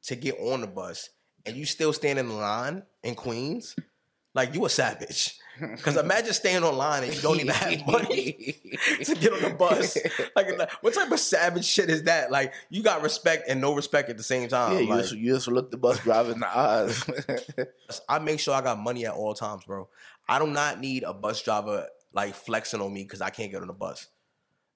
to 0.03 0.17
get 0.17 0.39
on 0.39 0.61
the 0.61 0.67
bus 0.67 1.11
and 1.47 1.57
you 1.57 1.65
still 1.65 1.93
stand 1.93 2.19
in 2.19 2.37
line 2.37 2.83
in 3.03 3.15
Queens, 3.15 3.75
like 4.35 4.55
you 4.55 4.65
a 4.65 4.69
savage. 4.69 5.37
Because 5.61 5.99
imagine 5.99 6.33
staying 6.33 6.63
online 6.63 7.05
and 7.05 7.15
you 7.15 7.21
don't 7.21 7.37
even 7.37 7.49
have 7.49 7.87
money 7.87 8.33
to 9.05 9.15
get 9.15 9.31
on 9.31 9.43
the 9.43 9.51
bus. 9.51 9.95
Like, 10.35 10.57
like, 10.57 10.71
what 10.83 10.95
type 10.95 11.11
of 11.13 11.21
savage 11.21 11.67
shit 11.67 11.91
is 11.91 12.05
that? 12.05 12.31
Like, 12.31 12.55
you 12.71 12.83
got 12.83 13.03
respect 13.03 13.47
and 13.47 13.61
no 13.61 13.75
respect 13.75 14.09
at 14.09 14.17
the 14.17 14.23
same 14.23 14.49
time. 14.49 14.73
Yeah, 14.73 14.81
you, 14.81 14.89
Like, 14.89 15.01
just, 15.03 15.15
you 15.17 15.35
just 15.35 15.49
look 15.49 15.71
the 15.71 15.77
bus 15.77 15.99
driver 15.99 16.33
in 16.33 16.41
the 16.41 16.49
eyes. 16.49 17.05
I 18.09 18.21
make 18.21 18.41
sure 18.41 18.55
I 18.55 18.63
got 18.63 18.79
money 18.79 19.05
at 19.05 19.13
all 19.13 19.35
times, 19.35 19.65
bro. 19.65 19.87
I 20.27 20.39
do 20.39 20.47
not 20.47 20.81
need 20.81 21.03
a 21.03 21.13
bus 21.13 21.43
driver 21.43 21.87
like 22.13 22.35
flexing 22.35 22.81
on 22.81 22.93
me 22.93 23.03
because 23.05 23.21
I 23.21 23.31
can't 23.31 23.51
get 23.51 23.61
on 23.61 23.69
the 23.69 23.73
bus. 23.73 24.09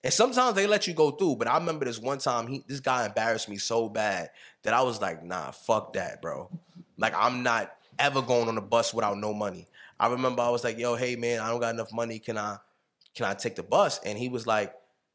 And 0.03 0.13
sometimes 0.13 0.55
they 0.55 0.67
let 0.67 0.87
you 0.87 0.93
go 0.93 1.13
through, 1.13 1.37
but 1.37 1.49
I 1.49 1.57
remember 1.57 1.87
this 1.87 1.99
one 1.99 2.19
time 2.19 2.47
he 2.47 2.63
this 2.69 2.81
guy 2.81 3.07
embarrassed 3.07 3.49
me 3.49 3.57
so 3.57 3.89
bad 3.89 4.31
that 4.63 4.75
I 4.75 4.83
was 4.83 5.01
like, 5.01 5.25
nah, 5.25 5.51
fuck 5.51 5.95
that, 5.95 6.21
bro. 6.21 6.51
Like 6.99 7.15
I'm 7.17 7.43
not 7.43 7.75
ever 7.99 8.21
going 8.21 8.49
on 8.49 8.55
the 8.55 8.61
bus 8.61 8.93
without 8.93 9.17
no 9.17 9.33
money. 9.33 9.67
I 9.99 10.09
remember 10.09 10.43
I 10.43 10.51
was 10.51 10.63
like, 10.63 10.79
yo, 10.79 10.95
hey 10.95 11.17
man, 11.17 11.41
I 11.41 11.49
don't 11.49 11.61
got 11.61 11.75
enough 11.75 11.93
money. 11.93 12.19
Can 12.19 12.37
I 12.37 12.59
can 13.15 13.27
I 13.27 13.35
take 13.35 13.57
the 13.57 13.63
bus? 13.63 13.99
And 14.05 14.19
he 14.19 14.29
was 14.29 14.47
like, 14.47 14.75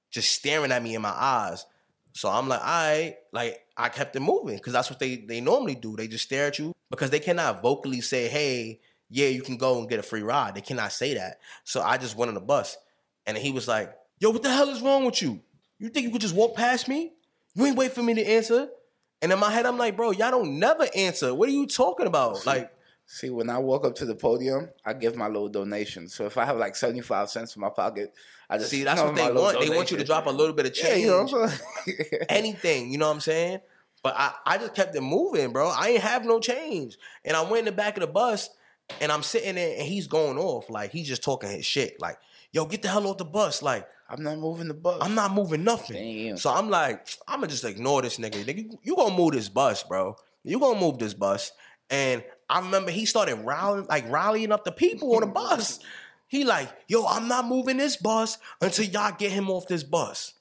just 0.10 0.32
staring 0.32 0.72
at 0.72 0.82
me 0.82 0.96
in 0.96 1.02
my 1.02 1.14
eyes. 1.16 1.66
So 2.14 2.30
I'm 2.30 2.48
like, 2.48 2.62
all 2.62 2.66
right, 2.66 3.16
like 3.32 3.62
I 3.78 3.90
kept 3.90 4.16
it 4.16 4.22
moving 4.22 4.56
because 4.58 4.74
that's 4.74 4.90
what 4.90 5.00
they 5.00 5.18
they 5.18 5.40
normally 5.40 5.76
do. 5.76 5.96
They 5.96 6.08
just 6.08 6.26
stare 6.26 6.48
at 6.48 6.58
you 6.58 6.74
because 6.90 7.12
they 7.12 7.20
cannot 7.20 7.62
vocally 7.62 8.02
say, 8.02 8.28
hey, 8.28 8.80
yeah, 9.10 9.28
you 9.28 9.42
can 9.42 9.58
go 9.58 9.80
and 9.80 9.90
get 9.90 10.00
a 10.00 10.04
free 10.04 10.22
ride. 10.22 10.56
They 10.56 10.62
cannot 10.62 10.92
say 10.92 11.16
that. 11.16 11.40
So 11.64 11.82
I 11.82 11.98
just 11.98 12.16
went 12.16 12.30
on 12.30 12.36
the 12.36 12.42
bus, 12.42 12.78
and 13.26 13.38
he 13.38 13.52
was 13.52 13.68
like, 13.68 13.94
yo, 14.20 14.30
what 14.30 14.44
the 14.44 14.50
hell 14.54 14.70
is 14.70 14.82
wrong 14.82 15.06
with 15.06 15.22
you? 15.22 15.42
You 15.80 15.90
think 15.90 16.06
you 16.06 16.12
could 16.12 16.22
just 16.22 16.36
walk 16.36 16.56
past 16.56 16.88
me? 16.88 17.14
You 17.56 17.66
ain't 17.66 17.78
wait 17.78 17.94
for 17.94 18.04
me 18.04 18.14
to 18.14 18.24
answer. 18.26 18.70
And 19.22 19.32
in 19.32 19.40
my 19.40 19.52
head, 19.52 19.66
I'm 19.66 19.78
like, 19.78 19.98
bro, 19.98 20.12
y'all 20.12 20.32
don't 20.32 20.60
never 20.60 20.88
answer. 20.96 21.34
What 21.34 21.50
are 21.50 21.54
you 21.54 21.68
talking 21.68 22.08
about? 22.08 22.46
Like, 22.46 22.72
See, 23.12 23.32
when 23.32 23.50
I 23.50 23.58
walk 23.58 23.86
up 23.86 23.96
to 23.96 24.06
the 24.06 24.14
podium, 24.14 24.70
I 24.86 24.94
give 24.94 25.16
my 25.16 25.26
little 25.26 25.50
donation. 25.50 26.08
So 26.10 26.28
if 26.28 26.38
I 26.38 26.46
have 26.46 26.58
like 26.58 26.76
seventy 26.76 27.02
five 27.02 27.32
cents 27.32 27.56
in 27.56 27.60
my 27.60 27.70
pocket, 27.70 28.14
I 28.48 28.60
just 28.60 28.70
see, 28.70 28.84
that's 28.84 29.02
what 29.04 29.16
they 29.16 29.32
want. 29.32 29.60
They 29.60 29.70
want 29.72 29.90
you 29.90 29.98
to 29.98 30.04
drop 30.04 30.28
a 30.28 30.30
little 30.30 30.54
bit 30.54 30.68
of 30.68 30.78
Yeah, 30.78 30.90
change. 30.90 31.02
you 31.02 31.08
know 31.08 31.24
what 31.24 31.34
I'm 31.34 31.50
saying? 31.88 32.08
anything, 32.30 32.92
you 32.92 33.00
know 33.00 33.08
what 33.08 33.16
I'm 33.16 33.20
saying? 33.20 33.62
But 34.04 34.14
I, 34.16 34.34
I 34.46 34.58
just 34.60 34.76
kept 34.76 34.96
it 34.96 35.02
moving, 35.02 35.52
bro. 35.52 35.70
I 35.70 35.90
ain't 35.90 36.04
have 36.04 36.24
no 36.24 36.40
change. 36.40 36.98
And 37.26 37.36
I 37.36 37.42
went 37.42 37.60
in 37.60 37.66
the 37.66 37.72
back 37.72 37.98
of 37.98 38.02
the 38.02 38.08
bus 38.08 38.52
and 39.02 39.12
I'm 39.12 39.24
sitting 39.24 39.56
there 39.56 39.76
and 39.78 39.88
he's 39.88 40.08
going 40.08 40.38
off. 40.38 40.70
Like 40.70 40.92
he's 40.92 41.08
just 41.08 41.24
talking 41.24 41.50
his 41.50 41.66
shit. 41.66 42.00
Like, 42.02 42.18
yo, 42.52 42.66
get 42.66 42.82
the 42.82 42.88
hell 42.90 43.08
off 43.08 43.18
the 43.18 43.26
bus. 43.26 43.62
Like, 43.62 43.88
I'm 44.10 44.24
not 44.24 44.38
moving 44.40 44.68
the 44.68 44.74
bus. 44.74 44.98
I'm 45.02 45.16
not 45.16 45.34
moving 45.34 45.64
nothing. 45.64 45.96
Damn. 45.96 46.38
So 46.38 46.52
I'm 46.52 46.70
like, 46.70 47.08
I'ma 47.28 47.48
just 47.48 47.64
ignore 47.64 48.02
this 48.02 48.18
nigga. 48.18 48.44
Nigga, 48.44 48.58
you- 48.72 48.80
you 48.84 48.96
gonna 48.96 49.16
move 49.16 49.34
this 49.34 49.50
bus, 49.50 49.84
bro. 49.84 50.16
You 50.44 50.60
gonna 50.60 50.80
move 50.80 50.98
this 51.00 51.14
bus. 51.14 51.52
And 51.90 52.24
I 52.50 52.60
remember 52.60 52.92
he 52.92 53.06
started 53.06 53.36
rallying, 53.36 53.86
like 53.90 54.10
rallying 54.10 54.52
up 54.52 54.64
the 54.66 54.72
people 54.72 55.14
on 55.16 55.22
the 55.22 55.28
bus. 55.34 55.80
He 56.28 56.44
like, 56.44 56.70
yo, 56.88 57.06
I'm 57.06 57.28
not 57.28 57.48
moving 57.48 57.78
this 57.78 57.98
bus 57.98 58.38
until 58.62 58.86
y'all 58.86 59.16
get 59.18 59.32
him 59.32 59.50
off 59.50 59.68
this 59.68 59.84
bus. 59.84 60.34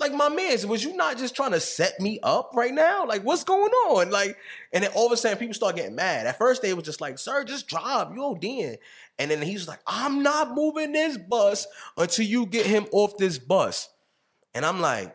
Like 0.00 0.14
my 0.14 0.30
man, 0.30 0.56
was 0.66 0.82
you 0.82 0.96
not 0.96 1.18
just 1.18 1.36
trying 1.36 1.52
to 1.52 1.60
set 1.60 2.00
me 2.00 2.18
up 2.22 2.52
right 2.54 2.72
now? 2.72 3.06
Like, 3.06 3.22
what's 3.22 3.44
going 3.44 3.70
on? 3.70 4.10
Like, 4.10 4.36
and 4.72 4.82
then 4.82 4.90
all 4.94 5.06
of 5.06 5.12
a 5.12 5.16
sudden 5.16 5.36
people 5.38 5.54
start 5.54 5.76
getting 5.76 5.94
mad. 5.94 6.26
At 6.26 6.38
first 6.38 6.62
they 6.62 6.72
was 6.72 6.84
just 6.84 7.00
like, 7.02 7.18
sir, 7.18 7.44
just 7.44 7.68
drive, 7.68 8.08
you 8.14 8.22
ODing. 8.22 8.78
And 9.18 9.30
then 9.30 9.42
he's 9.42 9.68
like, 9.68 9.80
I'm 9.86 10.22
not 10.22 10.54
moving 10.54 10.92
this 10.92 11.18
bus 11.18 11.66
until 11.98 12.24
you 12.24 12.46
get 12.46 12.64
him 12.64 12.86
off 12.92 13.18
this 13.18 13.38
bus. 13.38 13.90
And 14.54 14.64
I'm 14.64 14.80
like, 14.80 15.14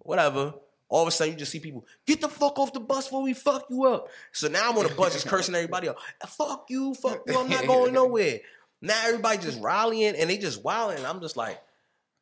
whatever. 0.00 0.54
All 0.90 1.02
of 1.02 1.08
a 1.08 1.12
sudden, 1.12 1.34
you 1.34 1.38
just 1.38 1.52
see 1.52 1.60
people 1.60 1.86
get 2.04 2.20
the 2.20 2.28
fuck 2.28 2.58
off 2.58 2.72
the 2.72 2.80
bus 2.80 3.06
before 3.06 3.22
we 3.22 3.32
fuck 3.32 3.64
you 3.70 3.86
up. 3.86 4.08
So 4.32 4.48
now 4.48 4.70
I'm 4.70 4.76
on 4.76 4.88
the 4.88 4.94
bus 4.94 5.12
just 5.14 5.28
cursing 5.28 5.54
everybody 5.54 5.88
out. 5.88 5.96
Fuck 6.26 6.66
you, 6.68 6.94
fuck 6.94 7.22
you. 7.26 7.38
I'm 7.38 7.48
not 7.48 7.66
going 7.66 7.94
nowhere. 7.94 8.40
Now 8.82 9.00
everybody 9.06 9.38
just 9.38 9.62
rallying 9.62 10.16
and 10.16 10.28
they 10.28 10.36
just 10.36 10.64
wilding. 10.64 11.06
I'm 11.06 11.20
just 11.20 11.36
like, 11.36 11.60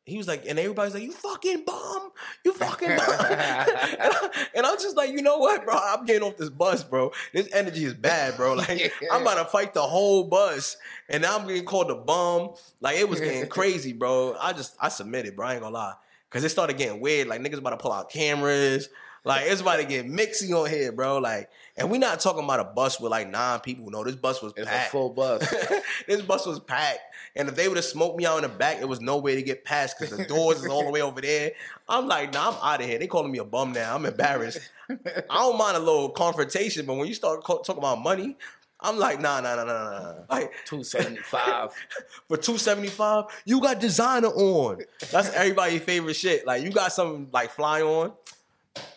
he 0.09 0.17
was 0.17 0.27
like, 0.27 0.45
and 0.47 0.57
everybody's 0.59 0.93
like, 0.93 1.03
you 1.03 1.11
fucking 1.11 1.63
bum, 1.65 2.11
you 2.43 2.53
fucking 2.53 2.97
bum. 2.97 3.15
and 4.55 4.65
I'm 4.65 4.77
just 4.77 4.97
like, 4.97 5.11
you 5.11 5.21
know 5.21 5.37
what, 5.37 5.65
bro? 5.65 5.75
I'm 5.75 6.05
getting 6.05 6.23
off 6.23 6.37
this 6.37 6.49
bus, 6.49 6.83
bro. 6.83 7.11
This 7.33 7.47
energy 7.53 7.85
is 7.85 7.93
bad, 7.93 8.35
bro. 8.35 8.53
Like, 8.59 8.91
I'm 9.11 9.21
about 9.21 9.35
to 9.35 9.45
fight 9.45 9.73
the 9.73 9.81
whole 9.81 10.25
bus, 10.25 10.75
and 11.07 11.21
now 11.21 11.37
I'm 11.37 11.47
getting 11.47 11.65
called 11.65 11.89
a 11.91 11.95
bum. 11.95 12.55
Like, 12.81 12.97
it 12.97 13.07
was 13.07 13.19
getting 13.19 13.47
crazy, 13.47 13.93
bro. 13.93 14.35
I 14.39 14.53
just, 14.53 14.75
I 14.79 14.89
submitted, 14.89 15.35
bro. 15.35 15.47
I 15.47 15.53
ain't 15.53 15.61
gonna 15.61 15.73
lie. 15.73 15.93
Cause 16.29 16.43
it 16.43 16.49
started 16.49 16.77
getting 16.77 17.01
weird. 17.01 17.27
Like 17.27 17.41
niggas 17.41 17.57
about 17.57 17.71
to 17.71 17.77
pull 17.77 17.91
out 17.91 18.09
cameras. 18.11 18.89
Like 19.25 19.45
it's 19.47 19.61
about 19.61 19.77
to 19.77 19.83
get 19.83 20.05
mixy 20.05 20.51
on 20.51 20.69
here, 20.69 20.91
bro. 20.91 21.17
Like, 21.17 21.49
and 21.79 21.89
we're 21.89 21.97
not 21.99 22.19
talking 22.19 22.43
about 22.43 22.59
a 22.59 22.63
bus 22.65 22.99
with 22.99 23.11
like 23.11 23.29
nine 23.29 23.59
people. 23.61 23.89
No, 23.89 24.03
this 24.03 24.15
bus 24.15 24.41
was 24.41 24.53
It's 24.57 24.67
packed. 24.69 24.91
full 24.91 25.09
bus. 25.09 25.41
this 26.07 26.21
bus 26.21 26.45
was 26.45 26.59
packed. 26.59 26.99
And 27.35 27.47
if 27.47 27.55
they 27.55 27.67
would 27.67 27.77
have 27.77 27.85
smoked 27.85 28.17
me 28.17 28.25
out 28.25 28.37
in 28.37 28.43
the 28.43 28.49
back, 28.49 28.79
it 28.81 28.87
was 28.87 29.01
no 29.01 29.17
way 29.17 29.35
to 29.35 29.41
get 29.41 29.63
past 29.63 29.97
because 29.99 30.15
the 30.17 30.25
doors 30.25 30.59
is 30.63 30.67
all 30.67 30.83
the 30.83 30.89
way 30.91 31.01
over 31.01 31.21
there. 31.21 31.51
I'm 31.87 32.07
like, 32.07 32.33
nah, 32.33 32.49
I'm 32.49 32.55
out 32.73 32.81
of 32.81 32.87
here. 32.87 32.99
They 32.99 33.07
calling 33.07 33.31
me 33.31 33.37
a 33.39 33.45
bum 33.45 33.71
now. 33.71 33.95
I'm 33.95 34.05
embarrassed. 34.05 34.59
I 34.89 34.95
don't 35.29 35.57
mind 35.57 35.77
a 35.77 35.79
little 35.79 36.09
confrontation, 36.09 36.85
but 36.85 36.95
when 36.95 37.07
you 37.07 37.13
start 37.13 37.43
co- 37.43 37.59
talking 37.61 37.81
about 37.81 38.01
money, 38.01 38.35
I'm 38.81 38.97
like, 38.97 39.19
nah, 39.21 39.41
nah, 39.41 39.55
nah, 39.55 39.63
nah, 39.65 39.99
nah. 39.99 40.13
Like 40.29 40.53
Two 40.65 40.83
seventy 40.83 41.21
five. 41.21 41.71
for 42.27 42.37
275, 42.37 43.25
you 43.45 43.61
got 43.61 43.79
designer 43.79 44.29
on. 44.29 44.79
That's 45.11 45.29
everybody's 45.33 45.81
favorite 45.81 46.15
shit. 46.15 46.47
Like 46.47 46.63
you 46.63 46.71
got 46.71 46.91
something 46.93 47.27
like 47.31 47.51
fly 47.51 47.81
on. 47.81 48.13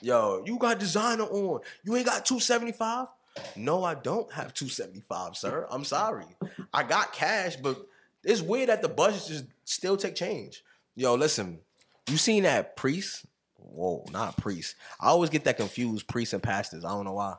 Yo, 0.01 0.43
you 0.47 0.59
got 0.59 0.79
designer 0.79 1.25
on. 1.25 1.61
You 1.85 1.97
ain't 1.97 2.07
got 2.07 2.25
275? 2.25 3.09
No, 3.57 3.85
I 3.85 3.95
don't 3.95 4.31
have 4.33 4.53
275, 4.55 5.37
sir. 5.37 5.67
I'm 5.71 5.85
sorry. 5.85 6.27
I 6.73 6.83
got 6.83 7.13
cash, 7.13 7.57
but 7.57 7.87
it's 8.25 8.43
weird 8.43 8.69
that 8.69 8.83
the 8.83 8.89
budgets 8.89 9.29
just 9.29 9.45
still 9.65 9.97
take 9.97 10.15
change. 10.15 10.63
Yo, 10.95 11.15
listen, 11.15 11.61
you 12.09 12.17
seen 12.17 12.43
that 12.43 12.77
priest? 12.77 13.25
Whoa, 13.57 14.05
not 14.13 14.37
priest. 14.37 14.75
I 15.01 15.09
always 15.09 15.31
get 15.31 15.45
that 15.45 15.57
confused, 15.57 16.07
priests 16.09 16.35
and 16.35 16.43
pastors. 16.43 16.85
I 16.85 16.91
don't 16.91 17.05
know 17.05 17.15
why. 17.15 17.37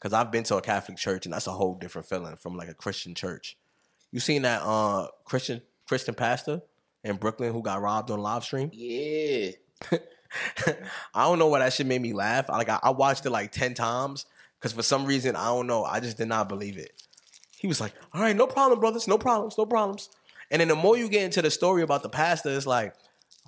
Cause 0.00 0.12
I've 0.12 0.30
been 0.30 0.44
to 0.44 0.56
a 0.56 0.62
Catholic 0.62 0.98
church 0.98 1.26
and 1.26 1.32
that's 1.32 1.46
a 1.46 1.52
whole 1.52 1.74
different 1.74 2.06
feeling 2.06 2.36
from 2.36 2.56
like 2.56 2.68
a 2.68 2.74
Christian 2.74 3.14
church. 3.14 3.56
You 4.12 4.20
seen 4.20 4.42
that 4.42 4.62
uh 4.62 5.08
Christian 5.24 5.62
Christian 5.88 6.14
pastor 6.14 6.62
in 7.02 7.16
Brooklyn 7.16 7.52
who 7.52 7.62
got 7.62 7.80
robbed 7.80 8.10
on 8.10 8.20
live 8.20 8.44
stream? 8.44 8.70
Yeah. 8.72 9.52
I 11.14 11.24
don't 11.24 11.38
know 11.38 11.48
why 11.48 11.60
that 11.60 11.72
shit 11.72 11.86
made 11.86 12.02
me 12.02 12.12
laugh. 12.12 12.48
Like 12.48 12.68
I, 12.68 12.78
I 12.82 12.90
watched 12.90 13.26
it 13.26 13.30
like 13.30 13.52
ten 13.52 13.74
times 13.74 14.26
because 14.58 14.72
for 14.72 14.82
some 14.82 15.06
reason 15.06 15.36
I 15.36 15.46
don't 15.46 15.66
know. 15.66 15.84
I 15.84 16.00
just 16.00 16.16
did 16.16 16.28
not 16.28 16.48
believe 16.48 16.78
it. 16.78 16.92
He 17.56 17.66
was 17.66 17.80
like, 17.80 17.92
"All 18.12 18.20
right, 18.20 18.36
no 18.36 18.46
problem, 18.46 18.80
brothers, 18.80 19.08
no 19.08 19.18
problems, 19.18 19.56
no 19.56 19.66
problems." 19.66 20.10
And 20.50 20.60
then 20.60 20.68
the 20.68 20.76
more 20.76 20.96
you 20.96 21.08
get 21.08 21.24
into 21.24 21.42
the 21.42 21.50
story 21.50 21.82
about 21.82 22.02
the 22.02 22.08
pastor, 22.08 22.50
it's 22.50 22.66
like, 22.66 22.94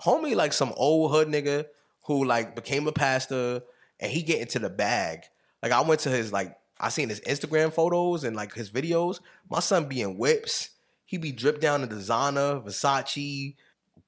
homie, 0.02 0.34
like 0.34 0.52
some 0.52 0.72
old 0.76 1.12
hood 1.12 1.28
nigga 1.28 1.66
who 2.04 2.24
like 2.24 2.54
became 2.56 2.86
a 2.88 2.92
pastor 2.92 3.62
and 4.00 4.10
he 4.10 4.22
get 4.22 4.40
into 4.40 4.58
the 4.58 4.70
bag. 4.70 5.20
Like 5.62 5.72
I 5.72 5.80
went 5.82 6.00
to 6.00 6.10
his 6.10 6.32
like 6.32 6.56
I 6.80 6.88
seen 6.88 7.08
his 7.08 7.20
Instagram 7.20 7.72
photos 7.72 8.24
and 8.24 8.36
like 8.36 8.54
his 8.54 8.70
videos. 8.70 9.20
My 9.50 9.60
son 9.60 9.88
be 9.88 10.00
in 10.00 10.16
whips. 10.16 10.70
He 11.04 11.16
be 11.16 11.32
dripped 11.32 11.60
down 11.60 11.80
to 11.80 11.86
designer, 11.86 12.60
Versace, 12.60 13.54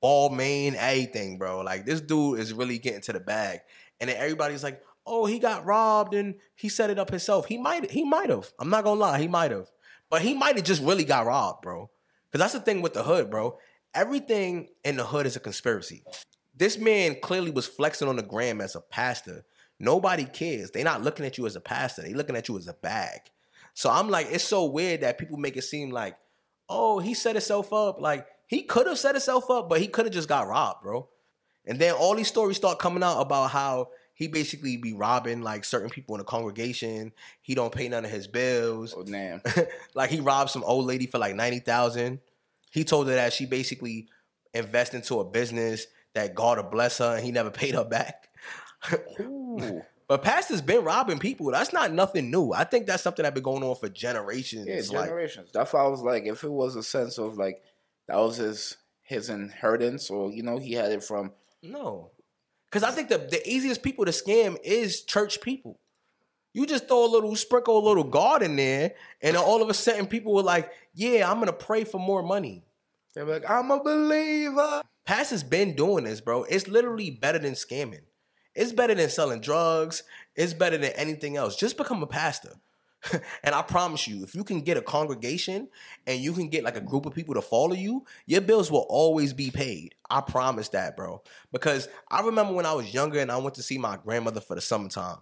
Balmain, 0.02 0.74
everything, 0.74 1.38
bro. 1.38 1.60
Like 1.60 1.84
this 1.84 2.00
dude 2.00 2.38
is 2.38 2.52
really 2.52 2.78
getting 2.78 3.02
to 3.02 3.12
the 3.12 3.20
bag. 3.20 3.60
And 4.00 4.08
then 4.08 4.16
everybody's 4.16 4.64
like, 4.64 4.82
oh, 5.06 5.26
he 5.26 5.38
got 5.38 5.66
robbed 5.66 6.14
and 6.14 6.36
he 6.54 6.68
set 6.68 6.90
it 6.90 6.98
up 6.98 7.10
himself. 7.10 7.46
He 7.46 7.58
might 7.58 7.90
he 7.90 8.04
might 8.04 8.30
have. 8.30 8.52
I'm 8.58 8.70
not 8.70 8.84
gonna 8.84 9.00
lie, 9.00 9.20
he 9.20 9.28
might 9.28 9.50
have. 9.50 9.68
But 10.08 10.22
he 10.22 10.34
might 10.34 10.56
have 10.56 10.64
just 10.64 10.82
really 10.82 11.04
got 11.04 11.26
robbed, 11.26 11.62
bro. 11.62 11.90
Cause 12.32 12.40
that's 12.40 12.52
the 12.52 12.60
thing 12.60 12.82
with 12.82 12.94
the 12.94 13.02
hood, 13.02 13.30
bro. 13.30 13.58
Everything 13.94 14.68
in 14.84 14.96
the 14.96 15.04
hood 15.04 15.26
is 15.26 15.36
a 15.36 15.40
conspiracy. 15.40 16.04
This 16.54 16.78
man 16.78 17.16
clearly 17.20 17.50
was 17.50 17.66
flexing 17.66 18.08
on 18.08 18.16
the 18.16 18.22
gram 18.22 18.60
as 18.60 18.76
a 18.76 18.80
pastor. 18.80 19.44
Nobody 19.78 20.24
cares. 20.24 20.70
They're 20.70 20.84
not 20.84 21.02
looking 21.02 21.26
at 21.26 21.38
you 21.38 21.46
as 21.46 21.56
a 21.56 21.60
pastor. 21.60 22.02
They 22.02 22.12
looking 22.12 22.36
at 22.36 22.48
you 22.48 22.58
as 22.58 22.68
a 22.68 22.74
bag. 22.74 23.20
So 23.74 23.90
I'm 23.90 24.10
like, 24.10 24.28
it's 24.30 24.44
so 24.44 24.66
weird 24.66 25.00
that 25.00 25.18
people 25.18 25.38
make 25.38 25.56
it 25.56 25.62
seem 25.62 25.90
like, 25.90 26.16
oh, 26.68 26.98
he 26.98 27.14
set 27.14 27.34
himself 27.34 27.72
up. 27.72 28.00
Like 28.00 28.26
he 28.50 28.62
could 28.62 28.88
have 28.88 28.98
set 28.98 29.14
himself 29.14 29.48
up, 29.48 29.68
but 29.68 29.80
he 29.80 29.86
could 29.86 30.06
have 30.06 30.12
just 30.12 30.28
got 30.28 30.48
robbed, 30.48 30.82
bro. 30.82 31.08
And 31.64 31.78
then 31.78 31.94
all 31.94 32.16
these 32.16 32.26
stories 32.26 32.56
start 32.56 32.80
coming 32.80 33.00
out 33.00 33.20
about 33.20 33.52
how 33.52 33.90
he 34.12 34.26
basically 34.26 34.76
be 34.76 34.92
robbing 34.92 35.40
like 35.40 35.64
certain 35.64 35.88
people 35.88 36.16
in 36.16 36.18
the 36.18 36.24
congregation. 36.24 37.12
He 37.42 37.54
don't 37.54 37.72
pay 37.72 37.88
none 37.88 38.04
of 38.04 38.10
his 38.10 38.26
bills. 38.26 38.92
Oh 38.96 39.04
damn. 39.04 39.40
like 39.94 40.10
he 40.10 40.18
robbed 40.18 40.50
some 40.50 40.64
old 40.64 40.84
lady 40.84 41.06
for 41.06 41.18
like 41.18 41.36
ninety 41.36 41.60
thousand. 41.60 42.18
He 42.72 42.82
told 42.82 43.06
her 43.06 43.14
that 43.14 43.32
she 43.32 43.46
basically 43.46 44.08
invest 44.52 44.94
into 44.94 45.20
a 45.20 45.24
business 45.24 45.86
that 46.14 46.34
God 46.34 46.58
will 46.58 46.70
bless 46.70 46.98
her, 46.98 47.14
and 47.14 47.24
he 47.24 47.30
never 47.30 47.50
paid 47.52 47.76
her 47.76 47.84
back. 47.84 48.30
But 50.10 50.24
pastors 50.24 50.60
been 50.60 50.82
robbing 50.82 51.20
people. 51.20 51.52
That's 51.52 51.72
not 51.72 51.92
nothing 51.92 52.32
new. 52.32 52.52
I 52.52 52.64
think 52.64 52.88
that's 52.88 53.00
something 53.00 53.22
that 53.22 53.32
been 53.32 53.44
going 53.44 53.62
on 53.62 53.76
for 53.76 53.88
generations. 53.88 54.66
Yeah, 54.66 54.98
like, 54.98 55.06
generations. 55.06 55.52
That's 55.52 55.72
why 55.72 55.84
I 55.84 55.86
was 55.86 56.00
like, 56.00 56.24
if 56.24 56.42
it 56.42 56.50
was 56.50 56.74
a 56.74 56.82
sense 56.82 57.16
of 57.16 57.38
like 57.38 57.62
that 58.10 58.18
was 58.18 58.36
his 58.36 58.76
his 59.02 59.30
inheritance, 59.30 60.10
or 60.10 60.30
you 60.30 60.42
know, 60.42 60.58
he 60.58 60.72
had 60.72 60.92
it 60.92 61.04
from. 61.04 61.32
no, 61.62 62.10
because 62.70 62.82
I 62.82 62.90
think 62.90 63.08
the 63.08 63.18
the 63.18 63.48
easiest 63.48 63.82
people 63.82 64.04
to 64.04 64.10
scam 64.10 64.56
is 64.64 65.02
church 65.02 65.40
people. 65.40 65.78
You 66.52 66.66
just 66.66 66.88
throw 66.88 67.04
a 67.04 67.06
little 67.06 67.36
sprinkle 67.36 67.78
a 67.78 67.86
little 67.86 68.04
God 68.04 68.42
in 68.42 68.56
there, 68.56 68.94
and 69.22 69.36
all 69.36 69.62
of 69.62 69.68
a 69.68 69.74
sudden 69.74 70.06
people 70.06 70.34
were 70.34 70.42
like, 70.42 70.72
"Yeah, 70.92 71.30
I'm 71.30 71.38
gonna 71.38 71.52
pray 71.52 71.84
for 71.84 71.98
more 71.98 72.22
money." 72.22 72.64
They're 73.14 73.24
like, 73.24 73.48
I'm 73.48 73.70
a 73.70 73.82
believer. 73.82 74.82
Pastors 75.04 75.42
been 75.42 75.74
doing 75.74 76.04
this, 76.04 76.20
bro. 76.20 76.44
It's 76.44 76.68
literally 76.68 77.10
better 77.10 77.38
than 77.38 77.54
scamming. 77.54 78.02
It's 78.54 78.72
better 78.72 78.94
than 78.94 79.10
selling 79.10 79.40
drugs. 79.40 80.02
It's 80.36 80.54
better 80.54 80.78
than 80.78 80.92
anything 80.92 81.36
else. 81.36 81.56
Just 81.56 81.76
become 81.76 82.02
a 82.02 82.06
pastor. 82.06 82.54
and 83.42 83.54
I 83.54 83.62
promise 83.62 84.06
you, 84.06 84.22
if 84.22 84.34
you 84.34 84.44
can 84.44 84.60
get 84.60 84.76
a 84.76 84.82
congregation 84.82 85.68
and 86.06 86.20
you 86.20 86.32
can 86.32 86.48
get 86.48 86.64
like 86.64 86.76
a 86.76 86.80
group 86.80 87.06
of 87.06 87.14
people 87.14 87.34
to 87.34 87.42
follow 87.42 87.74
you, 87.74 88.04
your 88.26 88.40
bills 88.40 88.70
will 88.70 88.86
always 88.88 89.32
be 89.32 89.50
paid. 89.50 89.94
I 90.08 90.20
promise 90.20 90.68
that, 90.70 90.96
bro. 90.96 91.22
Because 91.52 91.88
I 92.10 92.22
remember 92.22 92.52
when 92.52 92.66
I 92.66 92.72
was 92.72 92.92
younger 92.92 93.20
and 93.20 93.32
I 93.32 93.38
went 93.38 93.54
to 93.54 93.62
see 93.62 93.78
my 93.78 93.96
grandmother 93.96 94.40
for 94.40 94.54
the 94.54 94.60
summertime. 94.60 95.18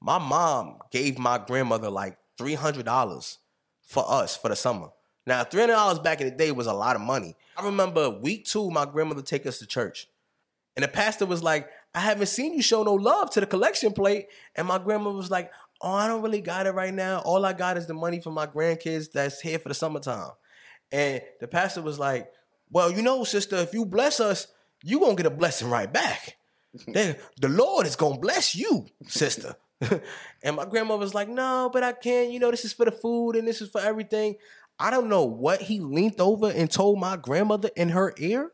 My 0.00 0.18
mom 0.18 0.78
gave 0.90 1.18
my 1.18 1.38
grandmother 1.38 1.90
like 1.90 2.16
$300 2.38 3.36
for 3.82 4.04
us 4.10 4.36
for 4.36 4.48
the 4.48 4.56
summer. 4.56 4.88
Now, 5.26 5.44
$300 5.44 6.02
back 6.02 6.20
in 6.20 6.28
the 6.28 6.34
day 6.34 6.52
was 6.52 6.66
a 6.66 6.72
lot 6.72 6.96
of 6.96 7.02
money. 7.02 7.36
I 7.56 7.64
remember 7.64 8.08
week 8.08 8.46
two, 8.46 8.70
my 8.70 8.86
grandmother 8.86 9.22
take 9.22 9.44
us 9.46 9.58
to 9.58 9.66
church. 9.66 10.08
And 10.76 10.84
the 10.84 10.88
pastor 10.88 11.26
was 11.26 11.42
like, 11.42 11.68
I 11.94 12.00
haven't 12.00 12.28
seen 12.28 12.54
you 12.54 12.62
show 12.62 12.82
no 12.82 12.94
love 12.94 13.30
to 13.32 13.40
the 13.40 13.46
collection 13.46 13.92
plate. 13.92 14.28
And 14.54 14.66
my 14.66 14.78
grandma 14.78 15.10
was 15.10 15.30
like, 15.30 15.50
Oh, 15.82 15.92
I 15.92 16.08
don't 16.08 16.22
really 16.22 16.40
got 16.40 16.66
it 16.66 16.72
right 16.72 16.92
now. 16.92 17.20
All 17.20 17.44
I 17.44 17.52
got 17.52 17.76
is 17.76 17.86
the 17.86 17.94
money 17.94 18.20
for 18.20 18.30
my 18.30 18.46
grandkids 18.46 19.12
that's 19.12 19.40
here 19.40 19.58
for 19.58 19.68
the 19.70 19.74
summertime. 19.74 20.32
And 20.92 21.22
the 21.40 21.48
pastor 21.48 21.82
was 21.82 21.98
like, 21.98 22.30
Well, 22.70 22.90
you 22.90 23.02
know, 23.02 23.24
sister, 23.24 23.56
if 23.56 23.72
you 23.72 23.86
bless 23.86 24.20
us, 24.20 24.46
you 24.84 25.00
gonna 25.00 25.14
get 25.14 25.26
a 25.26 25.30
blessing 25.30 25.70
right 25.70 25.90
back. 25.90 26.36
then 26.86 27.16
the 27.40 27.48
Lord 27.48 27.86
is 27.86 27.96
gonna 27.96 28.18
bless 28.18 28.54
you, 28.54 28.86
sister. 29.06 29.56
and 30.42 30.56
my 30.56 30.66
grandma 30.66 30.96
was 30.96 31.14
like, 31.14 31.28
No, 31.28 31.70
but 31.72 31.82
I 31.82 31.92
can't. 31.92 32.30
You 32.30 32.40
know, 32.40 32.50
this 32.50 32.64
is 32.64 32.72
for 32.72 32.84
the 32.84 32.92
food 32.92 33.36
and 33.36 33.48
this 33.48 33.62
is 33.62 33.70
for 33.70 33.80
everything. 33.80 34.36
I 34.78 34.90
don't 34.90 35.08
know 35.08 35.24
what 35.24 35.62
he 35.62 35.80
leaned 35.80 36.20
over 36.20 36.50
and 36.50 36.70
told 36.70 36.98
my 36.98 37.16
grandmother 37.16 37.70
in 37.76 37.90
her 37.90 38.14
ear, 38.18 38.52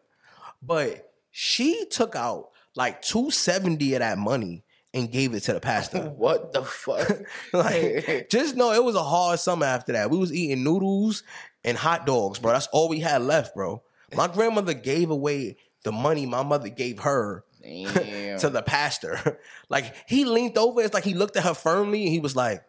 but 0.60 1.12
she 1.30 1.86
took 1.86 2.16
out 2.16 2.50
like 2.74 3.00
270 3.02 3.94
of 3.94 4.00
that 4.00 4.18
money 4.18 4.64
and 4.96 5.12
gave 5.12 5.34
it 5.34 5.40
to 5.40 5.52
the 5.52 5.60
pastor. 5.60 6.10
What 6.16 6.52
the 6.52 6.62
fuck? 6.62 7.08
like, 7.52 8.28
just 8.30 8.56
know 8.56 8.72
it 8.72 8.82
was 8.82 8.94
a 8.94 9.02
hard 9.02 9.38
summer 9.38 9.66
after 9.66 9.92
that. 9.92 10.10
We 10.10 10.16
was 10.16 10.32
eating 10.32 10.64
noodles 10.64 11.22
and 11.62 11.76
hot 11.76 12.06
dogs, 12.06 12.38
bro. 12.38 12.52
That's 12.52 12.68
all 12.68 12.88
we 12.88 13.00
had 13.00 13.22
left, 13.22 13.54
bro. 13.54 13.82
My 14.14 14.28
grandmother 14.28 14.72
gave 14.72 15.10
away 15.10 15.58
the 15.84 15.92
money 15.92 16.26
my 16.26 16.42
mother 16.42 16.68
gave 16.68 17.00
her 17.00 17.44
to 17.62 18.50
the 18.50 18.62
pastor. 18.64 19.38
like 19.68 19.94
he 20.08 20.24
leaned 20.24 20.56
over, 20.56 20.80
it's 20.80 20.94
like 20.94 21.04
he 21.04 21.14
looked 21.14 21.36
at 21.36 21.44
her 21.44 21.54
firmly 21.54 22.04
and 22.04 22.12
he 22.12 22.20
was 22.20 22.34
like, 22.34 22.64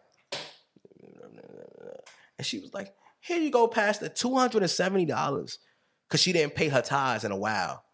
and 2.36 2.46
she 2.46 2.58
was 2.58 2.74
like, 2.74 2.94
Here 3.20 3.38
you 3.38 3.50
go, 3.50 3.66
Pastor, 3.66 4.08
$270. 4.08 5.58
Cause 6.08 6.20
she 6.20 6.32
didn't 6.32 6.54
pay 6.54 6.68
her 6.68 6.80
tithes 6.80 7.24
in 7.24 7.32
a 7.32 7.36
while. 7.36 7.84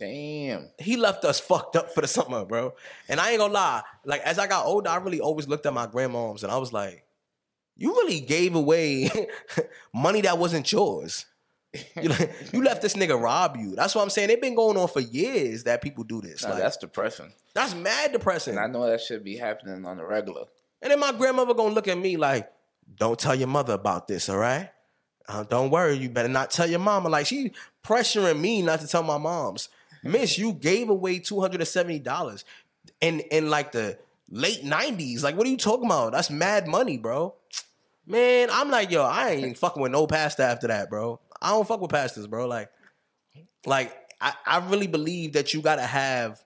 Damn. 0.00 0.70
He 0.78 0.96
left 0.96 1.24
us 1.26 1.38
fucked 1.38 1.76
up 1.76 1.94
for 1.94 2.00
the 2.00 2.08
summer, 2.08 2.46
bro. 2.46 2.72
And 3.08 3.20
I 3.20 3.30
ain't 3.30 3.38
gonna 3.38 3.52
lie, 3.52 3.82
like 4.04 4.22
as 4.22 4.38
I 4.38 4.46
got 4.46 4.64
older, 4.64 4.88
I 4.88 4.96
really 4.96 5.20
always 5.20 5.46
looked 5.46 5.66
at 5.66 5.74
my 5.74 5.86
grandmoms 5.86 6.42
and 6.42 6.50
I 6.50 6.56
was 6.56 6.72
like, 6.72 7.04
you 7.76 7.92
really 7.92 8.20
gave 8.20 8.54
away 8.54 9.10
money 9.94 10.22
that 10.22 10.38
wasn't 10.38 10.70
yours. 10.72 11.26
You, 11.96 12.08
like, 12.08 12.32
you 12.52 12.64
left 12.64 12.82
this 12.82 12.94
nigga 12.94 13.20
rob 13.20 13.56
you. 13.58 13.76
That's 13.76 13.94
what 13.94 14.02
I'm 14.02 14.10
saying. 14.10 14.28
They've 14.28 14.40
been 14.40 14.54
going 14.54 14.76
on 14.76 14.88
for 14.88 15.00
years 15.00 15.64
that 15.64 15.82
people 15.82 16.02
do 16.04 16.20
this. 16.20 16.42
Nah, 16.42 16.50
like, 16.50 16.58
that's 16.60 16.78
depressing. 16.78 17.32
that's 17.54 17.74
mad 17.74 18.12
depressing. 18.12 18.56
And 18.56 18.64
I 18.64 18.66
know 18.66 18.86
that 18.86 19.02
should 19.02 19.22
be 19.22 19.36
happening 19.36 19.84
on 19.84 19.98
the 19.98 20.04
regular. 20.04 20.44
And 20.82 20.90
then 20.90 20.98
my 20.98 21.12
grandmother 21.12 21.52
gonna 21.52 21.74
look 21.74 21.88
at 21.88 21.98
me 21.98 22.16
like, 22.16 22.50
"Don't 22.96 23.18
tell 23.18 23.34
your 23.34 23.48
mother 23.48 23.74
about 23.74 24.08
this, 24.08 24.30
all 24.30 24.38
right? 24.38 24.70
Uh, 25.28 25.44
don't 25.44 25.70
worry, 25.70 25.94
you 25.94 26.08
better 26.08 26.28
not 26.28 26.50
tell 26.50 26.68
your 26.68 26.78
mama." 26.78 27.10
Like 27.10 27.26
she 27.26 27.52
pressuring 27.84 28.40
me 28.40 28.62
not 28.62 28.80
to 28.80 28.86
tell 28.86 29.02
my 29.02 29.18
moms. 29.18 29.68
Miss, 30.02 30.38
you 30.38 30.52
gave 30.52 30.88
away 30.88 31.18
two 31.18 31.40
hundred 31.40 31.60
and 31.60 31.68
seventy 31.68 31.98
dollars 31.98 32.44
in 33.00 33.20
in 33.20 33.50
like 33.50 33.72
the 33.72 33.98
late 34.30 34.64
nineties. 34.64 35.22
Like, 35.22 35.36
what 35.36 35.46
are 35.46 35.50
you 35.50 35.56
talking 35.56 35.86
about? 35.86 36.12
That's 36.12 36.30
mad 36.30 36.66
money, 36.66 36.98
bro. 36.98 37.34
Man, 38.06 38.48
I'm 38.50 38.70
like, 38.70 38.90
yo, 38.90 39.04
I 39.04 39.30
ain't 39.30 39.58
fucking 39.58 39.82
with 39.82 39.92
no 39.92 40.06
pastor 40.06 40.42
after 40.42 40.66
that, 40.68 40.90
bro. 40.90 41.20
I 41.40 41.50
don't 41.50 41.66
fuck 41.66 41.80
with 41.80 41.90
pastors, 41.90 42.26
bro. 42.26 42.46
Like, 42.46 42.70
like 43.66 43.96
I, 44.20 44.34
I 44.46 44.58
really 44.68 44.86
believe 44.86 45.34
that 45.34 45.54
you 45.54 45.62
gotta 45.62 45.82
have 45.82 46.42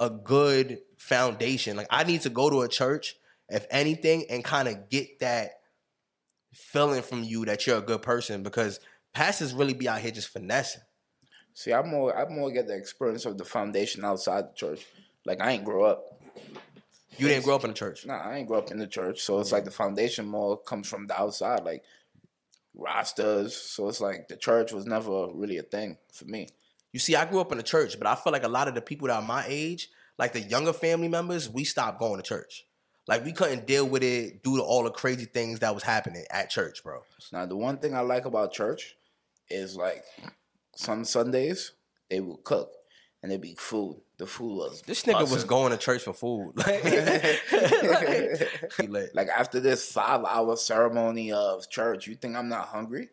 a 0.00 0.10
good 0.10 0.80
foundation. 0.96 1.76
Like 1.76 1.88
I 1.90 2.04
need 2.04 2.22
to 2.22 2.30
go 2.30 2.50
to 2.50 2.62
a 2.62 2.68
church, 2.68 3.16
if 3.48 3.66
anything, 3.70 4.26
and 4.30 4.44
kind 4.44 4.68
of 4.68 4.88
get 4.88 5.20
that 5.20 5.52
feeling 6.52 7.02
from 7.02 7.22
you 7.22 7.44
that 7.44 7.66
you're 7.66 7.78
a 7.78 7.82
good 7.82 8.02
person 8.02 8.42
because 8.42 8.80
pastors 9.14 9.54
really 9.54 9.74
be 9.74 9.88
out 9.88 10.00
here 10.00 10.10
just 10.10 10.28
finessing. 10.28 10.82
See, 11.58 11.72
I'm 11.72 11.88
more 11.88 12.16
I'm 12.16 12.32
more 12.32 12.52
get 12.52 12.68
the 12.68 12.76
experience 12.76 13.24
of 13.24 13.36
the 13.36 13.44
foundation 13.44 14.04
outside 14.04 14.44
the 14.44 14.54
church. 14.54 14.86
Like 15.26 15.40
I 15.40 15.50
ain't 15.50 15.64
grow 15.64 15.86
up. 15.86 16.22
You 17.16 17.26
didn't 17.26 17.42
grow 17.42 17.56
up 17.56 17.64
in 17.64 17.70
the 17.70 17.74
church. 17.74 18.06
Nah, 18.06 18.14
I 18.14 18.36
ain't 18.36 18.46
grow 18.46 18.58
up 18.58 18.70
in 18.70 18.78
the 18.78 18.86
church. 18.86 19.22
So 19.22 19.40
it's 19.40 19.50
like 19.50 19.64
the 19.64 19.72
mm. 19.72 19.74
foundation 19.74 20.24
more 20.24 20.56
comes 20.56 20.88
from 20.88 21.08
the 21.08 21.20
outside, 21.20 21.64
like 21.64 21.82
rosters. 22.76 23.56
So 23.56 23.88
it's 23.88 24.00
like 24.00 24.28
the 24.28 24.36
church 24.36 24.70
was 24.70 24.86
never 24.86 25.26
really 25.34 25.58
a 25.58 25.64
thing 25.64 25.96
for 26.12 26.26
me. 26.26 26.46
You 26.92 27.00
see, 27.00 27.16
I 27.16 27.24
grew 27.24 27.40
up 27.40 27.50
in 27.50 27.58
the 27.58 27.64
church, 27.64 27.98
but 27.98 28.06
I 28.06 28.14
feel 28.14 28.32
like 28.32 28.44
a 28.44 28.48
lot 28.48 28.68
of 28.68 28.76
the 28.76 28.80
people 28.80 29.08
that 29.08 29.16
are 29.16 29.26
my 29.26 29.44
age, 29.48 29.90
like 30.16 30.34
the 30.34 30.40
younger 30.40 30.72
family 30.72 31.08
members, 31.08 31.50
we 31.50 31.64
stopped 31.64 31.98
going 31.98 32.18
to 32.18 32.22
church. 32.22 32.66
Like 33.08 33.24
we 33.24 33.32
couldn't 33.32 33.66
deal 33.66 33.84
with 33.84 34.04
it 34.04 34.44
due 34.44 34.58
to 34.58 34.62
all 34.62 34.84
the 34.84 34.92
crazy 34.92 35.24
things 35.24 35.58
that 35.58 35.74
was 35.74 35.82
happening 35.82 36.24
at 36.30 36.50
church, 36.50 36.84
bro. 36.84 37.02
Now 37.32 37.46
the 37.46 37.56
one 37.56 37.78
thing 37.78 37.96
I 37.96 38.02
like 38.02 38.26
about 38.26 38.52
church 38.52 38.94
is 39.50 39.74
like 39.74 40.04
some 40.78 41.04
Sundays 41.04 41.72
they 42.08 42.20
will 42.20 42.36
cook 42.36 42.70
and 43.20 43.32
there 43.32 43.38
be 43.38 43.56
food. 43.58 44.00
The 44.16 44.26
food 44.26 44.56
was 44.56 44.82
This 44.82 45.02
nigga 45.02 45.30
was 45.30 45.44
going 45.44 45.72
to 45.72 45.76
church 45.76 46.02
for 46.02 46.12
food. 46.12 46.52
Like, 46.56 46.84
lit. 48.88 49.14
like 49.14 49.28
after 49.28 49.58
this 49.58 49.90
five 49.90 50.24
hour 50.24 50.56
ceremony 50.56 51.32
of 51.32 51.68
church, 51.68 52.06
you 52.06 52.14
think 52.14 52.36
I'm 52.36 52.48
not 52.48 52.68
hungry? 52.68 53.08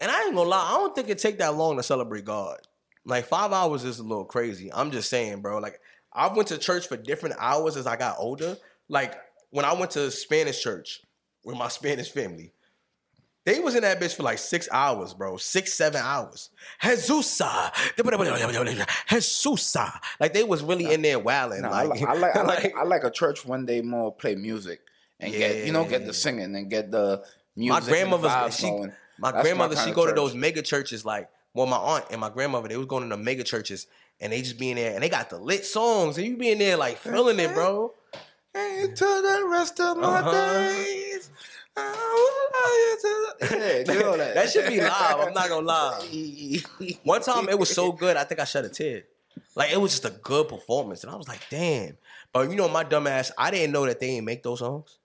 And 0.00 0.10
I 0.10 0.24
ain't 0.24 0.34
gonna 0.34 0.48
lie, 0.48 0.66
I 0.66 0.78
don't 0.78 0.94
think 0.94 1.10
it 1.10 1.18
take 1.18 1.38
that 1.38 1.54
long 1.54 1.76
to 1.76 1.82
celebrate 1.82 2.24
God. 2.24 2.58
Like 3.04 3.26
five 3.26 3.52
hours 3.52 3.84
is 3.84 3.98
a 3.98 4.02
little 4.02 4.24
crazy. 4.24 4.72
I'm 4.72 4.90
just 4.90 5.10
saying, 5.10 5.42
bro. 5.42 5.58
Like 5.58 5.78
I 6.12 6.32
went 6.32 6.48
to 6.48 6.58
church 6.58 6.88
for 6.88 6.96
different 6.96 7.36
hours 7.38 7.76
as 7.76 7.86
I 7.86 7.96
got 7.96 8.16
older. 8.18 8.56
Like 8.88 9.14
when 9.50 9.66
I 9.66 9.74
went 9.74 9.90
to 9.92 10.10
Spanish 10.10 10.62
church 10.62 11.02
with 11.44 11.58
my 11.58 11.68
Spanish 11.68 12.10
family, 12.10 12.54
they 13.44 13.58
was 13.60 13.74
in 13.74 13.82
that 13.82 14.00
bitch 14.00 14.14
for 14.14 14.22
like 14.22 14.38
six 14.38 14.68
hours, 14.70 15.14
bro. 15.14 15.36
Six, 15.36 15.74
seven 15.74 16.00
hours. 16.02 16.50
Jesusa. 16.80 17.72
Jesusa. 19.08 20.00
Like 20.20 20.32
they 20.32 20.44
was 20.44 20.62
really 20.62 20.92
in 20.92 21.02
there 21.02 21.18
wilding. 21.18 21.62
No, 21.62 21.70
I, 21.70 21.84
like, 21.84 22.00
like, 22.00 22.08
I 22.08 22.12
like 22.14 22.36
I 22.36 22.42
like 22.42 22.62
like- 22.64 22.74
I 22.76 22.82
like 22.84 23.04
a 23.04 23.10
church 23.10 23.44
one 23.44 23.66
day 23.66 23.80
more 23.80 24.14
play 24.14 24.34
music 24.34 24.80
and 25.20 25.32
get 25.32 25.66
you 25.66 25.72
know 25.72 25.84
get 25.84 26.06
the 26.06 26.14
singing 26.14 26.54
and 26.56 26.70
get 26.70 26.90
the 26.90 27.22
music. 27.56 27.70
my 27.70 27.76
and 27.78 27.86
the 27.86 27.90
grandmother's 27.90 28.56
she, 28.56 28.62
going. 28.70 28.92
my 29.18 29.30
That's 29.32 29.42
grandmother 29.44 29.74
kind 29.76 29.88
she 29.88 29.94
go 29.94 30.06
to 30.06 30.12
those 30.12 30.34
mega 30.34 30.62
churches 30.62 31.04
like 31.04 31.28
well 31.54 31.66
my 31.66 31.76
aunt 31.76 32.06
and 32.10 32.20
my 32.20 32.28
grandmother 32.30 32.68
they 32.68 32.76
was 32.76 32.86
going 32.86 33.02
to 33.08 33.08
the 33.08 33.22
mega 33.22 33.44
churches 33.44 33.86
and 34.20 34.32
they 34.32 34.42
just 34.42 34.58
being 34.58 34.76
there 34.76 34.94
and 34.94 35.02
they 35.02 35.08
got 35.08 35.30
the 35.30 35.38
lit 35.38 35.64
songs 35.64 36.16
and 36.18 36.26
you 36.26 36.36
being 36.36 36.58
there 36.58 36.76
like 36.76 36.96
feeling 36.98 37.38
it 37.38 37.52
bro 37.54 37.92
To 38.54 38.88
the 38.96 39.46
rest 39.50 39.80
of 39.80 39.96
my 39.96 40.18
Uh-huh. 40.20 40.30
days. 40.60 41.30
I 41.76 42.94
will 43.42 43.48
love 43.48 43.50
you 43.50 43.56
to 43.56 43.84
the- 43.86 43.94
Yeah, 43.94 44.16
that. 44.16 44.34
that 44.34 44.50
should 44.50 44.68
be 44.68 44.80
live 44.80 45.20
I'm 45.20 45.32
not 45.34 45.48
gonna 45.48 45.66
lie 45.66 46.58
one 47.04 47.22
time 47.22 47.48
it 47.48 47.58
was 47.58 47.70
so 47.70 47.92
good 47.92 48.16
I 48.16 48.24
think 48.24 48.40
I 48.40 48.44
shed 48.44 48.64
a 48.64 48.68
tear 48.68 49.04
like 49.54 49.72
it 49.72 49.80
was 49.80 49.92
just 49.92 50.04
a 50.04 50.10
good 50.10 50.48
performance 50.48 51.02
and 51.04 51.12
I 51.12 51.16
was 51.16 51.28
like 51.28 51.40
damn 51.50 51.96
but 52.32 52.50
you 52.50 52.56
know 52.56 52.68
my 52.68 52.84
dumb 52.84 53.06
ass 53.06 53.32
I 53.38 53.50
didn't 53.50 53.72
know 53.72 53.86
that 53.86 54.00
they 54.00 54.08
didn't 54.08 54.26
make 54.26 54.42
those 54.42 54.58
songs 54.60 54.98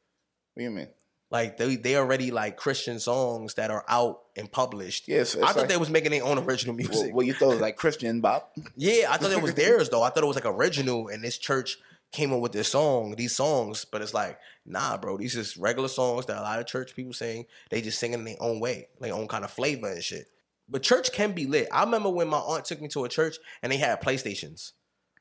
What 0.53 0.59
do 0.61 0.63
you 0.65 0.71
mean? 0.71 0.87
like 1.29 1.57
they 1.57 1.75
they 1.75 1.95
already 1.97 2.31
like 2.31 2.55
Christian 2.57 2.99
songs 2.99 3.55
that 3.55 3.71
are 3.71 3.83
out 3.87 4.21
and 4.37 4.51
published 4.51 5.07
Yes, 5.07 5.35
it's 5.35 5.43
I 5.43 5.47
thought 5.47 5.55
like- 5.61 5.69
they 5.69 5.77
was 5.77 5.89
making 5.89 6.11
their 6.11 6.23
own 6.23 6.37
original 6.39 6.75
music 6.75 7.07
What, 7.07 7.13
what 7.13 7.25
you 7.25 7.33
thought 7.33 7.49
was 7.49 7.59
like 7.61 7.75
Christian 7.77 8.21
bop? 8.21 8.53
Yeah, 8.75 9.07
I 9.09 9.17
thought 9.17 9.31
it 9.31 9.41
was 9.41 9.53
theirs 9.61 9.89
though. 9.89 10.03
I 10.03 10.09
thought 10.09 10.23
it 10.23 10.27
was 10.27 10.35
like 10.37 10.45
original, 10.45 11.07
and 11.09 11.23
this 11.23 11.37
church 11.37 11.77
came 12.13 12.31
up 12.31 12.39
with 12.39 12.53
this 12.53 12.69
song, 12.69 13.15
these 13.17 13.35
songs. 13.35 13.83
But 13.83 14.01
it's 14.01 14.13
like, 14.13 14.39
nah, 14.67 14.97
bro, 14.97 15.17
these 15.17 15.35
is 15.35 15.57
regular 15.57 15.87
songs 15.87 16.25
that 16.27 16.37
a 16.37 16.41
lot 16.41 16.59
of 16.59 16.65
church 16.67 16.95
people 16.95 17.13
sing. 17.13 17.45
They 17.69 17.81
just 17.81 17.97
sing 17.99 18.13
in 18.13 18.23
their 18.23 18.35
own 18.39 18.59
way, 18.59 18.89
their 18.99 19.13
own 19.13 19.27
kind 19.27 19.43
of 19.43 19.51
flavor 19.51 19.89
and 19.89 20.03
shit. 20.03 20.27
But 20.69 20.83
church 20.83 21.11
can 21.13 21.31
be 21.31 21.45
lit. 21.45 21.69
I 21.71 21.83
remember 21.83 22.09
when 22.09 22.27
my 22.27 22.39
aunt 22.39 22.65
took 22.65 22.81
me 22.81 22.89
to 22.89 23.05
a 23.05 23.09
church 23.09 23.37
and 23.63 23.71
they 23.71 23.77
had 23.77 24.01
PlayStations. 24.01 24.73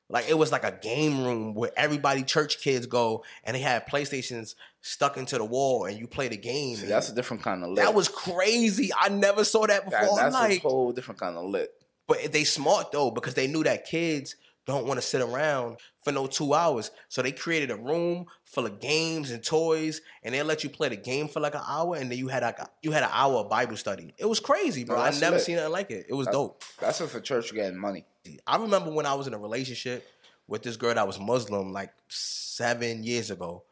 Like 0.09 0.29
it 0.29 0.39
was 0.39 0.53
like 0.53 0.63
a 0.65 0.71
game 0.83 1.25
room 1.25 1.55
where 1.55 1.71
everybody 1.77 2.23
church 2.23 2.61
kids 2.61 2.87
go 2.87 3.25
and 3.45 3.57
they 3.57 3.61
had 3.61 3.89
PlayStations 3.89 4.55
stuck 4.81 5.17
into 5.17 5.37
the 5.37 5.45
wall 5.45 5.85
and 5.87 5.99
you 5.99 6.07
play 6.07 6.29
the 6.29 6.37
game. 6.37 6.77
See, 6.77 6.87
that's 6.87 7.09
a 7.09 7.15
different 7.15 7.43
kind 7.43 7.63
of 7.65 7.71
lit. 7.71 7.85
that 7.85 7.95
was 7.95 8.09
crazy. 8.09 8.91
I 8.99 9.09
never 9.09 9.43
saw 9.45 9.67
that 9.67 9.85
before. 9.85 10.01
That- 10.01 10.17
that's 10.17 10.35
like, 10.35 10.59
a 10.65 10.69
whole 10.69 10.93
different 10.93 11.19
kind 11.21 11.37
of 11.37 11.47
lit. 11.47 11.73
but 12.07 12.33
they 12.33 12.45
smart 12.45 12.93
though 12.93 13.11
because 13.11 13.35
they 13.35 13.49
knew 13.49 13.65
that 13.65 13.85
kids 13.85 14.37
don't 14.67 14.85
want 14.87 14.99
to 15.01 15.07
sit 15.07 15.21
around 15.23 15.77
for 16.03 16.13
no 16.13 16.27
two 16.27 16.53
hours. 16.53 16.91
So 17.09 17.23
they 17.23 17.33
created 17.33 17.71
a 17.71 17.77
room 17.77 18.27
full 18.45 18.67
of 18.67 18.81
games 18.81 19.31
and 19.31 19.43
toys, 19.43 20.01
and 20.23 20.35
they 20.35 20.43
let 20.43 20.65
you 20.65 20.71
play 20.71 20.89
the 20.89 20.97
game 20.97 21.29
for 21.29 21.41
like 21.41 21.55
an 21.55 21.63
hour, 21.67 21.97
and 21.97 22.11
then 22.11 22.19
you 22.19 22.29
had 22.29 22.43
like 22.43 22.59
a, 22.59 22.69
you 22.83 22.91
had 22.93 23.03
an 23.05 23.11
hour 23.13 23.37
of 23.37 23.49
Bible 23.49 23.77
study. 23.77 24.13
It 24.19 24.27
was 24.27 24.41
crazy, 24.41 24.85
bro. 24.85 24.97
No, 24.97 25.03
I 25.03 25.11
never 25.19 25.37
lit. 25.37 25.45
seen 25.45 25.57
nothing 25.57 25.73
like 25.73 25.91
it. 25.91 26.07
It 26.09 26.15
was 26.15 26.27
That- 26.27 26.33
dope. 26.33 26.63
That's 26.81 26.99
just 26.99 27.15
a 27.15 27.21
church 27.21 27.55
getting 27.55 27.79
money. 27.79 28.05
I 28.47 28.57
remember 28.57 28.91
when 28.91 29.07
I 29.07 29.15
was 29.15 29.27
in 29.29 29.35
a 29.35 29.39
relationship 29.39 30.07
with 30.49 30.63
this 30.63 30.77
girl 30.77 30.95
that 30.95 31.07
was 31.07 31.19
Muslim 31.21 31.73
like 31.73 31.91
seven 32.09 33.05
years 33.05 33.31
ago. 33.31 33.63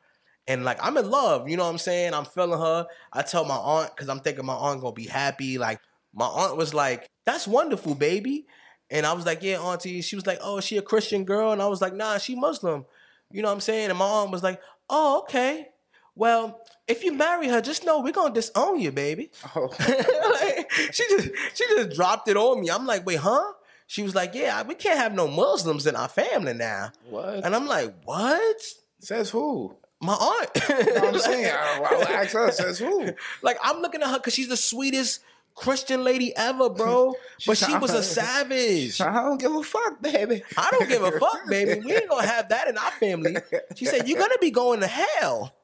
And 0.46 0.64
like 0.64 0.78
I'm 0.84 0.96
in 0.98 1.10
love, 1.10 1.48
you 1.48 1.56
know 1.56 1.64
what 1.64 1.70
I'm 1.70 1.78
saying? 1.78 2.12
I'm 2.14 2.26
feeling 2.26 2.58
her. 2.60 2.86
I 3.12 3.22
tell 3.22 3.44
my 3.44 3.56
aunt 3.56 3.90
because 3.96 4.08
I'm 4.08 4.20
thinking 4.20 4.44
my 4.44 4.54
aunt 4.54 4.80
gonna 4.80 4.92
be 4.92 5.06
happy. 5.06 5.56
Like 5.58 5.80
my 6.12 6.26
aunt 6.26 6.56
was 6.56 6.74
like, 6.74 7.08
"That's 7.24 7.48
wonderful, 7.48 7.94
baby," 7.94 8.46
and 8.90 9.06
I 9.06 9.12
was 9.12 9.26
like, 9.26 9.42
"Yeah, 9.42 9.58
auntie." 9.60 10.00
She 10.02 10.16
was 10.16 10.26
like, 10.26 10.38
"Oh, 10.42 10.60
she 10.60 10.76
a 10.76 10.82
Christian 10.82 11.24
girl?" 11.24 11.52
And 11.52 11.60
I 11.62 11.66
was 11.66 11.80
like, 11.80 11.94
"Nah, 11.94 12.18
she 12.18 12.34
Muslim." 12.34 12.84
You 13.30 13.42
know 13.42 13.48
what 13.48 13.54
I'm 13.54 13.60
saying? 13.60 13.90
And 13.90 13.98
my 13.98 14.04
aunt 14.06 14.30
was 14.30 14.42
like, 14.42 14.60
"Oh, 14.88 15.20
okay. 15.20 15.68
Well, 16.16 16.60
if 16.86 17.02
you 17.02 17.12
marry 17.12 17.48
her, 17.48 17.60
just 17.60 17.84
know 17.84 18.00
we're 18.00 18.12
gonna 18.12 18.34
disown 18.34 18.78
you, 18.80 18.92
baby." 18.92 19.30
Oh, 19.56 19.68
like, 20.40 20.70
she 20.92 21.04
just 21.08 21.28
she 21.54 21.66
just 21.68 21.96
dropped 21.96 22.28
it 22.28 22.36
on 22.36 22.60
me. 22.60 22.70
I'm 22.70 22.86
like, 22.86 23.04
wait, 23.06 23.18
huh? 23.18 23.52
She 23.86 24.02
was 24.02 24.14
like, 24.14 24.34
yeah, 24.34 24.62
we 24.62 24.74
can't 24.74 24.98
have 24.98 25.12
no 25.12 25.28
Muslims 25.28 25.86
in 25.86 25.94
our 25.94 26.08
family 26.08 26.54
now. 26.54 26.90
what? 27.10 27.44
And 27.44 27.54
I'm 27.54 27.66
like, 27.66 27.94
what? 28.04 28.56
Says 29.00 29.28
who? 29.30 29.76
My 30.00 30.14
aunt. 30.14 30.50
You 30.68 30.94
know 30.94 31.00
what 31.02 31.14
I'm 31.14 31.18
saying? 31.32 31.46
I, 31.54 32.04
I 32.08 32.12
ask 32.22 32.32
her. 32.32 32.50
Says 32.50 32.78
who? 32.78 33.10
like 33.42 33.58
I'm 33.62 33.80
looking 33.82 34.02
at 34.02 34.08
her 34.08 34.18
because 34.18 34.32
she's 34.34 34.48
the 34.48 34.56
sweetest 34.56 35.20
Christian 35.54 36.02
lady 36.02 36.36
ever, 36.36 36.68
bro. 36.68 37.14
but 37.46 37.56
she 37.56 37.76
was 37.76 37.92
a 37.92 38.02
savage. 38.02 39.00
I 39.00 39.22
don't 39.22 39.40
give 39.40 39.54
a 39.54 39.62
fuck, 39.62 40.02
baby. 40.02 40.42
I 40.56 40.68
don't 40.72 40.88
give 40.88 41.02
a 41.02 41.12
fuck, 41.20 41.48
baby. 41.48 41.80
We 41.84 41.94
ain't 41.94 42.08
gonna 42.08 42.26
have 42.26 42.48
that 42.48 42.68
in 42.68 42.76
our 42.76 42.90
family. 42.92 43.36
She 43.76 43.84
said, 43.84 44.08
You're 44.08 44.18
gonna 44.18 44.38
be 44.40 44.50
going 44.50 44.80
to 44.80 44.86
hell. 44.86 45.54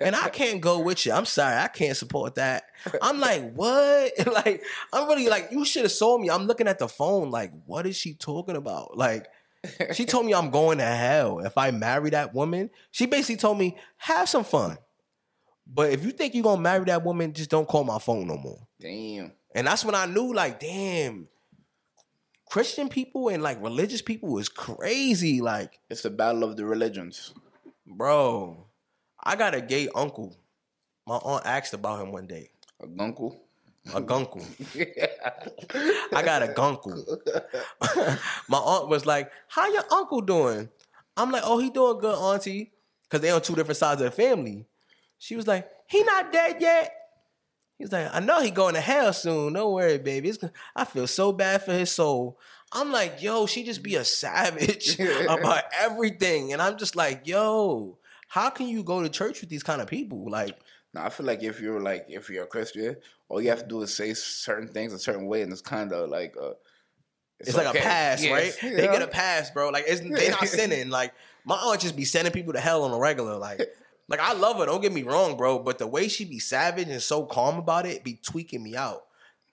And 0.00 0.14
I 0.14 0.28
can't 0.28 0.60
go 0.60 0.80
with 0.80 1.04
you. 1.04 1.12
I'm 1.12 1.24
sorry, 1.24 1.56
I 1.56 1.68
can't 1.68 1.96
support 1.96 2.36
that. 2.36 2.64
I'm 3.02 3.20
like, 3.20 3.52
what? 3.54 4.12
Like, 4.38 4.62
I'm 4.92 5.08
really 5.08 5.28
like, 5.28 5.48
you 5.50 5.64
should 5.64 5.82
have 5.82 5.92
saw 5.92 6.16
me. 6.16 6.30
I'm 6.30 6.46
looking 6.46 6.68
at 6.68 6.78
the 6.78 6.86
phone, 6.88 7.30
like, 7.30 7.50
what 7.66 7.86
is 7.86 7.96
she 7.96 8.14
talking 8.14 8.56
about? 8.56 8.96
Like, 8.96 9.26
she 9.92 10.04
told 10.04 10.26
me 10.26 10.34
I'm 10.34 10.50
going 10.50 10.78
to 10.78 10.84
hell 10.84 11.40
if 11.40 11.58
I 11.58 11.70
marry 11.72 12.10
that 12.10 12.34
woman. 12.34 12.70
She 12.92 13.06
basically 13.06 13.36
told 13.36 13.58
me, 13.58 13.76
have 13.96 14.28
some 14.28 14.44
fun. 14.44 14.78
But 15.66 15.92
if 15.92 16.04
you 16.04 16.12
think 16.12 16.34
you're 16.34 16.44
gonna 16.44 16.62
marry 16.62 16.84
that 16.86 17.04
woman, 17.04 17.32
just 17.32 17.50
don't 17.50 17.68
call 17.68 17.84
my 17.84 17.98
phone 17.98 18.26
no 18.26 18.36
more. 18.38 18.66
Damn. 18.80 19.32
And 19.54 19.66
that's 19.66 19.84
when 19.84 19.94
I 19.94 20.06
knew, 20.06 20.32
like, 20.34 20.60
damn, 20.60 21.28
Christian 22.50 22.88
people 22.88 23.28
and 23.28 23.42
like 23.42 23.62
religious 23.62 24.02
people 24.02 24.38
is 24.38 24.48
crazy. 24.48 25.40
Like, 25.40 25.80
It's 25.90 26.02
the 26.02 26.10
battle 26.10 26.44
of 26.44 26.56
the 26.56 26.64
religions. 26.64 27.32
bro, 27.86 28.66
I 29.22 29.36
got 29.36 29.54
a 29.54 29.60
gay 29.60 29.88
uncle. 29.94 30.36
My 31.06 31.16
aunt 31.16 31.46
asked 31.46 31.72
about 31.74 32.00
him 32.02 32.12
one 32.12 32.26
day. 32.26 32.50
A 32.80 32.86
gunkle. 32.86 33.38
A 33.94 34.02
gunkle. 34.02 34.44
I 36.14 36.22
got 36.22 36.42
a 36.42 36.48
gunkle. 36.48 37.18
My 38.48 38.58
aunt 38.58 38.88
was 38.88 39.06
like, 39.06 39.30
"How 39.48 39.72
your 39.72 39.84
uncle 39.90 40.20
doing?" 40.20 40.68
I'm 41.16 41.30
like, 41.30 41.42
"Oh, 41.44 41.58
he 41.58 41.70
doing 41.70 41.98
good, 41.98 42.14
auntie," 42.14 42.72
because 43.04 43.22
they 43.22 43.30
on 43.30 43.40
two 43.40 43.54
different 43.54 43.78
sides 43.78 44.00
of 44.02 44.04
the 44.04 44.10
family. 44.10 44.66
She 45.18 45.36
was 45.36 45.46
like, 45.46 45.68
"He 45.86 46.02
not 46.02 46.30
dead 46.32 46.60
yet." 46.60 46.92
He's 47.78 47.92
like, 47.92 48.08
"I 48.12 48.20
know 48.20 48.40
he 48.40 48.50
going 48.50 48.74
to 48.74 48.80
hell 48.80 49.12
soon. 49.12 49.52
Don't 49.54 49.72
worry, 49.72 49.98
baby. 49.98 50.28
It's, 50.30 50.38
I 50.74 50.84
feel 50.84 51.06
so 51.06 51.32
bad 51.32 51.62
for 51.62 51.72
his 51.72 51.90
soul." 51.92 52.38
I'm 52.72 52.92
like, 52.92 53.22
"Yo, 53.22 53.46
she 53.46 53.62
just 53.64 53.82
be 53.82 53.94
a 53.94 54.04
savage 54.04 54.98
about 55.28 55.64
everything," 55.78 56.52
and 56.52 56.60
I'm 56.62 56.76
just 56.78 56.96
like, 56.96 57.26
"Yo." 57.26 57.98
How 58.30 58.50
can 58.50 58.68
you 58.68 58.82
go 58.82 59.02
to 59.02 59.08
church 59.08 59.40
with 59.40 59.48
these 59.48 59.62
kind 59.62 59.80
of 59.80 59.88
people? 59.88 60.28
Like, 60.30 60.54
Now 60.92 61.06
I 61.06 61.08
feel 61.08 61.24
like 61.24 61.42
if 61.42 61.62
you're 61.62 61.80
like 61.80 62.04
if 62.10 62.28
you're 62.28 62.44
a 62.44 62.46
Christian, 62.46 62.96
all 63.30 63.40
you 63.40 63.48
have 63.48 63.62
to 63.62 63.66
do 63.66 63.80
is 63.80 63.96
say 63.96 64.12
certain 64.12 64.68
things 64.68 64.92
a 64.92 64.98
certain 64.98 65.24
way, 65.26 65.40
and 65.40 65.50
it's 65.50 65.62
kind 65.62 65.94
of 65.94 66.10
like 66.10 66.34
uh, 66.38 66.50
It's, 67.40 67.56
like 67.56 67.74
a 67.74 67.78
pass, 67.78 68.22
Yeah. 68.22 68.32
right? 68.34 68.62
You 68.62 68.70
They 68.76 68.86
get 68.86 69.00
a 69.00 69.06
pass, 69.06 69.50
bro. 69.50 69.70
Like 69.70 69.84
it's, 69.86 70.02
they 70.02 70.28
not 70.28 70.46
sinning. 70.58 70.90
Like 70.90 71.14
my 71.46 71.54
aunt 71.56 71.80
just 71.80 71.96
be 71.96 72.04
sending 72.04 72.30
people 72.32 72.52
to 72.52 72.60
hell 72.60 72.82
on 72.84 72.90
a 72.90 72.98
regular. 72.98 73.38
Like, 73.38 73.62
like 74.08 74.20
I 74.20 74.32
love 74.32 74.56
her. 74.58 74.66
Don't 74.66 74.80
get 74.80 74.92
me 74.92 75.02
wrong, 75.02 75.36
bro. 75.36 75.58
But 75.58 75.78
the 75.78 75.86
way 75.86 76.08
she 76.08 76.24
be 76.24 76.38
savage 76.38 76.88
and 76.88 77.02
so 77.02 77.24
calm 77.24 77.58
about 77.58 77.86
it 77.86 78.04
be 78.04 78.18
tweaking 78.22 78.62
me 78.62 78.74
out. 78.76 79.04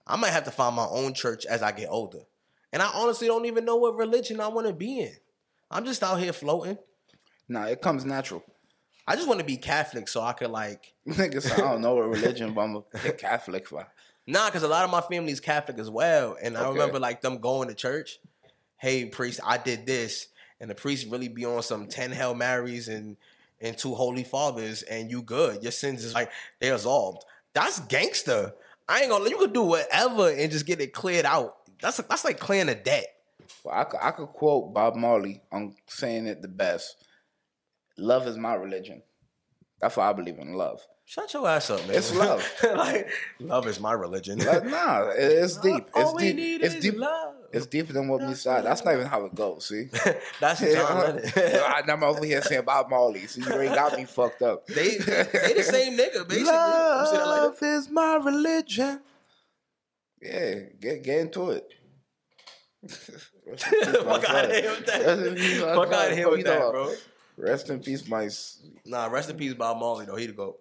I 0.08 0.16
might 0.16 0.32
have 0.32 0.46
to 0.46 0.52
find 0.52 0.76
my 0.76 0.88
own 0.88 1.14
church 1.14 1.46
as 1.46 1.62
I 1.62 1.72
get 1.72 1.90
older. 1.90 2.22
And 2.72 2.82
I 2.82 2.90
honestly 2.94 3.28
don't 3.28 3.46
even 3.46 3.66
know 3.66 3.76
what 3.76 3.96
religion 3.96 4.40
I 4.40 4.48
want 4.48 4.68
to 4.68 4.74
be 4.74 5.00
in. 5.00 5.16
I'm 5.72 5.86
just 5.86 6.04
out 6.04 6.20
here 6.20 6.34
floating. 6.34 6.78
Nah, 7.48 7.66
it 7.66 7.82
comes 7.82 8.06
natural. 8.06 8.44
I 9.08 9.16
just 9.16 9.28
want 9.28 9.40
to 9.40 9.46
be 9.46 9.58
Catholic 9.58 10.08
so 10.08 10.22
I 10.22 10.34
could 10.34 10.50
like 10.50 10.94
Niggas, 11.08 11.52
I 11.54 11.58
don't 11.58 11.82
know 11.82 11.96
what 11.96 12.10
religion, 12.10 12.54
but 12.54 12.62
I'm 12.62 12.76
a 12.76 13.12
Catholic. 13.12 13.68
For. 13.68 13.86
Nah, 14.28 14.48
because 14.48 14.64
a 14.64 14.68
lot 14.68 14.84
of 14.84 14.90
my 14.90 15.02
family 15.02 15.32
is 15.32 15.40
Catholic 15.40 15.78
as 15.78 15.90
well. 15.90 16.38
And 16.42 16.58
I 16.58 16.70
remember 16.70 17.00
like 17.00 17.22
them 17.22 17.40
going 17.40 17.68
to 17.68 17.76
church. 17.76 18.20
Hey, 18.78 19.06
priest, 19.06 19.40
I 19.44 19.58
did 19.58 19.86
this. 19.86 20.28
And 20.60 20.70
the 20.70 20.76
priest 20.76 21.08
really 21.10 21.28
be 21.28 21.46
on 21.46 21.62
some 21.62 21.88
10 21.88 22.12
Hail 22.12 22.34
Marys 22.34 22.88
and, 22.88 23.18
and 23.66 23.78
two 23.78 23.96
Holy 23.96 24.24
Fathers, 24.24 24.84
and 24.84 25.10
you 25.10 25.22
good. 25.22 25.64
Your 25.64 25.72
sins 25.72 26.04
is 26.06 26.14
like, 26.14 26.32
they're 26.62 26.74
absolved. 26.76 27.26
That's 27.54 27.80
gangster. 27.82 28.54
I 28.88 29.02
ain't 29.02 29.10
gonna, 29.10 29.24
let 29.24 29.32
you 29.32 29.38
could 29.38 29.54
do 29.54 29.64
whatever 29.64 30.30
and 30.30 30.52
just 30.52 30.66
get 30.66 30.80
it 30.80 30.94
cleared 30.94 31.26
out. 31.26 31.56
That's 31.82 31.98
that's 31.98 32.24
like 32.24 32.40
clearing 32.40 32.70
a 32.70 32.76
debt. 32.76 33.08
Well, 33.64 33.76
I 33.76 33.84
could, 33.86 34.00
I 34.02 34.12
could 34.12 34.28
quote 34.28 34.74
Bob 34.74 34.96
Marley 34.96 35.42
on 35.52 35.76
saying 35.88 36.28
it 36.28 36.42
the 36.42 36.48
best. 36.48 37.04
Love 37.98 38.28
is 38.28 38.38
my 38.38 38.54
religion. 38.54 39.02
That's 39.82 39.98
why 39.98 40.10
I 40.10 40.14
believe 40.14 40.38
in 40.40 40.54
love. 40.54 40.82
Shut 41.06 41.34
your 41.34 41.48
ass 41.48 41.70
up, 41.70 41.86
man. 41.88 41.98
It's 41.98 42.14
love. 42.16 42.44
like, 42.64 43.10
love 43.40 43.68
is 43.68 43.80
my 43.80 43.94
religion. 43.94 44.40
Like, 44.40 44.66
nah, 44.66 45.10
it's 45.16 45.58
deep. 45.62 45.86
It's 45.96 46.10
All 46.10 46.16
we 46.16 46.24
deep. 46.24 46.36
need 46.36 46.62
It's 46.62 46.76
is 46.76 46.84
deep. 46.84 46.98
love. 46.98 47.36
It's 47.56 47.66
deeper 47.68 47.94
than 47.94 48.08
what 48.08 48.22
we 48.22 48.34
saw. 48.34 48.62
That's 48.62 48.84
not 48.84 48.94
even 48.96 49.08
how 49.08 49.26
it 49.26 49.34
goes. 49.36 49.66
See, 49.68 49.88
That's 50.40 50.60
John 50.74 51.00
Lennon. 51.00 51.32
I'm 51.90 52.04
over 52.04 52.26
here 52.26 52.42
saying 52.42 52.66
Bob 52.66 52.90
Marley. 52.90 53.28
So 53.28 53.42
you 53.42 53.48
already 53.52 53.74
got 53.74 53.98
me 53.98 54.06
fucked 54.06 54.42
up. 54.42 54.68
they, 54.68 54.98
they 54.98 55.54
the 55.54 55.64
same 55.64 55.98
nigga, 55.98 56.28
basically. 56.28 56.38
You 56.40 57.06
see 57.08 57.18
like 57.18 57.42
Love 57.42 57.58
is 57.64 57.90
my 57.90 58.16
religion. 58.18 59.02
Yeah, 60.22 60.56
get 60.80 61.04
get 61.04 61.20
into 61.22 61.52
it. 61.52 61.68
Fuck 62.88 64.30
out 64.30 64.46
of 64.46 64.52
here 64.52 64.72
with 64.72 64.86
that. 64.88 65.74
Fuck 65.76 65.94
out 65.94 66.12
of 66.12 66.18
here 66.18 66.30
with 66.30 66.46
that, 66.46 66.72
bro. 66.72 66.94
Rest 67.38 67.70
in 67.70 67.80
peace, 67.82 68.08
my. 68.08 68.26
s- 68.26 68.62
Nah, 68.86 69.08
rest 69.08 69.30
in 69.30 69.36
peace, 69.38 69.54
Bob 69.54 69.78
Marley, 69.80 70.06
though. 70.06 70.16
He 70.16 70.28
to 70.28 70.34
go. 70.34 70.58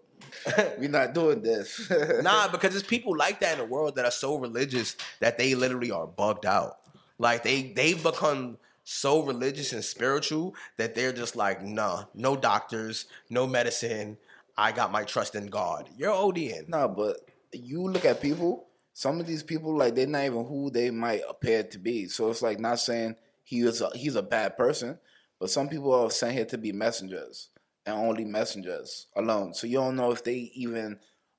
We 0.79 0.89
not 0.89 1.13
doing 1.15 1.43
this. 1.43 1.91
nah, 2.23 2.49
because 2.49 2.71
there's 2.73 2.83
people 2.83 3.17
like 3.17 3.41
that 3.41 3.53
in 3.53 3.59
the 3.59 3.65
world 3.65 3.97
that 3.97 4.05
are 4.05 4.11
so 4.11 4.37
religious 4.39 4.97
that 5.21 5.39
they 5.39 5.55
literally 5.55 5.91
are 5.91 6.07
bugged 6.07 6.47
out. 6.47 6.77
Like 7.19 7.43
they 7.43 7.63
they've 7.63 8.03
become 8.03 8.59
so 8.85 9.23
religious 9.23 9.73
and 9.73 9.85
spiritual 9.85 10.55
that 10.77 10.95
they're 10.95 11.13
just 11.13 11.37
like, 11.37 11.63
nah, 11.63 12.05
no 12.15 12.37
doctors, 12.37 13.07
no 13.31 13.47
medicine. 13.47 14.19
I 14.57 14.73
got 14.73 14.93
my 14.93 15.05
trust 15.05 15.35
in 15.35 15.47
God. 15.47 15.89
You're 15.97 16.13
ODing. 16.13 16.69
No, 16.69 16.89
but 16.89 17.17
you 17.53 17.83
look 17.83 18.05
at 18.05 18.21
people. 18.21 18.67
Some 18.93 19.19
of 19.19 19.27
these 19.27 19.43
people, 19.43 19.77
like 19.77 19.95
they're 19.95 20.07
not 20.07 20.25
even 20.25 20.45
who 20.45 20.71
they 20.71 20.91
might 20.91 21.23
appear 21.29 21.65
to 21.65 21.79
be. 21.79 22.07
So 22.07 22.31
it's 22.31 22.43
like 22.43 22.61
not 22.61 22.79
saying 22.79 23.17
he 23.43 23.61
is 23.61 23.81
a, 23.81 23.91
he's 23.97 24.15
a 24.15 24.23
bad 24.23 24.57
person, 24.57 24.99
but 25.41 25.51
some 25.51 25.69
people 25.69 25.93
are 25.93 26.11
sent 26.11 26.35
here 26.35 26.45
to 26.47 26.59
be 26.59 26.71
messengers 26.71 27.49
and 27.87 27.97
only 27.97 28.25
messengers 28.25 29.07
alone. 29.17 29.55
So 29.55 29.67
you 29.67 29.79
don't 29.79 29.97
know 29.97 30.13
if 30.13 30.23
they 30.23 30.53
even. 30.55 30.99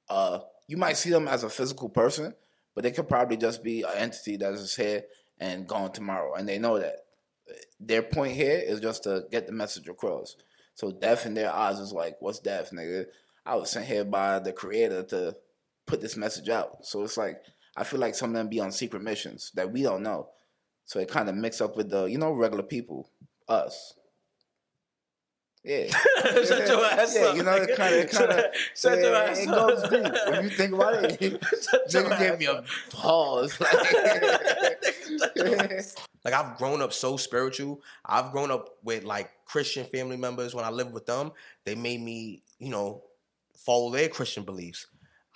uh 0.09 0.39
You 0.67 0.77
might 0.77 0.97
see 0.97 1.11
them 1.11 1.27
as 1.27 1.43
a 1.43 1.49
physical 1.49 1.89
person, 1.89 2.33
but 2.73 2.83
they 2.83 2.91
could 2.91 3.07
probably 3.07 3.37
just 3.37 3.63
be 3.63 3.83
an 3.83 3.91
entity 3.95 4.35
that 4.37 4.53
is 4.53 4.75
here 4.75 5.03
and 5.39 5.67
gone 5.67 5.91
tomorrow, 5.91 6.35
and 6.35 6.47
they 6.47 6.59
know 6.59 6.79
that. 6.79 6.97
Their 7.79 8.01
point 8.01 8.33
here 8.33 8.57
is 8.57 8.79
just 8.79 9.03
to 9.03 9.25
get 9.31 9.45
the 9.45 9.53
message 9.53 9.87
across. 9.87 10.35
So 10.73 10.91
death 10.91 11.25
in 11.25 11.35
their 11.35 11.53
eyes 11.53 11.79
is 11.79 11.93
like, 11.93 12.15
what's 12.19 12.39
death, 12.39 12.71
nigga? 12.71 13.05
I 13.45 13.55
was 13.55 13.69
sent 13.69 13.85
here 13.85 14.03
by 14.03 14.39
the 14.39 14.51
creator 14.51 15.03
to 15.03 15.35
put 15.85 16.01
this 16.01 16.17
message 16.17 16.49
out. 16.49 16.85
So 16.85 17.03
it's 17.03 17.17
like 17.17 17.41
I 17.77 17.83
feel 17.83 17.99
like 17.99 18.15
some 18.15 18.31
of 18.31 18.35
them 18.35 18.49
be 18.49 18.59
on 18.59 18.71
secret 18.71 19.03
missions 19.03 19.51
that 19.55 19.71
we 19.71 19.83
don't 19.83 20.03
know. 20.03 20.29
So 20.85 20.99
it 20.99 21.09
kind 21.09 21.29
of 21.29 21.35
mix 21.35 21.61
up 21.61 21.75
with 21.75 21.89
the 21.89 22.05
you 22.05 22.17
know 22.17 22.31
regular 22.31 22.63
people, 22.63 23.09
us. 23.47 23.93
Yeah, 25.65 25.87
Shut 26.21 26.67
your 26.67 26.85
ass 26.85 27.15
yeah, 27.15 27.25
up. 27.25 27.35
you 27.35 27.41
know 27.41 27.55
it 27.55 27.75
kind 27.75 27.95
of 27.95 28.11
kind 28.11 28.31
of 28.31 28.45
Shut 28.75 28.99
your 28.99 29.15
ass 29.15 29.39
it 29.39 29.49
up. 29.49 29.67
goes 29.67 29.81
deep. 29.89 30.13
If 30.27 30.43
you 30.43 30.49
think 30.51 30.73
about 30.73 31.03
it, 31.03 31.19
nigga 31.89 32.19
gave 32.19 32.37
me 32.39 32.45
a 32.45 32.63
pause. 32.91 33.59
Like, 33.59 33.73
Like 36.23 36.33
I've 36.35 36.57
grown 36.57 36.83
up 36.83 36.93
so 36.93 37.17
spiritual. 37.17 37.81
I've 38.05 38.31
grown 38.31 38.51
up 38.51 38.69
with 38.83 39.05
like 39.05 39.31
Christian 39.45 39.85
family 39.85 40.17
members. 40.17 40.53
When 40.53 40.65
I 40.65 40.69
lived 40.69 40.93
with 40.93 41.07
them, 41.07 41.31
they 41.65 41.73
made 41.73 42.01
me, 42.01 42.43
you 42.59 42.69
know, 42.69 43.01
follow 43.57 43.91
their 43.91 44.09
Christian 44.09 44.43
beliefs. 44.43 44.85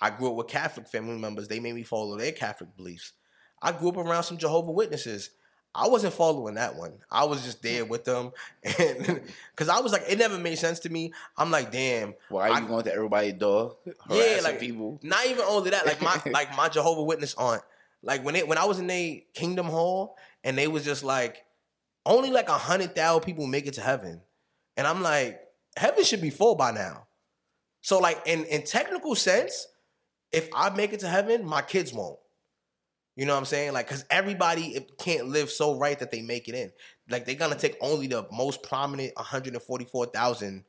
I 0.00 0.10
grew 0.10 0.30
up 0.30 0.36
with 0.36 0.46
Catholic 0.46 0.88
family 0.88 1.18
members. 1.18 1.48
They 1.48 1.58
made 1.60 1.74
me 1.74 1.82
follow 1.82 2.16
their 2.16 2.32
Catholic 2.32 2.76
beliefs. 2.76 3.12
I 3.60 3.72
grew 3.72 3.88
up 3.90 3.96
around 3.96 4.22
some 4.22 4.38
Jehovah 4.38 4.70
Witnesses. 4.70 5.30
I 5.74 5.86
wasn't 5.86 6.14
following 6.14 6.54
that 6.56 6.74
one. 6.74 6.94
I 7.10 7.24
was 7.24 7.44
just 7.44 7.62
there 7.62 7.84
with 7.84 8.04
them, 8.04 8.32
and 8.78 9.22
because 9.52 9.68
I 9.68 9.78
was 9.80 9.92
like, 9.92 10.02
it 10.08 10.18
never 10.18 10.36
made 10.38 10.58
sense 10.58 10.80
to 10.80 10.88
me. 10.90 11.12
I'm 11.36 11.50
like, 11.50 11.70
damn, 11.70 12.14
Why 12.28 12.48
are 12.48 12.52
I- 12.54 12.60
you 12.60 12.66
going 12.66 12.84
to 12.84 12.92
everybody's 12.94 13.34
door? 13.34 13.76
yeah, 14.10 14.40
like 14.42 14.58
people. 14.58 14.98
Not 15.02 15.26
even 15.26 15.44
only 15.46 15.70
that, 15.70 15.86
like 15.86 16.02
my 16.02 16.20
like 16.32 16.56
my 16.56 16.68
Jehovah 16.68 17.04
Witness 17.04 17.34
aunt, 17.34 17.62
like 18.02 18.24
when 18.24 18.34
it 18.36 18.48
when 18.48 18.58
I 18.58 18.64
was 18.64 18.78
in 18.80 18.90
a 18.90 19.24
Kingdom 19.32 19.66
Hall, 19.66 20.16
and 20.42 20.58
they 20.58 20.66
was 20.66 20.84
just 20.84 21.04
like, 21.04 21.44
only 22.04 22.30
like 22.30 22.48
a 22.48 22.58
hundred 22.58 22.94
thousand 22.96 23.22
people 23.24 23.46
make 23.46 23.66
it 23.68 23.74
to 23.74 23.80
heaven, 23.80 24.20
and 24.76 24.86
I'm 24.88 25.02
like, 25.02 25.40
heaven 25.76 26.02
should 26.02 26.20
be 26.20 26.30
full 26.30 26.56
by 26.56 26.72
now. 26.72 27.06
So 27.80 28.00
like 28.00 28.20
in 28.26 28.44
in 28.46 28.64
technical 28.64 29.14
sense, 29.14 29.68
if 30.32 30.48
I 30.52 30.70
make 30.70 30.92
it 30.92 31.00
to 31.00 31.08
heaven, 31.08 31.46
my 31.46 31.62
kids 31.62 31.92
won't. 31.92 32.18
You 33.20 33.26
know 33.26 33.34
what 33.34 33.40
I'm 33.40 33.44
saying? 33.44 33.74
Like, 33.74 33.86
cause 33.86 34.02
everybody 34.08 34.80
can't 34.98 35.28
live 35.28 35.50
so 35.50 35.76
right 35.76 35.98
that 35.98 36.10
they 36.10 36.22
make 36.22 36.48
it 36.48 36.54
in. 36.54 36.72
Like, 37.10 37.26
they're 37.26 37.34
gonna 37.34 37.54
take 37.54 37.76
only 37.82 38.06
the 38.06 38.26
most 38.32 38.62
prominent 38.62 39.12
144,000, 39.14 40.64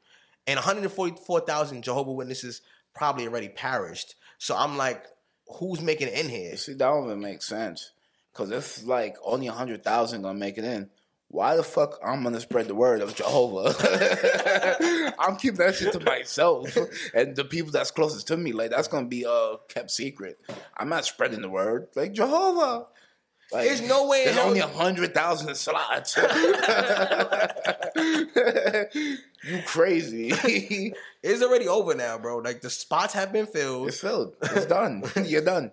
and 0.48 0.58
144,000 0.58 1.82
Jehovah 1.82 2.12
Witnesses 2.12 2.62
probably 2.94 3.26
already 3.26 3.48
perished. 3.48 4.16
So 4.38 4.58
I'm 4.58 4.76
like, 4.76 5.06
who's 5.48 5.80
making 5.80 6.10
it 6.10 6.14
in 6.16 6.28
here? 6.28 6.58
See, 6.58 6.74
that 6.74 6.80
don't 6.80 7.06
even 7.06 7.22
make 7.22 7.42
sense. 7.42 7.92
Cause 8.34 8.52
if 8.52 8.86
like 8.86 9.16
only 9.24 9.48
hundred 9.48 9.86
thousand 9.86 10.22
gonna 10.22 10.38
make 10.38 10.58
it 10.58 10.66
in, 10.66 10.90
why 11.32 11.56
the 11.56 11.64
fuck 11.64 11.98
I'm 12.06 12.24
gonna 12.24 12.42
spread 12.42 12.68
the 12.68 12.76
word 12.76 13.02
of 13.02 13.16
Jehovah? 13.16 13.74
I'm 15.20 15.38
keeping 15.38 15.60
that 15.60 15.76
shit 15.76 15.94
to 15.94 16.00
myself 16.02 16.76
and 17.14 17.36
the 17.36 17.46
people 17.46 17.72
that's 17.72 17.90
closest 17.90 18.28
to 18.28 18.38
me. 18.38 18.52
Like 18.52 18.70
that's 18.70 18.90
gonna 18.90 19.08
be 19.08 19.26
uh 19.26 19.56
kept 19.70 19.92
secret. 19.92 20.40
I'm 20.76 20.90
not 20.90 21.06
spreading 21.06 21.42
the 21.42 21.50
word. 21.50 21.88
Like 21.96 22.12
Jehovah. 22.12 22.88
Like, 23.54 23.68
There's 23.68 23.82
no 23.82 24.08
way 24.08 24.26
There's 24.26 24.38
only 24.38 24.60
a 24.60 24.68
hundred 24.68 25.14
thousand 25.14 25.56
slots. 25.56 26.16
you 26.18 26.24
crazy? 29.66 30.32
It's 31.24 31.44
already 31.44 31.68
over 31.68 31.94
now, 31.94 32.18
bro. 32.18 32.38
Like 32.38 32.62
the 32.62 32.70
spots 32.70 33.14
have 33.14 33.34
been 33.34 33.46
filled. 33.46 33.90
it's 33.90 34.00
filled. 34.00 34.36
It's 34.42 34.66
done. 34.66 35.04
You're 35.26 35.44
done. 35.44 35.72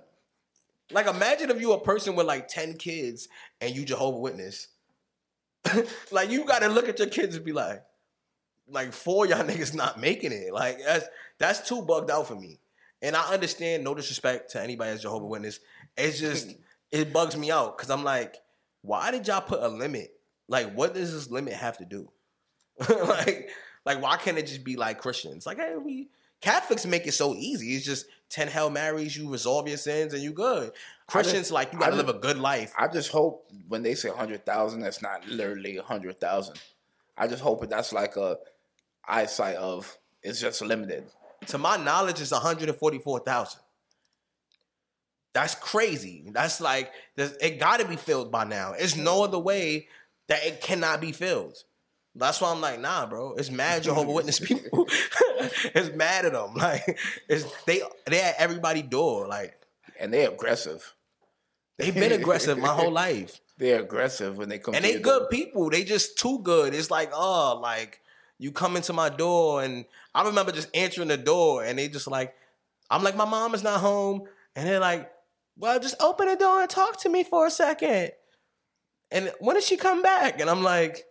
Like 0.93 1.07
imagine 1.07 1.51
if 1.51 1.61
you 1.61 1.73
a 1.73 1.81
person 1.81 2.15
with 2.17 2.27
like 2.27 2.49
10 2.49 2.75
kids 2.75 3.29
and 3.61 3.75
you 3.75 3.85
Jehovah 3.85 4.19
Witness. 4.19 4.69
like 6.11 6.31
you 6.31 6.45
gotta 6.45 6.69
look 6.69 6.89
at 6.89 6.99
your 6.99 7.09
kids 7.09 7.37
and 7.37 7.45
be 7.45 7.53
like, 7.53 7.83
like 8.69 8.93
four 8.93 9.25
of 9.25 9.31
y'all 9.31 9.45
niggas 9.45 9.75
not 9.75 10.01
making 10.01 10.33
it. 10.33 10.53
Like 10.53 10.79
that's 10.85 11.07
that's 11.39 11.69
too 11.69 11.83
bugged 11.83 12.11
out 12.11 12.27
for 12.27 12.35
me. 12.35 12.59
And 13.01 13.15
I 13.15 13.33
understand, 13.33 13.85
no 13.85 13.95
disrespect 13.95 14.51
to 14.53 14.63
anybody 14.63 14.91
as 14.91 15.03
Jehovah 15.03 15.27
Witness. 15.27 15.61
It's 15.97 16.19
just 16.19 16.55
it 16.91 17.13
bugs 17.13 17.37
me 17.37 17.51
out 17.51 17.77
because 17.77 17.91
I'm 17.91 18.05
like, 18.05 18.37
why 18.83 19.11
did 19.11 19.27
y'all 19.27 19.41
put 19.41 19.63
a 19.63 19.69
limit? 19.69 20.15
Like, 20.49 20.73
what 20.75 20.95
does 20.95 21.13
this 21.13 21.31
limit 21.31 21.55
have 21.55 21.79
to 21.79 21.85
do? 21.85 22.11
like, 22.89 23.51
like 23.85 24.03
why 24.03 24.17
can't 24.17 24.39
it 24.39 24.47
just 24.47 24.65
be 24.65 24.77
like 24.77 24.99
Christians? 24.99 25.47
Like, 25.47 25.59
hey, 25.59 25.75
we 25.77 26.09
Catholics 26.41 26.87
make 26.87 27.07
it 27.07 27.13
so 27.13 27.35
easy. 27.35 27.75
It's 27.75 27.85
just 27.85 28.07
ten 28.29 28.49
Hail 28.49 28.71
Marys, 28.71 29.17
you 29.17 29.31
resolve 29.31 29.69
your 29.69 29.77
sins, 29.77 30.15
and 30.15 30.23
you 30.23 30.33
good. 30.33 30.73
Christians 31.07 31.51
like 31.51 31.73
you 31.73 31.79
gotta 31.79 31.95
I 31.95 31.97
live 31.97 32.09
a 32.09 32.15
good 32.15 32.39
life. 32.39 32.73
I 32.79 32.89
just 32.89 33.11
hope 33.11 33.51
when 33.69 33.83
they 33.83 33.95
say 33.95 34.11
hundred 34.11 34.45
thousand, 34.45 34.81
that's 34.81 35.03
not 35.03 35.27
literally 35.27 35.77
hundred 35.79 36.21
thousand. 36.21 36.61
I 37.17 37.27
just 37.27 37.43
hope 37.43 37.61
that 37.61 37.71
that's 37.71 37.93
like 37.93 38.17
a 38.17 38.37
eyesight 39.07 39.57
of 39.57 39.99
it's 40.23 40.41
just 40.41 40.61
limited. 40.63 41.05
to 41.47 41.59
my 41.59 41.77
knowledge, 41.77 42.21
it's 42.21 42.31
144,000. 42.31 43.61
That's 45.33 45.55
crazy. 45.55 46.25
That's 46.33 46.61
like 46.61 46.93
it 47.17 47.59
got 47.61 47.81
to 47.81 47.89
be 47.89 47.97
filled 47.97 48.31
by 48.31 48.45
now. 48.45 48.73
There's 48.73 48.97
no 48.97 49.25
other 49.25 49.39
way 49.39 49.89
that 50.29 50.45
it 50.45 50.61
cannot 50.61 51.01
be 51.01 51.13
filled. 51.13 51.63
That's 52.15 52.41
why 52.41 52.51
I'm 52.51 52.61
like, 52.61 52.81
nah, 52.81 53.07
bro. 53.07 53.35
It's 53.35 53.51
mad 53.51 53.83
Jehovah 53.85 54.11
Witness 54.11 54.41
people. 54.41 54.87
it's 55.75 55.95
mad 55.95 56.25
at 56.27 56.33
them. 56.33 56.55
Like, 56.57 56.99
it's 57.29 57.45
they 57.65 57.83
they 58.07 58.21
at 58.21 58.35
everybody 58.39 58.83
door. 58.83 59.27
Like, 59.29 59.55
And 60.01 60.13
they're 60.13 60.31
aggressive. 60.31 60.95
they've 61.79 61.95
been 61.95 62.13
aggressive 62.13 62.59
my 62.59 62.69
whole 62.69 62.91
life, 62.91 63.41
They're 63.57 63.81
aggressive 63.81 64.37
when 64.37 64.49
they 64.49 64.59
come. 64.59 64.75
and 64.75 64.85
they 64.85 64.99
good 64.99 65.21
door. 65.21 65.29
people. 65.29 65.71
They 65.71 65.85
just 65.85 66.19
too 66.19 66.41
good. 66.41 66.75
It's 66.75 66.91
like, 66.91 67.11
oh, 67.15 67.59
like 67.63 68.01
you 68.39 68.53
come 68.53 68.77
into 68.77 68.93
my 68.93 69.09
door, 69.09 69.63
and 69.63 69.85
I 70.15 70.25
remember 70.25 70.53
just 70.53 70.69
answering 70.75 71.09
the 71.09 71.17
door, 71.17 71.65
and 71.65 71.79
they 71.79 71.89
just 71.89 72.07
like, 72.09 72.35
I'm 72.91 73.03
like, 73.03 73.17
my 73.17 73.25
mom 73.25 73.55
is 73.55 73.63
not 73.65 73.81
home, 73.81 74.23
and 74.57 74.67
they're 74.67 74.79
like, 74.81 75.11
well, 75.57 75.79
just 75.81 75.97
open 76.01 76.29
the 76.29 76.37
door 76.37 76.61
and 76.63 76.71
talk 76.71 77.01
to 77.01 77.09
me 77.09 77.25
for 77.25 77.47
a 77.47 77.51
second. 77.51 78.13
And 79.11 79.33
when 79.41 79.55
does 79.57 79.67
she 79.67 79.77
come 79.77 80.03
back? 80.03 80.41
And 80.41 80.49
I'm 80.49 80.63
like, 80.63 81.05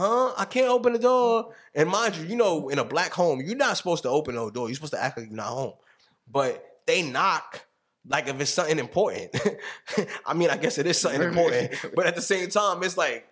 huh? 0.00 0.32
I 0.36 0.44
can't 0.46 0.68
open 0.68 0.94
the 0.94 0.98
door. 0.98 1.54
And 1.74 1.88
mind 1.88 2.16
you, 2.16 2.24
you 2.26 2.36
know, 2.36 2.68
in 2.68 2.78
a 2.78 2.84
black 2.84 3.12
home, 3.12 3.40
you're 3.40 3.56
not 3.56 3.76
supposed 3.76 4.02
to 4.04 4.08
open 4.08 4.34
no 4.34 4.50
door. 4.50 4.68
You're 4.68 4.74
supposed 4.76 4.94
to 4.94 5.02
act 5.02 5.18
like 5.18 5.26
you're 5.28 5.36
not 5.36 5.48
home. 5.48 5.74
But 6.30 6.64
they 6.86 7.02
knock 7.02 7.64
like 8.06 8.28
if 8.28 8.40
it's 8.40 8.50
something 8.50 8.78
important. 8.78 9.38
I 10.26 10.34
mean, 10.34 10.50
I 10.50 10.56
guess 10.56 10.78
it 10.78 10.86
is 10.86 10.98
something 10.98 11.22
important. 11.22 11.74
But 11.94 12.06
at 12.06 12.14
the 12.16 12.22
same 12.22 12.48
time, 12.48 12.82
it's 12.82 12.96
like, 12.96 13.26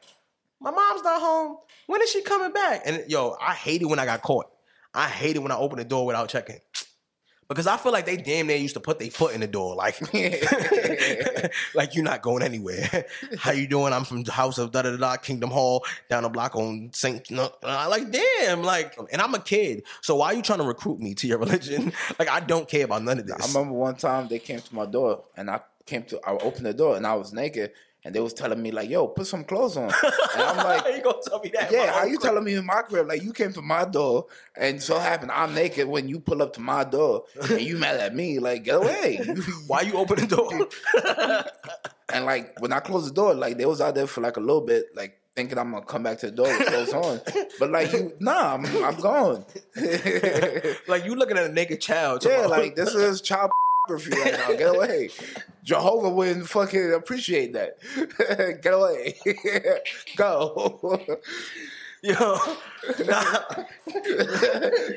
my 0.60 0.70
mom's 0.70 1.02
not 1.02 1.20
home. 1.20 1.56
When 1.86 2.02
is 2.02 2.10
she 2.10 2.22
coming 2.22 2.52
back? 2.52 2.82
And 2.84 3.04
yo, 3.08 3.36
I 3.40 3.54
hate 3.54 3.82
it 3.82 3.86
when 3.86 3.98
I 3.98 4.04
got 4.04 4.22
caught. 4.22 4.46
I 4.92 5.08
hate 5.08 5.36
it 5.36 5.38
when 5.40 5.52
I 5.52 5.56
open 5.56 5.78
the 5.78 5.84
door 5.84 6.06
without 6.06 6.28
checking. 6.28 6.58
Because 7.48 7.66
I 7.66 7.78
feel 7.78 7.92
like 7.92 8.04
they 8.04 8.18
damn 8.18 8.46
near 8.46 8.58
used 8.58 8.74
to 8.74 8.80
put 8.80 8.98
their 8.98 9.10
foot 9.10 9.34
in 9.34 9.40
the 9.40 9.46
door, 9.46 9.74
like, 9.74 9.98
like 11.74 11.94
you're 11.94 12.04
not 12.04 12.20
going 12.20 12.42
anywhere. 12.42 13.06
How 13.38 13.52
you 13.52 13.66
doing? 13.66 13.94
I'm 13.94 14.04
from 14.04 14.22
the 14.22 14.32
house 14.32 14.58
of 14.58 14.70
da 14.70 14.82
da 14.82 14.94
da 14.96 15.16
Kingdom 15.16 15.50
Hall 15.50 15.82
down 16.10 16.24
the 16.24 16.28
block 16.28 16.56
on 16.56 16.90
Saint. 16.92 17.30
No, 17.30 17.50
I 17.62 17.86
like 17.86 18.10
damn, 18.10 18.62
like, 18.62 18.98
and 19.10 19.22
I'm 19.22 19.34
a 19.34 19.40
kid, 19.40 19.84
so 20.02 20.16
why 20.16 20.26
are 20.26 20.34
you 20.34 20.42
trying 20.42 20.58
to 20.58 20.66
recruit 20.66 21.00
me 21.00 21.14
to 21.14 21.26
your 21.26 21.38
religion? 21.44 21.92
Like, 22.18 22.28
I 22.28 22.40
don't 22.40 22.68
care 22.68 22.84
about 22.84 23.02
none 23.02 23.18
of 23.18 23.26
this. 23.26 23.36
I 23.42 23.58
remember 23.58 23.78
one 23.78 23.96
time 23.96 24.28
they 24.28 24.38
came 24.40 24.60
to 24.60 24.74
my 24.74 24.84
door, 24.84 25.24
and 25.34 25.48
I 25.50 25.60
came 25.88 26.04
to. 26.04 26.20
I 26.24 26.32
opened 26.32 26.66
the 26.66 26.74
door, 26.74 26.96
and 26.96 27.06
I 27.06 27.14
was 27.14 27.32
naked, 27.32 27.72
and 28.04 28.14
they 28.14 28.20
was 28.20 28.32
telling 28.32 28.62
me 28.62 28.70
like, 28.70 28.88
"Yo, 28.88 29.08
put 29.08 29.26
some 29.26 29.44
clothes 29.44 29.76
on," 29.76 29.84
and 29.84 30.42
I'm 30.42 30.56
like. 30.58 30.82
"How 30.82 30.88
you 30.96 31.02
gonna 31.02 31.18
tell 31.26 31.40
me 31.40 31.50
that? 31.54 31.72
Yeah, 31.72 31.92
how 31.92 32.04
you 32.04 32.18
telling 32.18 32.44
me 32.44 32.54
in 32.54 32.64
my 32.64 32.82
crib? 32.82 33.08
Like 33.08 33.22
you 33.22 33.32
came 33.32 33.52
to 33.54 33.62
my 33.62 33.84
door, 33.84 34.26
and 34.56 34.82
so 34.82 34.98
happened 34.98 35.32
I'm 35.32 35.54
naked 35.54 35.88
when 35.88 36.08
you 36.08 36.20
pull 36.20 36.42
up 36.42 36.52
to 36.54 36.60
my 36.60 36.84
door, 36.84 37.24
and 37.50 37.60
you 37.60 37.78
mad 37.78 37.98
at 37.98 38.14
me? 38.14 38.38
Like 38.38 38.64
get 38.64 38.76
away! 38.76 39.20
Why 39.66 39.80
you 39.80 39.94
open 39.94 40.20
the 40.20 40.26
door? 40.26 41.44
And 42.10 42.24
like 42.24 42.58
when 42.60 42.72
I 42.72 42.80
closed 42.80 43.06
the 43.10 43.12
door, 43.12 43.34
like 43.34 43.58
they 43.58 43.66
was 43.66 43.82
out 43.82 43.94
there 43.94 44.06
for 44.06 44.22
like 44.22 44.38
a 44.38 44.40
little 44.40 44.62
bit, 44.62 44.96
like 44.96 45.18
thinking 45.36 45.58
I'm 45.58 45.72
gonna 45.72 45.84
come 45.84 46.02
back 46.02 46.16
to 46.20 46.30
the 46.30 46.32
door 46.32 46.46
with 46.46 46.66
clothes 46.66 46.94
on. 46.94 47.20
But 47.58 47.70
like 47.70 47.92
you, 47.92 48.14
nah, 48.18 48.54
I'm, 48.54 48.64
I'm 48.82 48.98
gone. 48.98 49.44
like 50.88 51.04
you 51.04 51.14
looking 51.14 51.36
at 51.36 51.50
a 51.50 51.52
naked 51.52 51.82
child. 51.82 52.24
yeah, 52.24 52.46
like 52.46 52.76
this 52.76 52.94
is 52.94 53.20
child 53.20 53.50
pornography 53.88 54.20
right 54.20 54.32
now. 54.38 54.56
Get 54.56 54.74
away. 54.74 55.10
Jehovah 55.64 56.10
wouldn't 56.10 56.48
fucking 56.48 56.92
appreciate 56.92 57.52
that. 57.54 57.78
Get 58.62 58.72
away. 58.72 59.16
Go. 60.16 61.00
yo, 62.02 62.14
nah. 62.14 63.42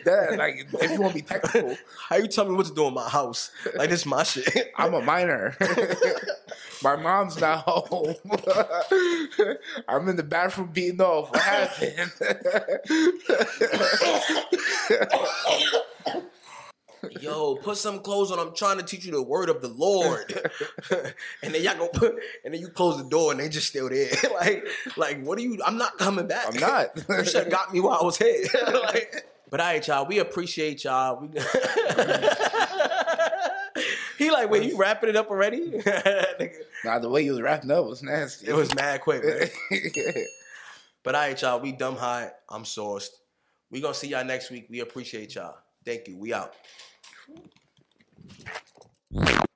that, 0.05 0.35
like 0.37 0.67
if 0.81 0.91
you 0.91 1.01
want 1.01 1.13
to 1.13 1.19
be 1.19 1.21
technical, 1.23 1.75
How 2.07 2.17
you 2.17 2.27
tell 2.27 2.45
me 2.45 2.53
what 2.53 2.67
to 2.67 2.73
do 2.73 2.85
in 2.85 2.93
my 2.93 3.09
house? 3.09 3.51
Like 3.75 3.89
this 3.89 4.01
is 4.01 4.05
my 4.05 4.23
shit. 4.23 4.71
I'm 4.77 4.93
a 4.93 5.01
minor. 5.01 5.57
My 6.83 6.95
mom's 6.95 7.39
not 7.39 7.63
home. 7.67 8.15
I'm 9.87 10.07
in 10.09 10.15
the 10.15 10.23
bathroom 10.23 10.69
beating 10.73 11.01
off. 11.01 11.31
What 11.31 11.41
happened? 11.41 12.11
Yo, 17.19 17.55
put 17.55 17.77
some 17.77 17.99
clothes 17.99 18.31
on. 18.31 18.39
I'm 18.39 18.53
trying 18.53 18.77
to 18.77 18.83
teach 18.83 19.05
you 19.05 19.11
the 19.11 19.21
word 19.21 19.49
of 19.49 19.61
the 19.61 19.67
Lord. 19.67 20.33
and 21.43 21.53
then 21.53 21.63
y'all 21.63 21.77
go 21.77 21.87
put, 21.87 22.15
and 22.45 22.53
then 22.53 22.61
you 22.61 22.67
close 22.67 22.97
the 22.97 23.09
door 23.09 23.31
and 23.31 23.39
they 23.39 23.49
just 23.49 23.67
still 23.67 23.89
there. 23.89 24.11
like, 24.33 24.67
like 24.97 25.21
what 25.23 25.37
are 25.37 25.41
you? 25.41 25.59
I'm 25.65 25.77
not 25.77 25.97
coming 25.97 26.27
back. 26.27 26.47
I'm 26.47 26.59
not. 26.59 26.89
you 26.95 27.25
should 27.25 27.43
have 27.43 27.51
got 27.51 27.73
me 27.73 27.79
while 27.79 27.99
I 28.01 28.05
was 28.05 28.17
here. 28.17 28.45
like, 28.73 29.25
but 29.49 29.59
all 29.59 29.67
right, 29.67 29.85
y'all. 29.87 30.05
We 30.05 30.19
appreciate 30.19 30.83
y'all. 30.83 31.19
We, 31.21 31.27
he 34.17 34.31
like, 34.31 34.49
wait, 34.49 34.69
you 34.69 34.77
wrapping 34.77 35.09
it 35.09 35.15
up 35.15 35.29
already? 35.29 35.81
Nah, 36.83 36.99
the 36.99 37.09
way 37.09 37.23
you 37.23 37.31
was 37.33 37.41
wrapping 37.41 37.71
up 37.71 37.85
was 37.85 38.03
nasty. 38.03 38.47
it 38.47 38.53
was 38.53 38.73
mad 38.75 39.01
quick. 39.01 39.23
Man. 39.23 39.49
But 41.03 41.15
all 41.15 41.21
right, 41.21 41.41
y'all. 41.41 41.59
We 41.59 41.71
dumb 41.71 41.95
hot. 41.95 42.33
I'm 42.49 42.63
sourced. 42.63 43.09
We 43.69 43.81
gonna 43.81 43.93
see 43.93 44.09
y'all 44.09 44.25
next 44.25 44.51
week. 44.51 44.67
We 44.69 44.81
appreciate 44.81 45.35
y'all. 45.35 45.55
Thank 45.85 46.07
you. 46.07 46.17
We 46.17 46.33
out. 46.33 46.53
Tchum. 49.13 49.50